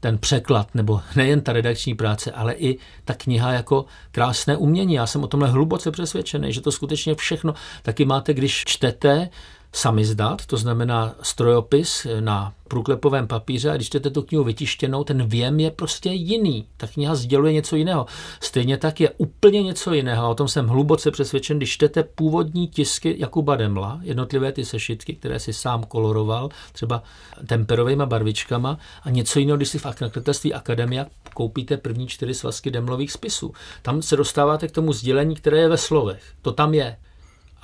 ten 0.00 0.18
překlad, 0.18 0.74
nebo 0.74 1.00
nejen 1.16 1.40
ta 1.40 1.52
redakční 1.52 1.94
práce, 1.94 2.32
ale 2.32 2.54
i 2.54 2.78
ta 3.04 3.14
kniha 3.14 3.52
jako 3.52 3.84
krásné 4.10 4.56
umění. 4.56 4.94
Já 4.94 5.06
jsem 5.06 5.24
o 5.24 5.26
tomhle 5.26 5.48
hluboce 5.48 5.90
přesvědčený, 5.90 6.52
že 6.52 6.60
to 6.60 6.72
skutečně 6.72 7.14
všechno 7.14 7.54
taky 7.82 8.04
máte, 8.04 8.34
když 8.34 8.64
čtete 8.66 9.28
samizdat, 9.74 10.46
to 10.46 10.56
znamená 10.56 11.14
strojopis 11.22 12.06
na 12.20 12.52
průklepovém 12.68 13.26
papíře 13.26 13.70
a 13.70 13.74
když 13.74 13.86
čtete 13.86 14.10
tu 14.10 14.22
knihu 14.22 14.44
vytištěnou, 14.44 15.04
ten 15.04 15.26
věm 15.26 15.60
je 15.60 15.70
prostě 15.70 16.10
jiný. 16.10 16.66
Ta 16.76 16.86
kniha 16.86 17.14
sděluje 17.14 17.52
něco 17.52 17.76
jiného. 17.76 18.06
Stejně 18.40 18.78
tak 18.78 19.00
je 19.00 19.10
úplně 19.16 19.62
něco 19.62 19.94
jiného. 19.94 20.30
O 20.30 20.34
tom 20.34 20.48
jsem 20.48 20.68
hluboce 20.68 21.10
přesvědčen, 21.10 21.56
když 21.56 21.70
čtete 21.70 22.02
původní 22.02 22.68
tisky 22.68 23.16
Jakuba 23.18 23.56
Demla, 23.56 24.00
jednotlivé 24.02 24.52
ty 24.52 24.64
sešitky, 24.64 25.14
které 25.14 25.40
si 25.40 25.52
sám 25.52 25.84
koloroval, 25.84 26.48
třeba 26.72 27.02
temperovými 27.46 28.06
barvičkama, 28.06 28.78
a 29.02 29.10
něco 29.10 29.38
jiného, 29.38 29.56
když 29.56 29.68
si 29.68 29.78
v 29.78 29.84
nakladatelství 29.84 30.54
Akademia 30.54 31.06
koupíte 31.34 31.76
první 31.76 32.06
čtyři 32.06 32.34
svazky 32.34 32.70
Demlových 32.70 33.12
spisů. 33.12 33.52
Tam 33.82 34.02
se 34.02 34.16
dostáváte 34.16 34.68
k 34.68 34.72
tomu 34.72 34.92
sdělení, 34.92 35.34
které 35.34 35.58
je 35.58 35.68
ve 35.68 35.78
slovech. 35.78 36.22
To 36.42 36.52
tam 36.52 36.74
je 36.74 36.96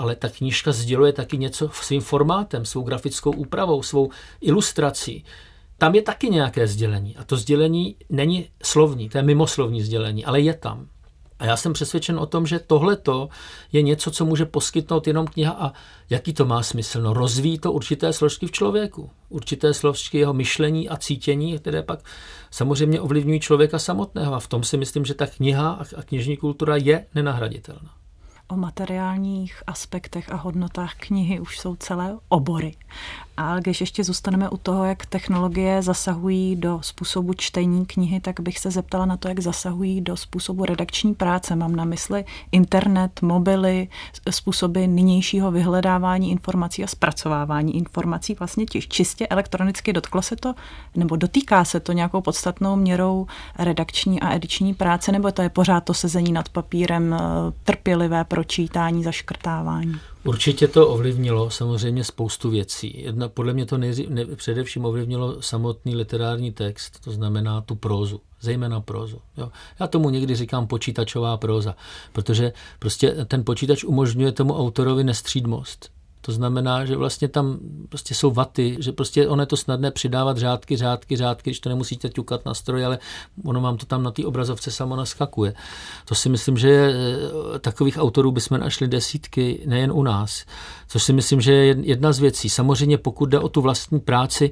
ale 0.00 0.16
ta 0.16 0.28
knížka 0.28 0.72
sděluje 0.72 1.12
taky 1.12 1.38
něco 1.38 1.68
svým 1.72 2.00
formátem, 2.00 2.64
svou 2.64 2.82
grafickou 2.82 3.30
úpravou, 3.30 3.82
svou 3.82 4.10
ilustrací. 4.40 5.24
Tam 5.78 5.94
je 5.94 6.02
taky 6.02 6.30
nějaké 6.30 6.66
sdělení 6.66 7.16
a 7.16 7.24
to 7.24 7.36
sdělení 7.36 7.96
není 8.08 8.48
slovní, 8.62 9.08
to 9.08 9.18
je 9.18 9.22
mimoslovní 9.22 9.82
sdělení, 9.82 10.24
ale 10.24 10.40
je 10.40 10.54
tam. 10.54 10.88
A 11.38 11.44
já 11.44 11.56
jsem 11.56 11.72
přesvědčen 11.72 12.18
o 12.18 12.26
tom, 12.26 12.46
že 12.46 12.58
tohleto 12.58 13.28
je 13.72 13.82
něco, 13.82 14.10
co 14.10 14.24
může 14.24 14.44
poskytnout 14.44 15.06
jenom 15.06 15.26
kniha 15.26 15.52
a 15.52 15.72
jaký 16.10 16.32
to 16.32 16.44
má 16.44 16.62
smysl. 16.62 17.00
No 17.00 17.12
rozvíjí 17.12 17.58
to 17.58 17.72
určité 17.72 18.12
složky 18.12 18.46
v 18.46 18.52
člověku, 18.52 19.10
určité 19.28 19.74
složky 19.74 20.18
jeho 20.18 20.32
myšlení 20.32 20.88
a 20.88 20.96
cítění, 20.96 21.58
které 21.58 21.82
pak 21.82 22.00
samozřejmě 22.50 23.00
ovlivňují 23.00 23.40
člověka 23.40 23.78
samotného. 23.78 24.34
A 24.34 24.40
v 24.40 24.48
tom 24.48 24.64
si 24.64 24.76
myslím, 24.76 25.04
že 25.04 25.14
ta 25.14 25.26
kniha 25.26 25.70
a 25.96 26.02
knižní 26.02 26.36
kultura 26.36 26.76
je 26.76 27.06
nenahraditelná 27.14 27.99
o 28.50 28.56
materiálních 28.56 29.62
aspektech 29.66 30.32
a 30.32 30.36
hodnotách 30.36 30.94
knihy 30.94 31.40
už 31.40 31.58
jsou 31.58 31.76
celé 31.76 32.18
obory. 32.28 32.74
A 33.42 33.60
když 33.60 33.80
ještě 33.80 34.04
zůstaneme 34.04 34.48
u 34.48 34.56
toho, 34.56 34.84
jak 34.84 35.06
technologie 35.06 35.82
zasahují 35.82 36.56
do 36.56 36.78
způsobu 36.82 37.34
čtení 37.34 37.86
knihy, 37.86 38.20
tak 38.20 38.40
bych 38.40 38.58
se 38.58 38.70
zeptala 38.70 39.06
na 39.06 39.16
to, 39.16 39.28
jak 39.28 39.40
zasahují 39.40 40.00
do 40.00 40.16
způsobu 40.16 40.64
redakční 40.64 41.14
práce. 41.14 41.56
Mám 41.56 41.76
na 41.76 41.84
mysli 41.84 42.24
internet, 42.52 43.22
mobily, 43.22 43.88
způsoby 44.30 44.86
nynějšího 44.86 45.50
vyhledávání 45.50 46.30
informací 46.30 46.84
a 46.84 46.86
zpracovávání 46.86 47.76
informací. 47.76 48.36
Vlastně 48.38 48.66
čistě 48.88 49.26
elektronicky 49.26 49.92
dotklo 49.92 50.22
se 50.22 50.36
to, 50.36 50.54
nebo 50.94 51.16
dotýká 51.16 51.64
se 51.64 51.80
to 51.80 51.92
nějakou 51.92 52.20
podstatnou 52.20 52.76
měrou 52.76 53.26
redakční 53.58 54.20
a 54.20 54.34
ediční 54.34 54.74
práce, 54.74 55.12
nebo 55.12 55.32
to 55.32 55.42
je 55.42 55.48
pořád 55.48 55.84
to 55.84 55.94
sezení 55.94 56.32
nad 56.32 56.48
papírem, 56.48 57.14
eh, 57.14 57.18
trpělivé 57.64 58.24
pročítání, 58.24 59.04
zaškrtávání? 59.04 59.94
Určitě 60.24 60.68
to 60.68 60.88
ovlivnilo 60.88 61.50
samozřejmě 61.50 62.04
spoustu 62.04 62.50
věcí. 62.50 63.02
Jedna, 63.02 63.28
podle 63.28 63.52
mě 63.52 63.66
to 63.66 63.78
nejří, 63.78 64.06
ne, 64.10 64.24
především 64.24 64.84
ovlivnilo 64.84 65.42
samotný 65.42 65.96
literární 65.96 66.52
text, 66.52 67.00
to 67.04 67.12
znamená 67.12 67.60
tu 67.60 67.74
prózu, 67.74 68.20
zejména 68.40 68.80
prózu. 68.80 69.18
Jo. 69.36 69.50
Já 69.80 69.86
tomu 69.86 70.10
někdy 70.10 70.36
říkám 70.36 70.66
počítačová 70.66 71.36
próza, 71.36 71.76
protože 72.12 72.52
prostě 72.78 73.10
ten 73.24 73.44
počítač 73.44 73.84
umožňuje 73.84 74.32
tomu 74.32 74.58
autorovi 74.58 75.04
nestřídmost. 75.04 75.99
To 76.20 76.32
znamená, 76.32 76.84
že 76.84 76.96
vlastně 76.96 77.28
tam 77.28 77.58
prostě 77.88 78.14
jsou 78.14 78.30
vaty, 78.30 78.76
že 78.80 78.92
prostě 78.92 79.28
ono 79.28 79.42
je 79.42 79.46
to 79.46 79.56
snadné 79.56 79.90
přidávat 79.90 80.38
řádky, 80.38 80.76
řádky, 80.76 81.16
řádky, 81.16 81.50
když 81.50 81.60
to 81.60 81.68
nemusíte 81.68 82.08
ťukat 82.08 82.44
na 82.44 82.54
stroj, 82.54 82.84
ale 82.84 82.98
ono 83.44 83.60
vám 83.60 83.76
to 83.76 83.86
tam 83.86 84.02
na 84.02 84.10
té 84.10 84.24
obrazovce 84.24 84.70
samo 84.70 84.96
naskakuje. 84.96 85.54
To 86.04 86.14
si 86.14 86.28
myslím, 86.28 86.56
že 86.56 86.70
eh, 86.70 87.58
takových 87.58 87.98
autorů 87.98 88.32
bychom 88.32 88.60
našli 88.60 88.88
desítky, 88.88 89.62
nejen 89.66 89.92
u 89.92 90.02
nás. 90.02 90.44
Což 90.88 91.02
si 91.02 91.12
myslím, 91.12 91.40
že 91.40 91.52
je 91.52 91.76
jedna 91.80 92.12
z 92.12 92.18
věcí. 92.18 92.48
Samozřejmě 92.48 92.98
pokud 92.98 93.26
jde 93.26 93.38
o 93.38 93.48
tu 93.48 93.60
vlastní 93.60 94.00
práci, 94.00 94.50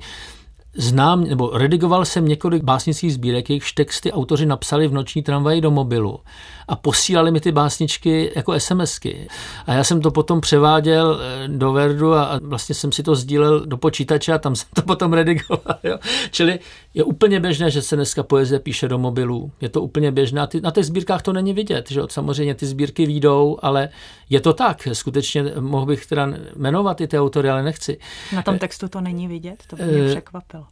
znám, 0.79 1.25
nebo 1.25 1.51
redigoval 1.55 2.05
jsem 2.05 2.29
několik 2.29 2.63
básnických 2.63 3.15
sbírek, 3.15 3.51
jejichž 3.51 3.73
texty 3.73 4.13
autoři 4.13 4.47
napsali 4.47 4.89
v 4.89 4.93
noční 4.93 5.23
tramvaji 5.23 5.61
do 5.61 5.71
mobilu 5.71 6.21
a 6.69 6.77
posílali 6.77 7.31
mi 7.31 7.41
ty 7.41 7.53
básničky 7.53 8.33
jako 8.37 8.61
SMSky. 8.61 9.29
A 9.67 9.73
já 9.73 9.85
jsem 9.85 10.01
to 10.01 10.11
potom 10.11 10.41
převáděl 10.41 11.21
eh, 11.21 11.49
do 11.49 11.73
Verdu 11.73 12.15
a 12.15 12.41
vlastně 12.43 12.75
jsem 12.75 12.93
si 12.93 13.03
to 13.03 13.15
sdílel 13.15 13.67
do 13.67 13.77
počítače 13.77 14.33
a 14.33 14.39
tam 14.39 14.57
jsem 14.57 14.69
to 14.75 14.83
potom 14.83 15.13
redigoval. 15.13 15.79
Jo. 15.85 15.99
Čili 16.31 16.59
je 16.99 17.05
úplně 17.05 17.41
běžné, 17.41 17.71
že 17.71 17.83
se 17.83 17.97
dneska 17.97 18.23
poezie 18.23 18.61
píše 18.61 18.89
do 18.89 18.99
mobilů. 18.99 19.53
Je 19.61 19.69
to 19.69 19.83
úplně 19.83 20.13
běžné. 20.13 20.49
Na 20.63 20.71
těch 20.71 20.87
sbírkách 20.87 21.23
to 21.23 21.33
není 21.33 21.53
vidět. 21.53 21.91
Že? 21.91 22.01
Samozřejmě 22.09 22.55
ty 22.55 22.67
sbírky 22.67 23.07
výjdou, 23.07 23.59
ale 23.63 23.89
je 24.31 24.41
to 24.41 24.53
tak. 24.53 24.89
Skutečně 24.93 25.45
mohl 25.61 25.87
bych 25.87 26.07
teda 26.07 26.29
jmenovat 26.57 27.01
i 27.01 27.09
ty 27.09 27.19
autory, 27.19 27.51
ale 27.51 27.63
nechci. 27.63 27.99
Na 28.35 28.43
tom 28.43 28.59
textu 28.59 28.89
to 28.89 29.01
není 29.01 29.29
vidět? 29.29 29.63
To 29.67 29.77
by 29.77 29.83
mě 29.83 30.01
eh, 30.01 30.11
překvapilo. 30.11 30.67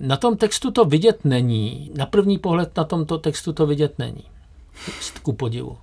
Na 0.00 0.16
tom 0.16 0.36
textu 0.36 0.70
to 0.70 0.84
vidět 0.84 1.24
není. 1.24 1.90
Na 1.96 2.06
první 2.06 2.38
pohled 2.38 2.76
na 2.76 2.84
tomto 2.84 3.18
textu 3.18 3.52
to 3.52 3.66
vidět 3.66 3.98
není. 3.98 4.24
Ku 5.22 5.32
podivu. 5.32 5.76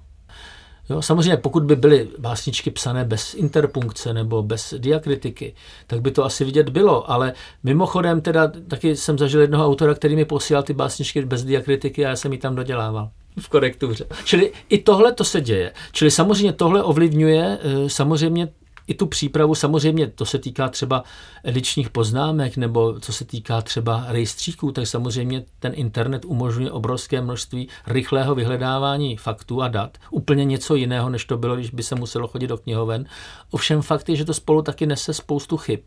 Jo, 0.89 1.01
samozřejmě, 1.01 1.37
pokud 1.37 1.63
by 1.63 1.75
byly 1.75 2.07
básničky 2.19 2.71
psané 2.71 3.05
bez 3.05 3.33
interpunkce 3.33 4.13
nebo 4.13 4.43
bez 4.43 4.73
diakritiky, 4.77 5.53
tak 5.87 6.01
by 6.01 6.11
to 6.11 6.25
asi 6.25 6.45
vidět 6.45 6.69
bylo, 6.69 7.11
ale 7.11 7.33
mimochodem 7.63 8.21
teda 8.21 8.51
taky 8.67 8.95
jsem 8.95 9.17
zažil 9.17 9.41
jednoho 9.41 9.65
autora, 9.65 9.93
který 9.93 10.15
mi 10.15 10.25
posílal 10.25 10.63
ty 10.63 10.73
básničky 10.73 11.25
bez 11.25 11.43
diakritiky 11.43 12.05
a 12.05 12.09
já 12.09 12.15
jsem 12.15 12.33
ji 12.33 12.39
tam 12.39 12.55
dodělával 12.55 13.09
v 13.39 13.49
korektuře. 13.49 14.05
Čili 14.23 14.51
i 14.69 14.77
tohle 14.77 15.13
to 15.13 15.23
se 15.23 15.41
děje. 15.41 15.73
Čili 15.91 16.11
samozřejmě 16.11 16.53
tohle 16.53 16.83
ovlivňuje 16.83 17.57
eh, 17.61 17.89
samozřejmě 17.89 18.47
i 18.89 18.93
tu 18.93 19.05
přípravu, 19.05 19.55
samozřejmě 19.55 20.07
to 20.07 20.25
se 20.25 20.39
týká 20.39 20.69
třeba 20.69 21.03
edičních 21.43 21.89
poznámek 21.89 22.57
nebo 22.57 22.99
co 22.99 23.13
se 23.13 23.25
týká 23.25 23.61
třeba 23.61 24.05
rejstříků, 24.07 24.71
tak 24.71 24.87
samozřejmě 24.87 25.43
ten 25.59 25.71
internet 25.75 26.25
umožňuje 26.25 26.71
obrovské 26.71 27.21
množství 27.21 27.67
rychlého 27.87 28.35
vyhledávání 28.35 29.17
faktů 29.17 29.61
a 29.61 29.67
dat. 29.67 29.97
Úplně 30.11 30.45
něco 30.45 30.75
jiného, 30.75 31.09
než 31.09 31.25
to 31.25 31.37
bylo, 31.37 31.55
když 31.55 31.69
by 31.69 31.83
se 31.83 31.95
muselo 31.95 32.27
chodit 32.27 32.47
do 32.47 32.57
knihoven. 32.57 33.05
Ovšem 33.51 33.81
fakt 33.81 34.09
je, 34.09 34.15
že 34.15 34.25
to 34.25 34.33
spolu 34.33 34.61
taky 34.61 34.85
nese 34.85 35.13
spoustu 35.13 35.57
chyb. 35.57 35.79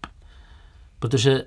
Protože 0.98 1.44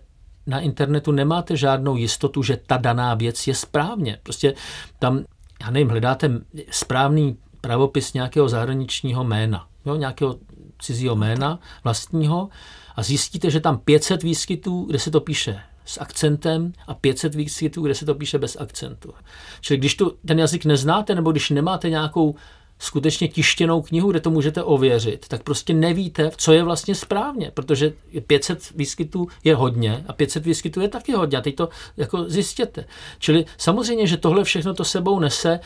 na 0.48 0.60
internetu 0.60 1.12
nemáte 1.12 1.58
žádnou 1.58 1.98
jistotu, 1.98 2.44
že 2.44 2.60
ta 2.68 2.78
daná 2.78 3.14
věc 3.14 3.48
je 3.48 3.56
správně. 3.56 4.20
Prostě 4.24 4.54
tam, 5.00 5.24
já 5.62 5.72
nevím, 5.72 5.90
hledáte 5.90 6.32
správný 6.72 7.38
pravopis 7.62 8.14
nějakého 8.14 8.50
zahraničního 8.50 9.24
jména, 9.24 9.68
jo, 9.86 9.96
nějakého 9.96 10.36
cizího 10.80 11.16
jména 11.16 11.60
vlastního 11.84 12.50
a 12.96 13.04
zjistíte, 13.04 13.52
že 13.52 13.60
tam 13.60 13.78
500 13.78 14.24
výskytů, 14.24 14.86
kde 14.90 15.00
se 15.00 15.12
to 15.12 15.22
píše 15.22 15.60
s 15.86 16.02
akcentem 16.02 16.74
a 16.88 16.94
500 16.94 17.36
výskytů, 17.36 17.82
kde 17.82 17.96
se 17.96 18.06
to 18.06 18.16
píše 18.16 18.38
bez 18.38 18.58
akcentu. 18.60 19.14
Čili 19.62 19.78
když 19.78 19.96
tu, 19.96 20.18
ten 20.28 20.40
jazyk 20.40 20.66
neznáte, 20.66 21.16
nebo 21.16 21.32
když 21.32 21.50
nemáte 21.50 21.90
nějakou 21.90 22.36
skutečně 22.80 23.28
tištěnou 23.28 23.82
knihu, 23.82 24.12
kde 24.12 24.20
to 24.20 24.30
můžete 24.30 24.64
ověřit, 24.64 25.28
tak 25.28 25.44
prostě 25.44 25.74
nevíte, 25.74 26.32
co 26.38 26.54
je 26.54 26.64
vlastně 26.64 26.96
správně, 26.96 27.52
protože 27.54 27.94
500 28.28 28.72
výskytů 28.76 29.28
je 29.44 29.56
hodně 29.56 30.04
a 30.08 30.14
500 30.14 30.46
výskytů 30.46 30.82
je 30.82 30.88
taky 30.88 31.14
hodně 31.14 31.38
a 31.38 31.42
teď 31.42 31.56
to 31.56 31.70
jako 31.98 32.24
zjistěte. 32.24 32.86
Čili 33.20 33.46
samozřejmě, 33.58 34.08
že 34.08 34.18
tohle 34.18 34.44
všechno 34.44 34.74
to 34.74 34.86
sebou 34.86 35.20
nese 35.20 35.60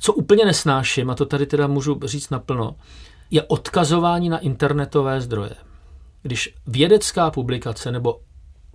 Co 0.00 0.12
úplně 0.12 0.44
nesnáším, 0.44 1.10
a 1.10 1.14
to 1.14 1.26
tady 1.26 1.46
teda 1.46 1.66
můžu 1.66 2.00
říct 2.04 2.30
naplno, 2.30 2.76
je 3.30 3.42
odkazování 3.42 4.28
na 4.28 4.38
internetové 4.38 5.20
zdroje. 5.20 5.54
Když 6.22 6.54
vědecká 6.66 7.30
publikace 7.30 7.92
nebo 7.92 8.20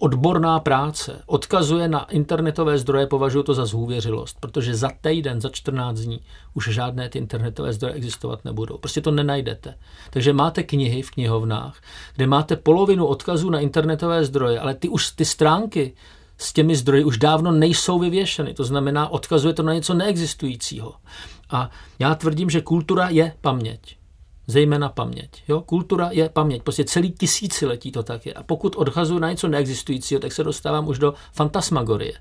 odborná 0.02 0.60
práce 0.60 1.22
odkazuje 1.26 1.88
na 1.88 2.04
internetové 2.04 2.78
zdroje, 2.78 3.08
považuji 3.08 3.44
to 3.44 3.54
za 3.54 3.66
zhůvěřilost, 3.66 4.38
protože 4.40 4.76
za 4.76 4.90
týden, 5.02 5.42
za 5.42 5.50
14 5.50 6.00
dní 6.00 6.22
už 6.54 6.70
žádné 6.70 7.10
ty 7.10 7.18
internetové 7.18 7.74
zdroje 7.74 7.96
existovat 7.96 8.46
nebudou. 8.46 8.78
Prostě 8.78 9.02
to 9.02 9.12
nenajdete. 9.12 9.76
Takže 10.10 10.34
máte 10.34 10.64
knihy 10.64 11.02
v 11.02 11.12
knihovnách, 11.12 11.82
kde 12.16 12.28
máte 12.28 12.56
polovinu 12.56 13.06
odkazů 13.06 13.50
na 13.50 13.60
internetové 13.60 14.26
zdroje, 14.26 14.60
ale 14.60 14.76
ty 14.76 14.90
už 14.90 15.12
ty 15.12 15.26
stránky 15.26 15.94
s 16.38 16.54
těmi 16.54 16.76
zdroji 16.76 17.04
už 17.04 17.18
dávno 17.18 17.52
nejsou 17.52 18.00
vyvěšeny. 18.00 18.54
To 18.54 18.64
znamená, 18.64 19.10
odkazuje 19.10 19.54
to 19.54 19.64
na 19.64 19.74
něco 19.74 19.94
neexistujícího. 19.94 20.94
A 21.50 21.70
já 22.00 22.16
tvrdím, 22.16 22.50
že 22.50 22.62
kultura 22.62 23.10
je 23.10 23.34
paměť 23.42 24.01
zejména 24.48 24.90
paměť. 24.90 25.30
Jo? 25.48 25.62
Kultura 25.62 26.10
je 26.12 26.30
paměť, 26.30 26.64
prostě 26.64 26.84
celý 26.84 27.12
tisíciletí 27.12 27.92
to 27.92 28.04
tak 28.04 28.26
je. 28.26 28.34
A 28.34 28.44
pokud 28.44 28.76
odchazuju 28.76 29.20
na 29.20 29.30
něco 29.30 29.48
neexistujícího, 29.48 30.20
tak 30.20 30.32
se 30.32 30.44
dostávám 30.44 30.88
už 30.88 31.00
do 31.00 31.14
fantasmagorie. 31.34 32.14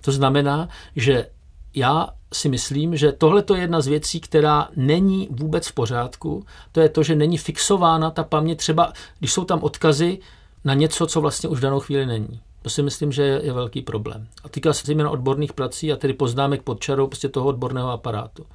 To 0.00 0.12
znamená, 0.12 0.68
že 0.96 1.26
já 1.74 2.08
si 2.32 2.48
myslím, 2.48 2.96
že 2.96 3.12
tohle 3.12 3.44
je 3.54 3.60
jedna 3.60 3.80
z 3.80 3.86
věcí, 3.86 4.20
která 4.20 4.68
není 4.76 5.28
vůbec 5.30 5.68
v 5.68 5.72
pořádku. 5.72 6.44
To 6.72 6.80
je 6.80 6.88
to, 6.88 7.02
že 7.02 7.14
není 7.14 7.38
fixována 7.38 8.10
ta 8.10 8.24
paměť, 8.24 8.58
třeba 8.58 8.92
když 9.18 9.32
jsou 9.32 9.44
tam 9.44 9.62
odkazy 9.62 10.18
na 10.64 10.74
něco, 10.74 11.06
co 11.06 11.20
vlastně 11.20 11.48
už 11.48 11.58
v 11.58 11.62
danou 11.62 11.80
chvíli 11.80 12.06
není. 12.06 12.40
To 12.62 12.70
si 12.70 12.82
myslím, 12.82 13.12
že 13.12 13.22
je, 13.22 13.40
je 13.44 13.52
velký 13.52 13.82
problém. 13.82 14.28
A 14.44 14.48
týká 14.48 14.72
se 14.72 14.86
zejména 14.86 15.10
odborných 15.10 15.52
prací 15.52 15.92
a 15.92 15.96
tedy 15.96 16.12
poznámek 16.12 16.62
pod 16.62 16.80
čarou 16.80 17.06
prostě 17.06 17.28
toho 17.28 17.46
odborného 17.46 17.90
aparátu. 17.90 18.46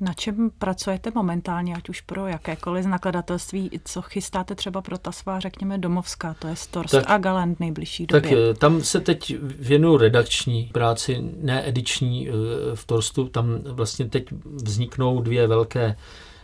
Na 0.00 0.12
čem 0.14 0.50
pracujete 0.58 1.10
momentálně, 1.14 1.74
ať 1.74 1.88
už 1.88 2.00
pro 2.00 2.26
jakékoliv 2.26 2.86
nakladatelství, 2.86 3.70
co 3.84 4.02
chystáte 4.02 4.54
třeba 4.54 4.82
pro 4.82 4.98
ta 4.98 5.12
svá, 5.12 5.40
řekněme, 5.40 5.78
domovská, 5.78 6.34
to 6.34 6.48
je 6.48 6.56
Stors 6.56 6.90
tak, 6.90 7.04
a 7.06 7.18
Galent 7.18 7.60
nejbližší 7.60 8.06
době? 8.06 8.30
Tak 8.30 8.32
eh, 8.32 8.54
tam 8.54 8.80
se 8.82 9.00
teď 9.00 9.36
věnuju 9.40 9.96
redakční 9.96 10.70
práci, 10.72 11.18
ne 11.40 11.68
ediční 11.68 12.28
eh, 12.28 12.32
v 12.74 12.86
Torstu, 12.86 13.28
tam 13.28 13.58
vlastně 13.64 14.08
teď 14.08 14.26
vzniknou 14.44 15.22
dvě 15.22 15.46
velké 15.46 15.96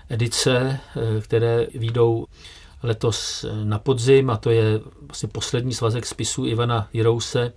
edice, 0.09 0.81
eh, 0.97 1.21
které 1.21 1.67
výjdou 1.75 2.27
letos 2.83 3.45
na 3.65 3.79
podzim 3.79 4.31
a 4.31 4.37
to 4.37 4.51
je 4.51 4.81
vlastně 5.03 5.29
poslední 5.29 5.75
svazek 5.75 6.07
spisů 6.07 6.47
Ivana 6.47 6.89
Jirouse, 6.93 7.53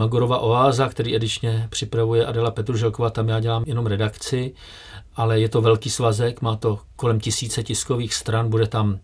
Magorova 0.00 0.38
oáza, 0.38 0.88
který 0.88 1.16
edičně 1.16 1.66
připravuje 1.70 2.26
Adela 2.26 2.50
Petruželková, 2.50 3.10
tam 3.10 3.28
já 3.28 3.40
dělám 3.40 3.64
jenom 3.66 3.86
redakci 3.86 4.54
ale 5.16 5.40
je 5.40 5.48
to 5.48 5.60
velký 5.60 5.90
svazek, 5.90 6.42
má 6.42 6.56
to 6.56 6.78
kolem 6.96 7.20
tisíce 7.20 7.62
tiskových 7.62 8.14
stran, 8.14 8.50
bude 8.50 8.66
tam 8.66 8.98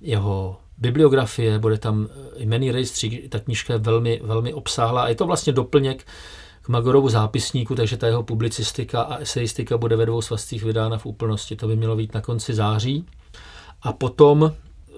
jeho 0.00 0.56
bibliografie, 0.78 1.58
bude 1.58 1.78
tam 1.78 2.08
jmený 2.36 2.72
rejstřík, 2.72 3.30
ta 3.30 3.38
knižka 3.38 3.72
je 3.72 3.78
velmi, 3.78 4.20
velmi 4.24 4.54
obsáhlá 4.54 5.02
a 5.02 5.08
je 5.08 5.14
to 5.14 5.26
vlastně 5.26 5.52
doplněk 5.52 6.06
k 6.62 6.68
Magorovu 6.68 7.08
zápisníku, 7.08 7.74
takže 7.74 7.96
ta 7.96 8.06
jeho 8.06 8.22
publicistika 8.22 9.02
a 9.02 9.16
esejistika 9.16 9.78
bude 9.78 9.96
ve 9.96 10.06
dvou 10.06 10.22
svazcích 10.22 10.64
vydána 10.64 10.98
v 10.98 11.06
úplnosti. 11.06 11.56
To 11.56 11.66
by 11.66 11.76
mělo 11.76 11.96
být 11.96 12.14
na 12.14 12.20
konci 12.20 12.54
září. 12.54 13.06
A 13.82 13.92
potom 13.92 14.52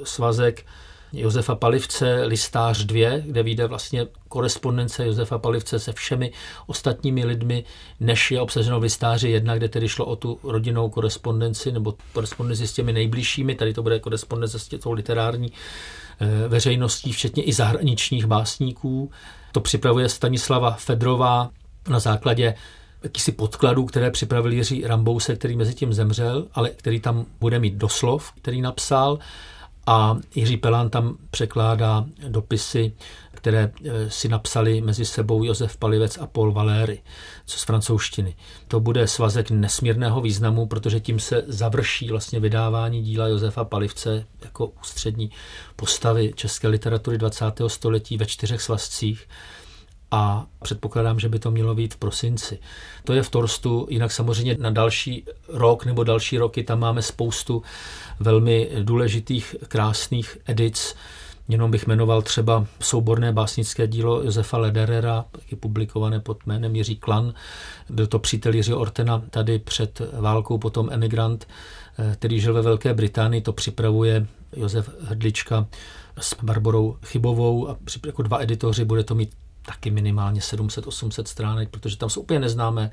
svazek 0.05 0.67
Josefa 1.15 1.55
Palivce 1.55 2.23
Listář 2.25 2.85
2, 2.85 3.19
kde 3.19 3.43
vyjde 3.43 3.67
vlastně 3.67 4.07
korespondence 4.29 5.07
Josefa 5.07 5.39
Palivce 5.39 5.79
se 5.79 5.93
všemi 5.93 6.33
ostatními 6.67 7.25
lidmi, 7.25 7.65
než 8.01 8.31
je 8.31 8.41
obsaženo 8.41 8.81
v 8.81 8.83
Listáři 8.83 9.31
1, 9.31 9.57
kde 9.57 9.69
tedy 9.69 9.89
šlo 9.89 10.05
o 10.07 10.17
tu 10.17 10.39
rodinnou 10.43 10.89
korespondenci 10.89 11.73
nebo 11.73 11.95
korespondenci 12.13 12.67
s 12.67 12.73
těmi 12.73 12.93
nejbližšími, 12.93 13.55
tady 13.55 13.75
to 13.75 13.83
bude 13.83 14.01
korespondence 14.01 14.59
s 14.59 14.69
tou 14.69 14.93
literární 14.93 15.53
eh, 16.21 16.49
veřejností, 16.49 17.13
včetně 17.13 17.43
i 17.43 17.53
zahraničních 17.53 18.27
básníků. 18.27 19.11
To 19.53 19.61
připravuje 19.61 20.09
Stanislava 20.09 20.71
Fedrová 20.71 21.51
na 21.89 21.99
základě 21.99 22.55
jakýsi 23.03 23.33
podkladů, 23.33 23.85
které 23.85 24.11
připravil 24.11 24.53
Jiří 24.53 24.85
Rambouse, 24.87 25.37
který 25.37 25.57
mezi 25.57 25.75
tím 25.75 25.93
zemřel, 25.93 26.47
ale 26.55 26.71
který 26.71 27.01
tam 27.01 27.27
bude 27.41 27.59
mít 27.59 27.75
doslov, 27.75 28.33
který 28.33 28.61
napsal 28.61 29.19
a 29.87 30.17
Jiří 30.35 30.57
Pelán 30.57 30.91
tam 30.91 31.17
překládá 31.31 32.05
dopisy, 32.29 32.93
které 33.35 33.73
eh, 33.85 34.11
si 34.11 34.29
napsali 34.29 34.81
mezi 34.81 35.05
sebou 35.05 35.45
Josef 35.45 35.77
Palivec 35.77 36.19
a 36.19 36.27
Paul 36.27 36.53
Valéry, 36.53 37.03
co 37.47 37.59
z 37.59 37.63
francouzštiny. 37.63 38.37
To 38.69 38.81
bude 38.81 39.07
svazek 39.07 39.51
nesmírného 39.51 40.21
významu, 40.21 40.67
protože 40.67 41.01
tím 41.01 41.21
se 41.21 41.43
završí 41.47 42.09
vlastně 42.09 42.41
vydávání 42.41 43.03
díla 43.03 43.29
Josefa 43.29 43.65
Palivce 43.65 44.27
jako 44.45 44.67
ústřední 44.67 45.31
postavy 45.77 46.33
české 46.37 46.69
literatury 46.69 47.19
20. 47.19 47.45
století 47.67 48.17
ve 48.17 48.27
čtyřech 48.27 48.63
svazcích 48.63 49.29
a 50.15 50.47
předpokládám, 50.63 51.21
že 51.21 51.29
by 51.29 51.39
to 51.39 51.51
mělo 51.51 51.75
být 51.75 51.95
v 51.95 51.97
prosinci. 51.97 52.59
To 53.05 53.13
je 53.13 53.23
v 53.23 53.31
Torstu, 53.31 53.87
jinak 53.91 54.13
samozřejmě 54.13 54.57
na 54.61 54.71
další 54.71 55.25
rok 55.49 55.85
nebo 55.85 56.05
další 56.05 56.39
roky 56.39 56.63
tam 56.63 56.81
máme 56.81 57.03
spoustu 57.03 57.63
velmi 58.21 58.71
důležitých, 58.83 59.57
krásných 59.69 60.39
edic. 60.47 60.95
Jenom 61.49 61.71
bych 61.71 61.87
jmenoval 61.87 62.23
třeba 62.23 62.67
souborné 62.81 63.33
básnické 63.33 63.87
dílo 63.87 64.23
Josefa 64.23 64.59
Lederera, 64.59 65.25
taky 65.31 65.57
publikované 65.57 66.21
pod 66.21 66.47
jménem 66.47 66.77
Jiří 66.77 66.97
Klan. 66.97 67.35
Byl 67.91 68.07
to 68.07 68.19
přítel 68.19 68.55
Jiřího 68.55 68.79
Ortena 68.79 69.23
tady 69.31 69.59
před 69.59 70.03
válkou, 70.13 70.59
potom 70.59 70.89
emigrant, 70.93 71.49
eh, 71.99 72.17
který 72.17 72.41
žil 72.41 72.55
ve 72.55 72.63
Velké 72.63 72.95
Británii. 72.95 73.41
To 73.41 73.53
připravuje 73.53 74.27
Josef 74.57 74.91
Hrdlička 75.01 75.67
s 76.21 76.37
Barborou 76.43 76.97
Chybovou 77.05 77.69
a 77.69 77.77
jako 78.07 78.23
dva 78.23 78.43
editoři 78.43 78.85
bude 78.85 79.05
to 79.05 79.15
mít 79.15 79.31
taky 79.67 79.91
minimálně 79.91 80.41
700-800 80.41 81.25
stránek, 81.25 81.69
protože 81.69 81.97
tam 81.97 82.11
jsou 82.11 82.21
úplně 82.21 82.41
neznámé 82.41 82.91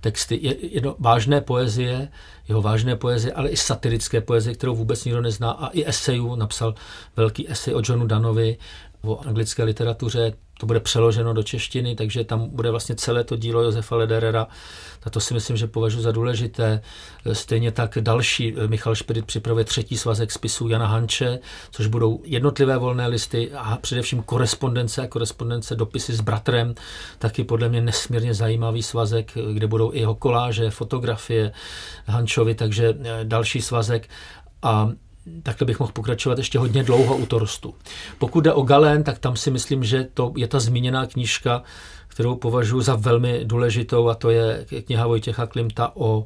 texty. 0.00 0.38
Je, 0.42 0.74
jedno 0.74 0.96
vážné 0.98 1.40
poezie, 1.40 2.08
jeho 2.48 2.62
vážné 2.62 2.96
poezie, 2.96 3.32
ale 3.32 3.48
i 3.48 3.56
satirické 3.56 4.20
poezie, 4.20 4.54
kterou 4.54 4.76
vůbec 4.76 5.04
nikdo 5.04 5.20
nezná 5.20 5.50
a 5.50 5.68
i 5.68 5.86
esejů. 5.86 6.34
Napsal 6.34 6.74
velký 7.16 7.50
esej 7.50 7.74
o 7.74 7.82
Johnu 7.84 8.06
Danovi, 8.06 8.58
o 9.02 9.20
anglické 9.26 9.64
literatuře, 9.64 10.32
to 10.58 10.66
bude 10.66 10.80
přeloženo 10.80 11.32
do 11.32 11.42
češtiny, 11.42 11.94
takže 11.94 12.24
tam 12.24 12.48
bude 12.48 12.70
vlastně 12.70 12.94
celé 12.94 13.24
to 13.24 13.36
dílo 13.36 13.62
Josefa 13.62 13.96
Lederera. 13.96 14.46
A 15.04 15.10
to 15.10 15.20
si 15.20 15.34
myslím, 15.34 15.56
že 15.56 15.66
považuji 15.66 16.00
za 16.00 16.12
důležité. 16.12 16.80
Stejně 17.32 17.72
tak 17.72 17.98
další, 18.00 18.54
Michal 18.66 18.94
Špedit 18.94 19.24
připravuje 19.24 19.64
třetí 19.64 19.96
svazek 19.96 20.32
spisů 20.32 20.68
Jana 20.68 20.86
Hanče, 20.86 21.38
což 21.70 21.86
budou 21.86 22.20
jednotlivé 22.24 22.78
volné 22.78 23.06
listy 23.06 23.50
a 23.54 23.76
především 23.76 24.22
korespondence 24.22 25.02
a 25.02 25.06
korespondence, 25.06 25.74
dopisy 25.74 26.12
s 26.12 26.20
bratrem, 26.20 26.74
taky 27.18 27.44
podle 27.44 27.68
mě 27.68 27.80
nesmírně 27.80 28.34
zajímavý 28.34 28.82
svazek, 28.82 29.32
kde 29.52 29.66
budou 29.66 29.92
i 29.92 29.98
jeho 29.98 30.14
koláže, 30.14 30.70
fotografie 30.70 31.52
Hančovi, 32.06 32.54
takže 32.54 32.94
další 33.22 33.62
svazek. 33.62 34.08
A 34.62 34.90
takhle 35.42 35.66
bych 35.66 35.80
mohl 35.80 35.92
pokračovat 35.92 36.38
ještě 36.38 36.58
hodně 36.58 36.82
dlouho 36.84 37.16
u 37.16 37.26
Torstu. 37.26 37.74
Pokud 38.18 38.40
jde 38.40 38.52
o 38.52 38.62
Galen, 38.62 39.04
tak 39.04 39.18
tam 39.18 39.36
si 39.36 39.50
myslím, 39.50 39.84
že 39.84 40.08
to 40.14 40.32
je 40.36 40.48
ta 40.48 40.60
zmíněná 40.60 41.06
knížka, 41.06 41.62
kterou 42.08 42.36
považuji 42.36 42.80
za 42.80 42.94
velmi 42.94 43.40
důležitou 43.44 44.08
a 44.08 44.14
to 44.14 44.30
je 44.30 44.66
kniha 44.86 45.06
Vojtěcha 45.06 45.46
Klimta 45.46 45.92
o 45.94 46.24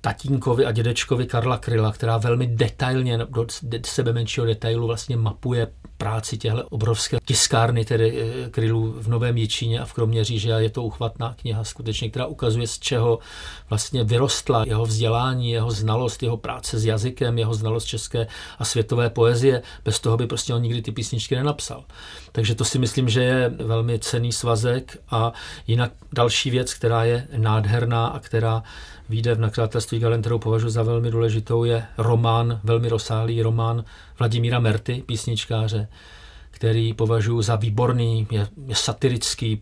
tatínkovi 0.00 0.66
a 0.66 0.72
dědečkovi 0.72 1.26
Karla 1.26 1.58
Kryla, 1.58 1.92
která 1.92 2.18
velmi 2.18 2.46
detailně, 2.46 3.18
do 3.18 3.46
sebe 3.86 4.12
menšího 4.12 4.46
detailu 4.46 4.86
vlastně 4.86 5.16
mapuje 5.16 5.66
práci 6.00 6.38
těchto 6.38 6.68
obrovské 6.68 7.18
tiskárny, 7.24 7.84
tedy 7.84 8.22
eh, 8.46 8.50
Krylů 8.50 8.94
v 8.98 9.08
Novém 9.08 9.36
Jičíně 9.36 9.80
a 9.80 9.84
v 9.84 9.92
Kroměříži 9.92 10.52
a 10.52 10.58
je 10.58 10.70
to 10.70 10.82
uchvatná 10.82 11.34
kniha 11.40 11.64
skutečně, 11.64 12.10
která 12.10 12.26
ukazuje, 12.26 12.66
z 12.66 12.78
čeho 12.78 13.18
vlastně 13.70 14.04
vyrostla 14.04 14.64
jeho 14.66 14.84
vzdělání, 14.86 15.50
jeho 15.50 15.70
znalost, 15.70 16.22
jeho 16.22 16.36
práce 16.36 16.78
s 16.78 16.84
jazykem, 16.84 17.38
jeho 17.38 17.54
znalost 17.54 17.84
české 17.84 18.26
a 18.58 18.64
světové 18.64 19.10
poezie. 19.10 19.62
Bez 19.84 20.00
toho 20.00 20.16
by 20.16 20.26
prostě 20.26 20.54
on 20.54 20.62
nikdy 20.62 20.82
ty 20.82 20.92
písničky 20.92 21.36
nenapsal. 21.36 21.84
Takže 22.32 22.54
to 22.54 22.64
si 22.64 22.78
myslím, 22.78 23.08
že 23.08 23.22
je 23.22 23.48
velmi 23.48 23.98
cený 23.98 24.32
svazek 24.32 24.96
a 25.10 25.32
jinak 25.66 25.92
další 26.12 26.50
věc, 26.50 26.74
která 26.74 27.04
je 27.04 27.28
nádherná 27.36 28.06
a 28.06 28.18
která 28.18 28.62
výjde 29.10 29.34
v 29.34 29.40
nakladatelství 29.40 29.98
Galen, 29.98 30.20
kterou 30.20 30.38
považuji 30.38 30.70
za 30.70 30.82
velmi 30.82 31.10
důležitou, 31.10 31.64
je 31.64 31.86
román, 31.98 32.60
velmi 32.64 32.88
rozsáhlý 32.88 33.42
román 33.42 33.84
Vladimíra 34.18 34.58
Merty, 34.58 35.02
písničkáře, 35.06 35.88
který 36.60 36.92
považuji 36.92 37.42
za 37.42 37.56
výborný, 37.56 38.26
je, 38.30 38.48
je 38.66 38.74
satirický, 38.74 39.60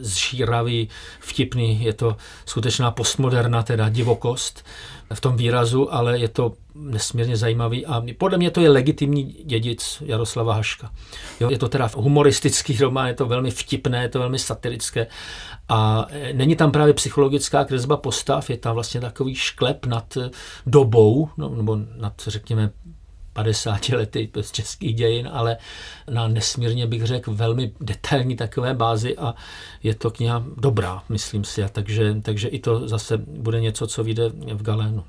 zžíravý, 0.00 0.88
vtipný, 1.20 1.84
je 1.84 1.92
to 1.92 2.16
skutečná 2.46 2.90
postmoderna, 2.90 3.62
teda 3.62 3.88
divokost 3.88 4.64
v 5.14 5.20
tom 5.20 5.36
výrazu, 5.36 5.94
ale 5.94 6.18
je 6.18 6.28
to 6.28 6.52
nesmírně 6.74 7.36
zajímavý 7.36 7.86
a 7.86 8.02
podle 8.18 8.38
mě 8.38 8.50
to 8.50 8.60
je 8.60 8.70
legitimní 8.70 9.24
dědic 9.44 10.02
Jaroslava 10.06 10.54
Haška. 10.54 10.90
Jo, 11.40 11.50
je 11.50 11.58
to 11.58 11.68
teda 11.68 11.90
humoristický 11.96 12.76
román, 12.76 13.06
je 13.06 13.14
to 13.14 13.26
velmi 13.26 13.50
vtipné, 13.50 14.02
je 14.02 14.08
to 14.08 14.18
velmi 14.18 14.38
satirické 14.38 15.06
a 15.68 16.06
e, 16.10 16.32
není 16.32 16.56
tam 16.56 16.72
právě 16.72 16.94
psychologická 16.94 17.64
kresba 17.64 17.96
postav, 17.96 18.50
je 18.50 18.56
tam 18.56 18.74
vlastně 18.74 19.00
takový 19.00 19.34
šklep 19.34 19.86
nad 19.86 20.18
dobou, 20.66 21.28
no, 21.36 21.48
nebo 21.48 21.78
nad, 21.96 22.14
řekněme, 22.26 22.70
50 23.32 23.88
lety 23.88 24.30
z 24.40 24.52
českých 24.52 24.94
dějin, 24.94 25.28
ale 25.32 25.56
na 26.10 26.28
nesmírně 26.28 26.86
bych 26.86 27.06
řekl 27.06 27.34
velmi 27.34 27.72
detailní 27.80 28.36
takové 28.36 28.74
bázi 28.74 29.16
a 29.18 29.34
je 29.82 29.94
to 29.94 30.10
kniha 30.10 30.44
dobrá, 30.56 31.02
myslím 31.08 31.44
si. 31.44 31.64
A 31.64 31.68
takže, 31.68 32.14
takže 32.22 32.48
i 32.48 32.58
to 32.58 32.88
zase 32.88 33.16
bude 33.16 33.60
něco, 33.60 33.86
co 33.86 34.04
vyjde 34.04 34.28
v 34.28 34.62
Galénu. 34.62 35.04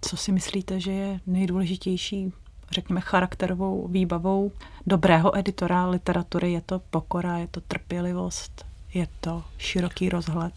Co 0.00 0.16
si 0.16 0.32
myslíte, 0.32 0.80
že 0.80 0.90
je 0.90 1.20
nejdůležitější, 1.26 2.32
řekněme, 2.70 3.00
charakterovou 3.00 3.88
výbavou 3.88 4.52
dobrého 4.86 5.38
editora 5.38 5.86
literatury? 5.86 6.52
Je 6.52 6.60
to 6.60 6.80
pokora, 6.90 7.38
je 7.38 7.48
to 7.48 7.60
trpělivost, 7.60 8.64
je 8.94 9.06
to 9.20 9.42
široký 9.58 10.08
rozhled? 10.08 10.52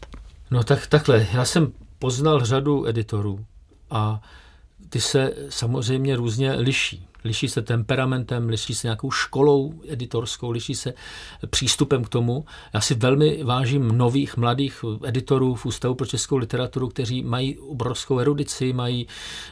No 0.51 0.63
tak 0.63 0.87
takhle, 0.87 1.27
já 1.33 1.45
jsem 1.45 1.71
poznal 1.99 2.45
řadu 2.45 2.87
editorů 2.87 3.45
a 3.89 4.21
ty 4.89 5.01
se 5.01 5.33
samozřejmě 5.49 6.15
různě 6.15 6.51
liší. 6.51 7.07
Liší 7.23 7.49
se 7.49 7.61
temperamentem, 7.61 8.49
liší 8.49 8.75
se 8.75 8.87
nějakou 8.87 9.11
školou 9.11 9.73
editorskou, 9.87 10.51
liší 10.51 10.75
se 10.75 10.93
přístupem 11.49 12.03
k 12.03 12.09
tomu. 12.09 12.45
Já 12.73 12.81
si 12.81 12.95
velmi 12.95 13.43
vážím 13.43 13.97
nových 13.97 14.37
mladých 14.37 14.83
editorů 15.03 15.55
v 15.55 15.65
Ústavu 15.65 15.95
pro 15.95 16.07
českou 16.07 16.37
literaturu, 16.37 16.87
kteří 16.87 17.23
mají 17.23 17.57
obrovskou 17.57 18.19
erudici, 18.19 18.73
mají 18.73 19.07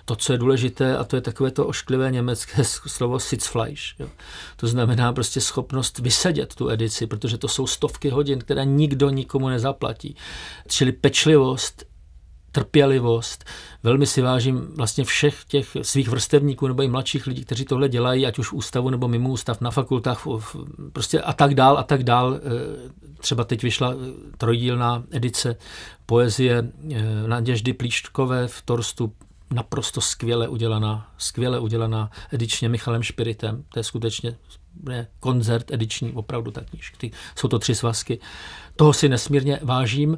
to, 0.06 0.16
co 0.16 0.34
je 0.34 0.38
důležité, 0.40 0.98
a 0.98 1.04
to 1.04 1.16
je 1.16 1.22
takové 1.22 1.52
to 1.52 1.68
ošklivé 1.68 2.12
německé 2.12 2.64
slovo 2.88 3.20
Sitzfleisch. 3.20 4.00
Jo. 4.00 4.08
To 4.56 4.68
znamená 4.68 5.14
prostě 5.14 5.42
schopnost 5.42 6.00
vysedět 6.00 6.56
tu 6.56 6.70
edici, 6.70 7.08
protože 7.08 7.38
to 7.38 7.48
jsou 7.48 7.68
stovky 7.68 8.10
hodin, 8.10 8.40
které 8.40 8.66
nikdo 8.66 9.10
nikomu 9.10 9.50
nezaplatí. 9.50 10.16
Čili 10.68 10.92
pečlivost, 10.92 11.86
trpělivost. 12.56 13.46
Velmi 13.84 14.06
si 14.06 14.22
vážím 14.22 14.68
vlastně 14.76 15.04
všech 15.04 15.46
těch 15.48 15.78
svých 15.82 16.10
vrstevníků 16.10 16.68
nebo 16.68 16.84
i 16.84 16.88
mladších 16.88 17.28
lidí, 17.28 17.46
kteří 17.46 17.66
tohle 17.66 17.90
dělají, 17.90 18.26
ať 18.26 18.40
už 18.40 18.48
v 18.48 18.54
ústavu 18.54 18.90
nebo 18.90 19.08
mimo 19.08 19.30
ústav, 19.30 19.62
na 19.62 19.72
fakultách, 19.72 20.28
prostě 20.94 21.22
a 21.22 21.34
tak 21.34 21.54
dál 21.54 21.78
a 21.78 21.84
tak 21.84 22.04
dál. 22.04 22.36
E, 22.36 22.40
třeba 23.18 23.44
teď 23.44 23.64
vyšla 23.64 23.92
e, 23.92 23.96
trojdílná 24.38 25.04
edice 25.12 25.56
poezie 26.06 26.58
e, 26.58 27.28
Naděždy 27.28 27.74
Plíštkové 27.74 28.48
v 28.48 28.62
Torstu, 28.62 29.14
naprosto 29.54 30.02
skvěle 30.02 30.48
udělaná, 30.48 31.12
skvěle 31.18 31.60
udělaná 31.60 32.12
edičně 32.32 32.70
Michalem 32.70 33.04
Špiritem. 33.04 33.64
To 33.70 33.80
je 33.80 33.84
skutečně 33.84 34.36
ne, 34.84 35.08
koncert 35.20 35.72
ediční, 35.72 36.12
opravdu 36.12 36.52
ta 36.52 36.62
knížky. 36.62 37.12
Jsou 37.36 37.48
to 37.48 37.60
tři 37.60 37.76
svazky. 37.76 38.20
Toho 38.76 38.94
si 38.94 39.10
nesmírně 39.10 39.60
vážím 39.64 40.18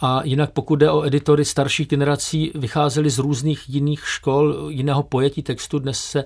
a 0.00 0.20
jinak 0.24 0.50
pokud 0.50 0.76
jde 0.76 0.90
o 0.90 1.04
editory 1.04 1.44
starších 1.44 1.88
generací, 1.88 2.52
vycházeli 2.54 3.10
z 3.10 3.18
různých 3.18 3.68
jiných 3.68 4.08
škol, 4.08 4.66
jiného 4.68 5.02
pojetí 5.02 5.42
textu. 5.42 5.78
Dnes 5.78 6.00
se, 6.00 6.24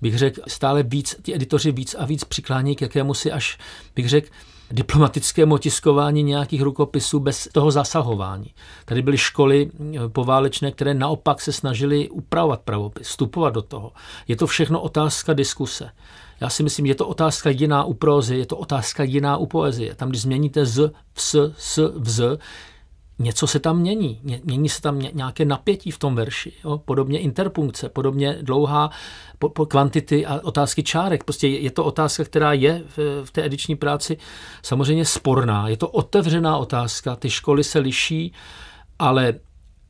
bych 0.00 0.18
řekl, 0.18 0.40
stále 0.48 0.82
víc, 0.82 1.16
ti 1.22 1.34
editoři 1.34 1.72
víc 1.72 1.96
a 1.98 2.06
víc 2.06 2.24
přiklání 2.24 2.76
k 2.76 2.82
jakému 2.82 3.14
si 3.14 3.32
až, 3.32 3.58
bych 3.96 4.08
řekl, 4.08 4.28
diplomatickému 4.72 5.54
otiskování 5.54 6.22
nějakých 6.22 6.62
rukopisů 6.62 7.20
bez 7.20 7.48
toho 7.52 7.70
zasahování. 7.70 8.54
Tady 8.84 9.02
byly 9.02 9.18
školy 9.18 9.70
eh, 9.80 10.08
poválečné, 10.08 10.72
které 10.72 10.94
naopak 10.94 11.40
se 11.40 11.52
snažily 11.52 12.08
upravovat 12.08 12.60
pravopis, 12.60 13.08
vstupovat 13.08 13.54
do 13.54 13.62
toho. 13.62 13.92
Je 14.28 14.36
to 14.36 14.46
všechno 14.46 14.80
otázka 14.80 15.32
diskuse. 15.32 15.90
Já 16.40 16.48
si 16.48 16.62
myslím, 16.62 16.86
je 16.86 16.94
to 16.94 17.06
otázka 17.06 17.50
jiná 17.50 17.84
u 17.84 17.94
prózy, 17.94 18.36
je 18.36 18.46
to 18.46 18.56
otázka 18.56 19.02
jiná 19.02 19.36
u 19.36 19.46
poezie. 19.46 19.94
Tam, 19.94 20.08
když 20.08 20.22
změníte 20.22 20.66
z, 20.66 20.92
s, 21.14 21.52
s, 21.58 21.92
vz, 21.96 22.20
něco 23.18 23.46
se 23.46 23.58
tam 23.58 23.78
mění. 23.78 24.20
Mění 24.44 24.68
se 24.68 24.82
tam 24.82 24.98
nějaké 24.98 25.44
napětí 25.44 25.90
v 25.90 25.98
tom 25.98 26.14
verši. 26.14 26.52
Jo? 26.64 26.78
Podobně 26.78 27.18
interpunkce, 27.18 27.88
podobně 27.88 28.38
dlouhá 28.42 28.90
po, 29.38 29.48
po 29.48 29.66
kvantity 29.66 30.26
a 30.26 30.40
otázky 30.42 30.82
čárek. 30.82 31.24
Prostě 31.24 31.48
je, 31.48 31.60
je 31.60 31.70
to 31.70 31.84
otázka, 31.84 32.24
která 32.24 32.52
je 32.52 32.82
v, 32.96 33.24
v 33.24 33.30
té 33.30 33.44
ediční 33.44 33.76
práci 33.76 34.16
samozřejmě 34.62 35.04
sporná. 35.04 35.68
Je 35.68 35.76
to 35.76 35.88
otevřená 35.88 36.56
otázka. 36.56 37.16
Ty 37.16 37.30
školy 37.30 37.64
se 37.64 37.78
liší, 37.78 38.32
ale 38.98 39.34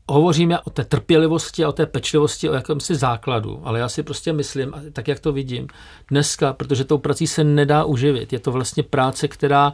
hovoříme 0.09 0.61
o 0.61 0.71
té 0.71 0.85
trpělivosti 0.85 1.65
a 1.65 1.69
o 1.69 1.73
té 1.73 1.87
pečlivosti, 1.87 2.51
o 2.51 2.55
jakémsi 2.55 2.95
základu, 2.95 3.61
ale 3.65 3.79
já 3.79 3.89
si 3.89 4.03
prostě 4.03 4.33
myslím, 4.33 4.73
tak 4.93 5.09
jak 5.09 5.21
to 5.21 5.33
vidím, 5.33 5.67
dneska, 6.11 6.53
protože 6.53 6.85
tou 6.85 6.99
prací 6.99 7.27
se 7.27 7.45
nedá 7.45 7.85
uživit, 7.85 8.33
je 8.33 8.39
to 8.39 8.53
vlastně 8.53 8.83
práce, 8.83 9.29
která 9.29 9.73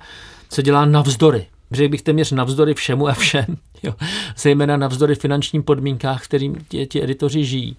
se 0.48 0.62
dělá 0.62 0.84
navzdory 0.84 1.46
řekl 1.70 1.90
bych 1.90 2.02
téměř 2.02 2.32
navzdory 2.32 2.74
všemu 2.74 3.08
a 3.08 3.12
všem, 3.12 3.46
jo. 3.82 3.94
zejména 4.36 4.76
navzdory 4.76 5.14
finančním 5.14 5.62
podmínkách, 5.62 6.24
kterým 6.24 6.56
ti, 6.68 6.86
ti 6.86 7.02
editoři 7.02 7.44
žijí. 7.44 7.76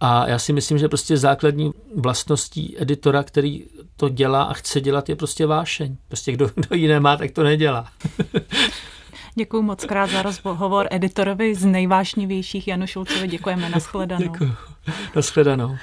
A 0.00 0.28
já 0.28 0.38
si 0.38 0.52
myslím, 0.52 0.78
že 0.78 0.88
prostě 0.88 1.16
základní 1.16 1.72
vlastností 1.96 2.76
editora, 2.78 3.22
který 3.22 3.64
to 3.96 4.08
dělá 4.08 4.42
a 4.42 4.52
chce 4.52 4.80
dělat, 4.80 5.08
je 5.08 5.16
prostě 5.16 5.46
vášeň. 5.46 5.96
Prostě 6.08 6.32
kdo, 6.32 6.50
kdo 6.54 6.76
ji 6.76 6.88
nemá, 6.88 7.16
tak 7.16 7.30
to 7.30 7.42
nedělá. 7.42 7.88
Děkuji 9.34 9.62
moc 9.62 9.84
krát 9.84 10.10
za 10.10 10.22
rozhovor 10.22 10.88
editorovi 10.90 11.54
z 11.54 11.64
nejvášnivějších 11.64 12.68
Janu 12.68 12.86
Šulcovi. 12.86 13.28
Děkujeme, 13.28 13.70
nashledanou. 13.70 14.22
Děkuji. 14.22 14.52
Nashledanou. 15.16 15.76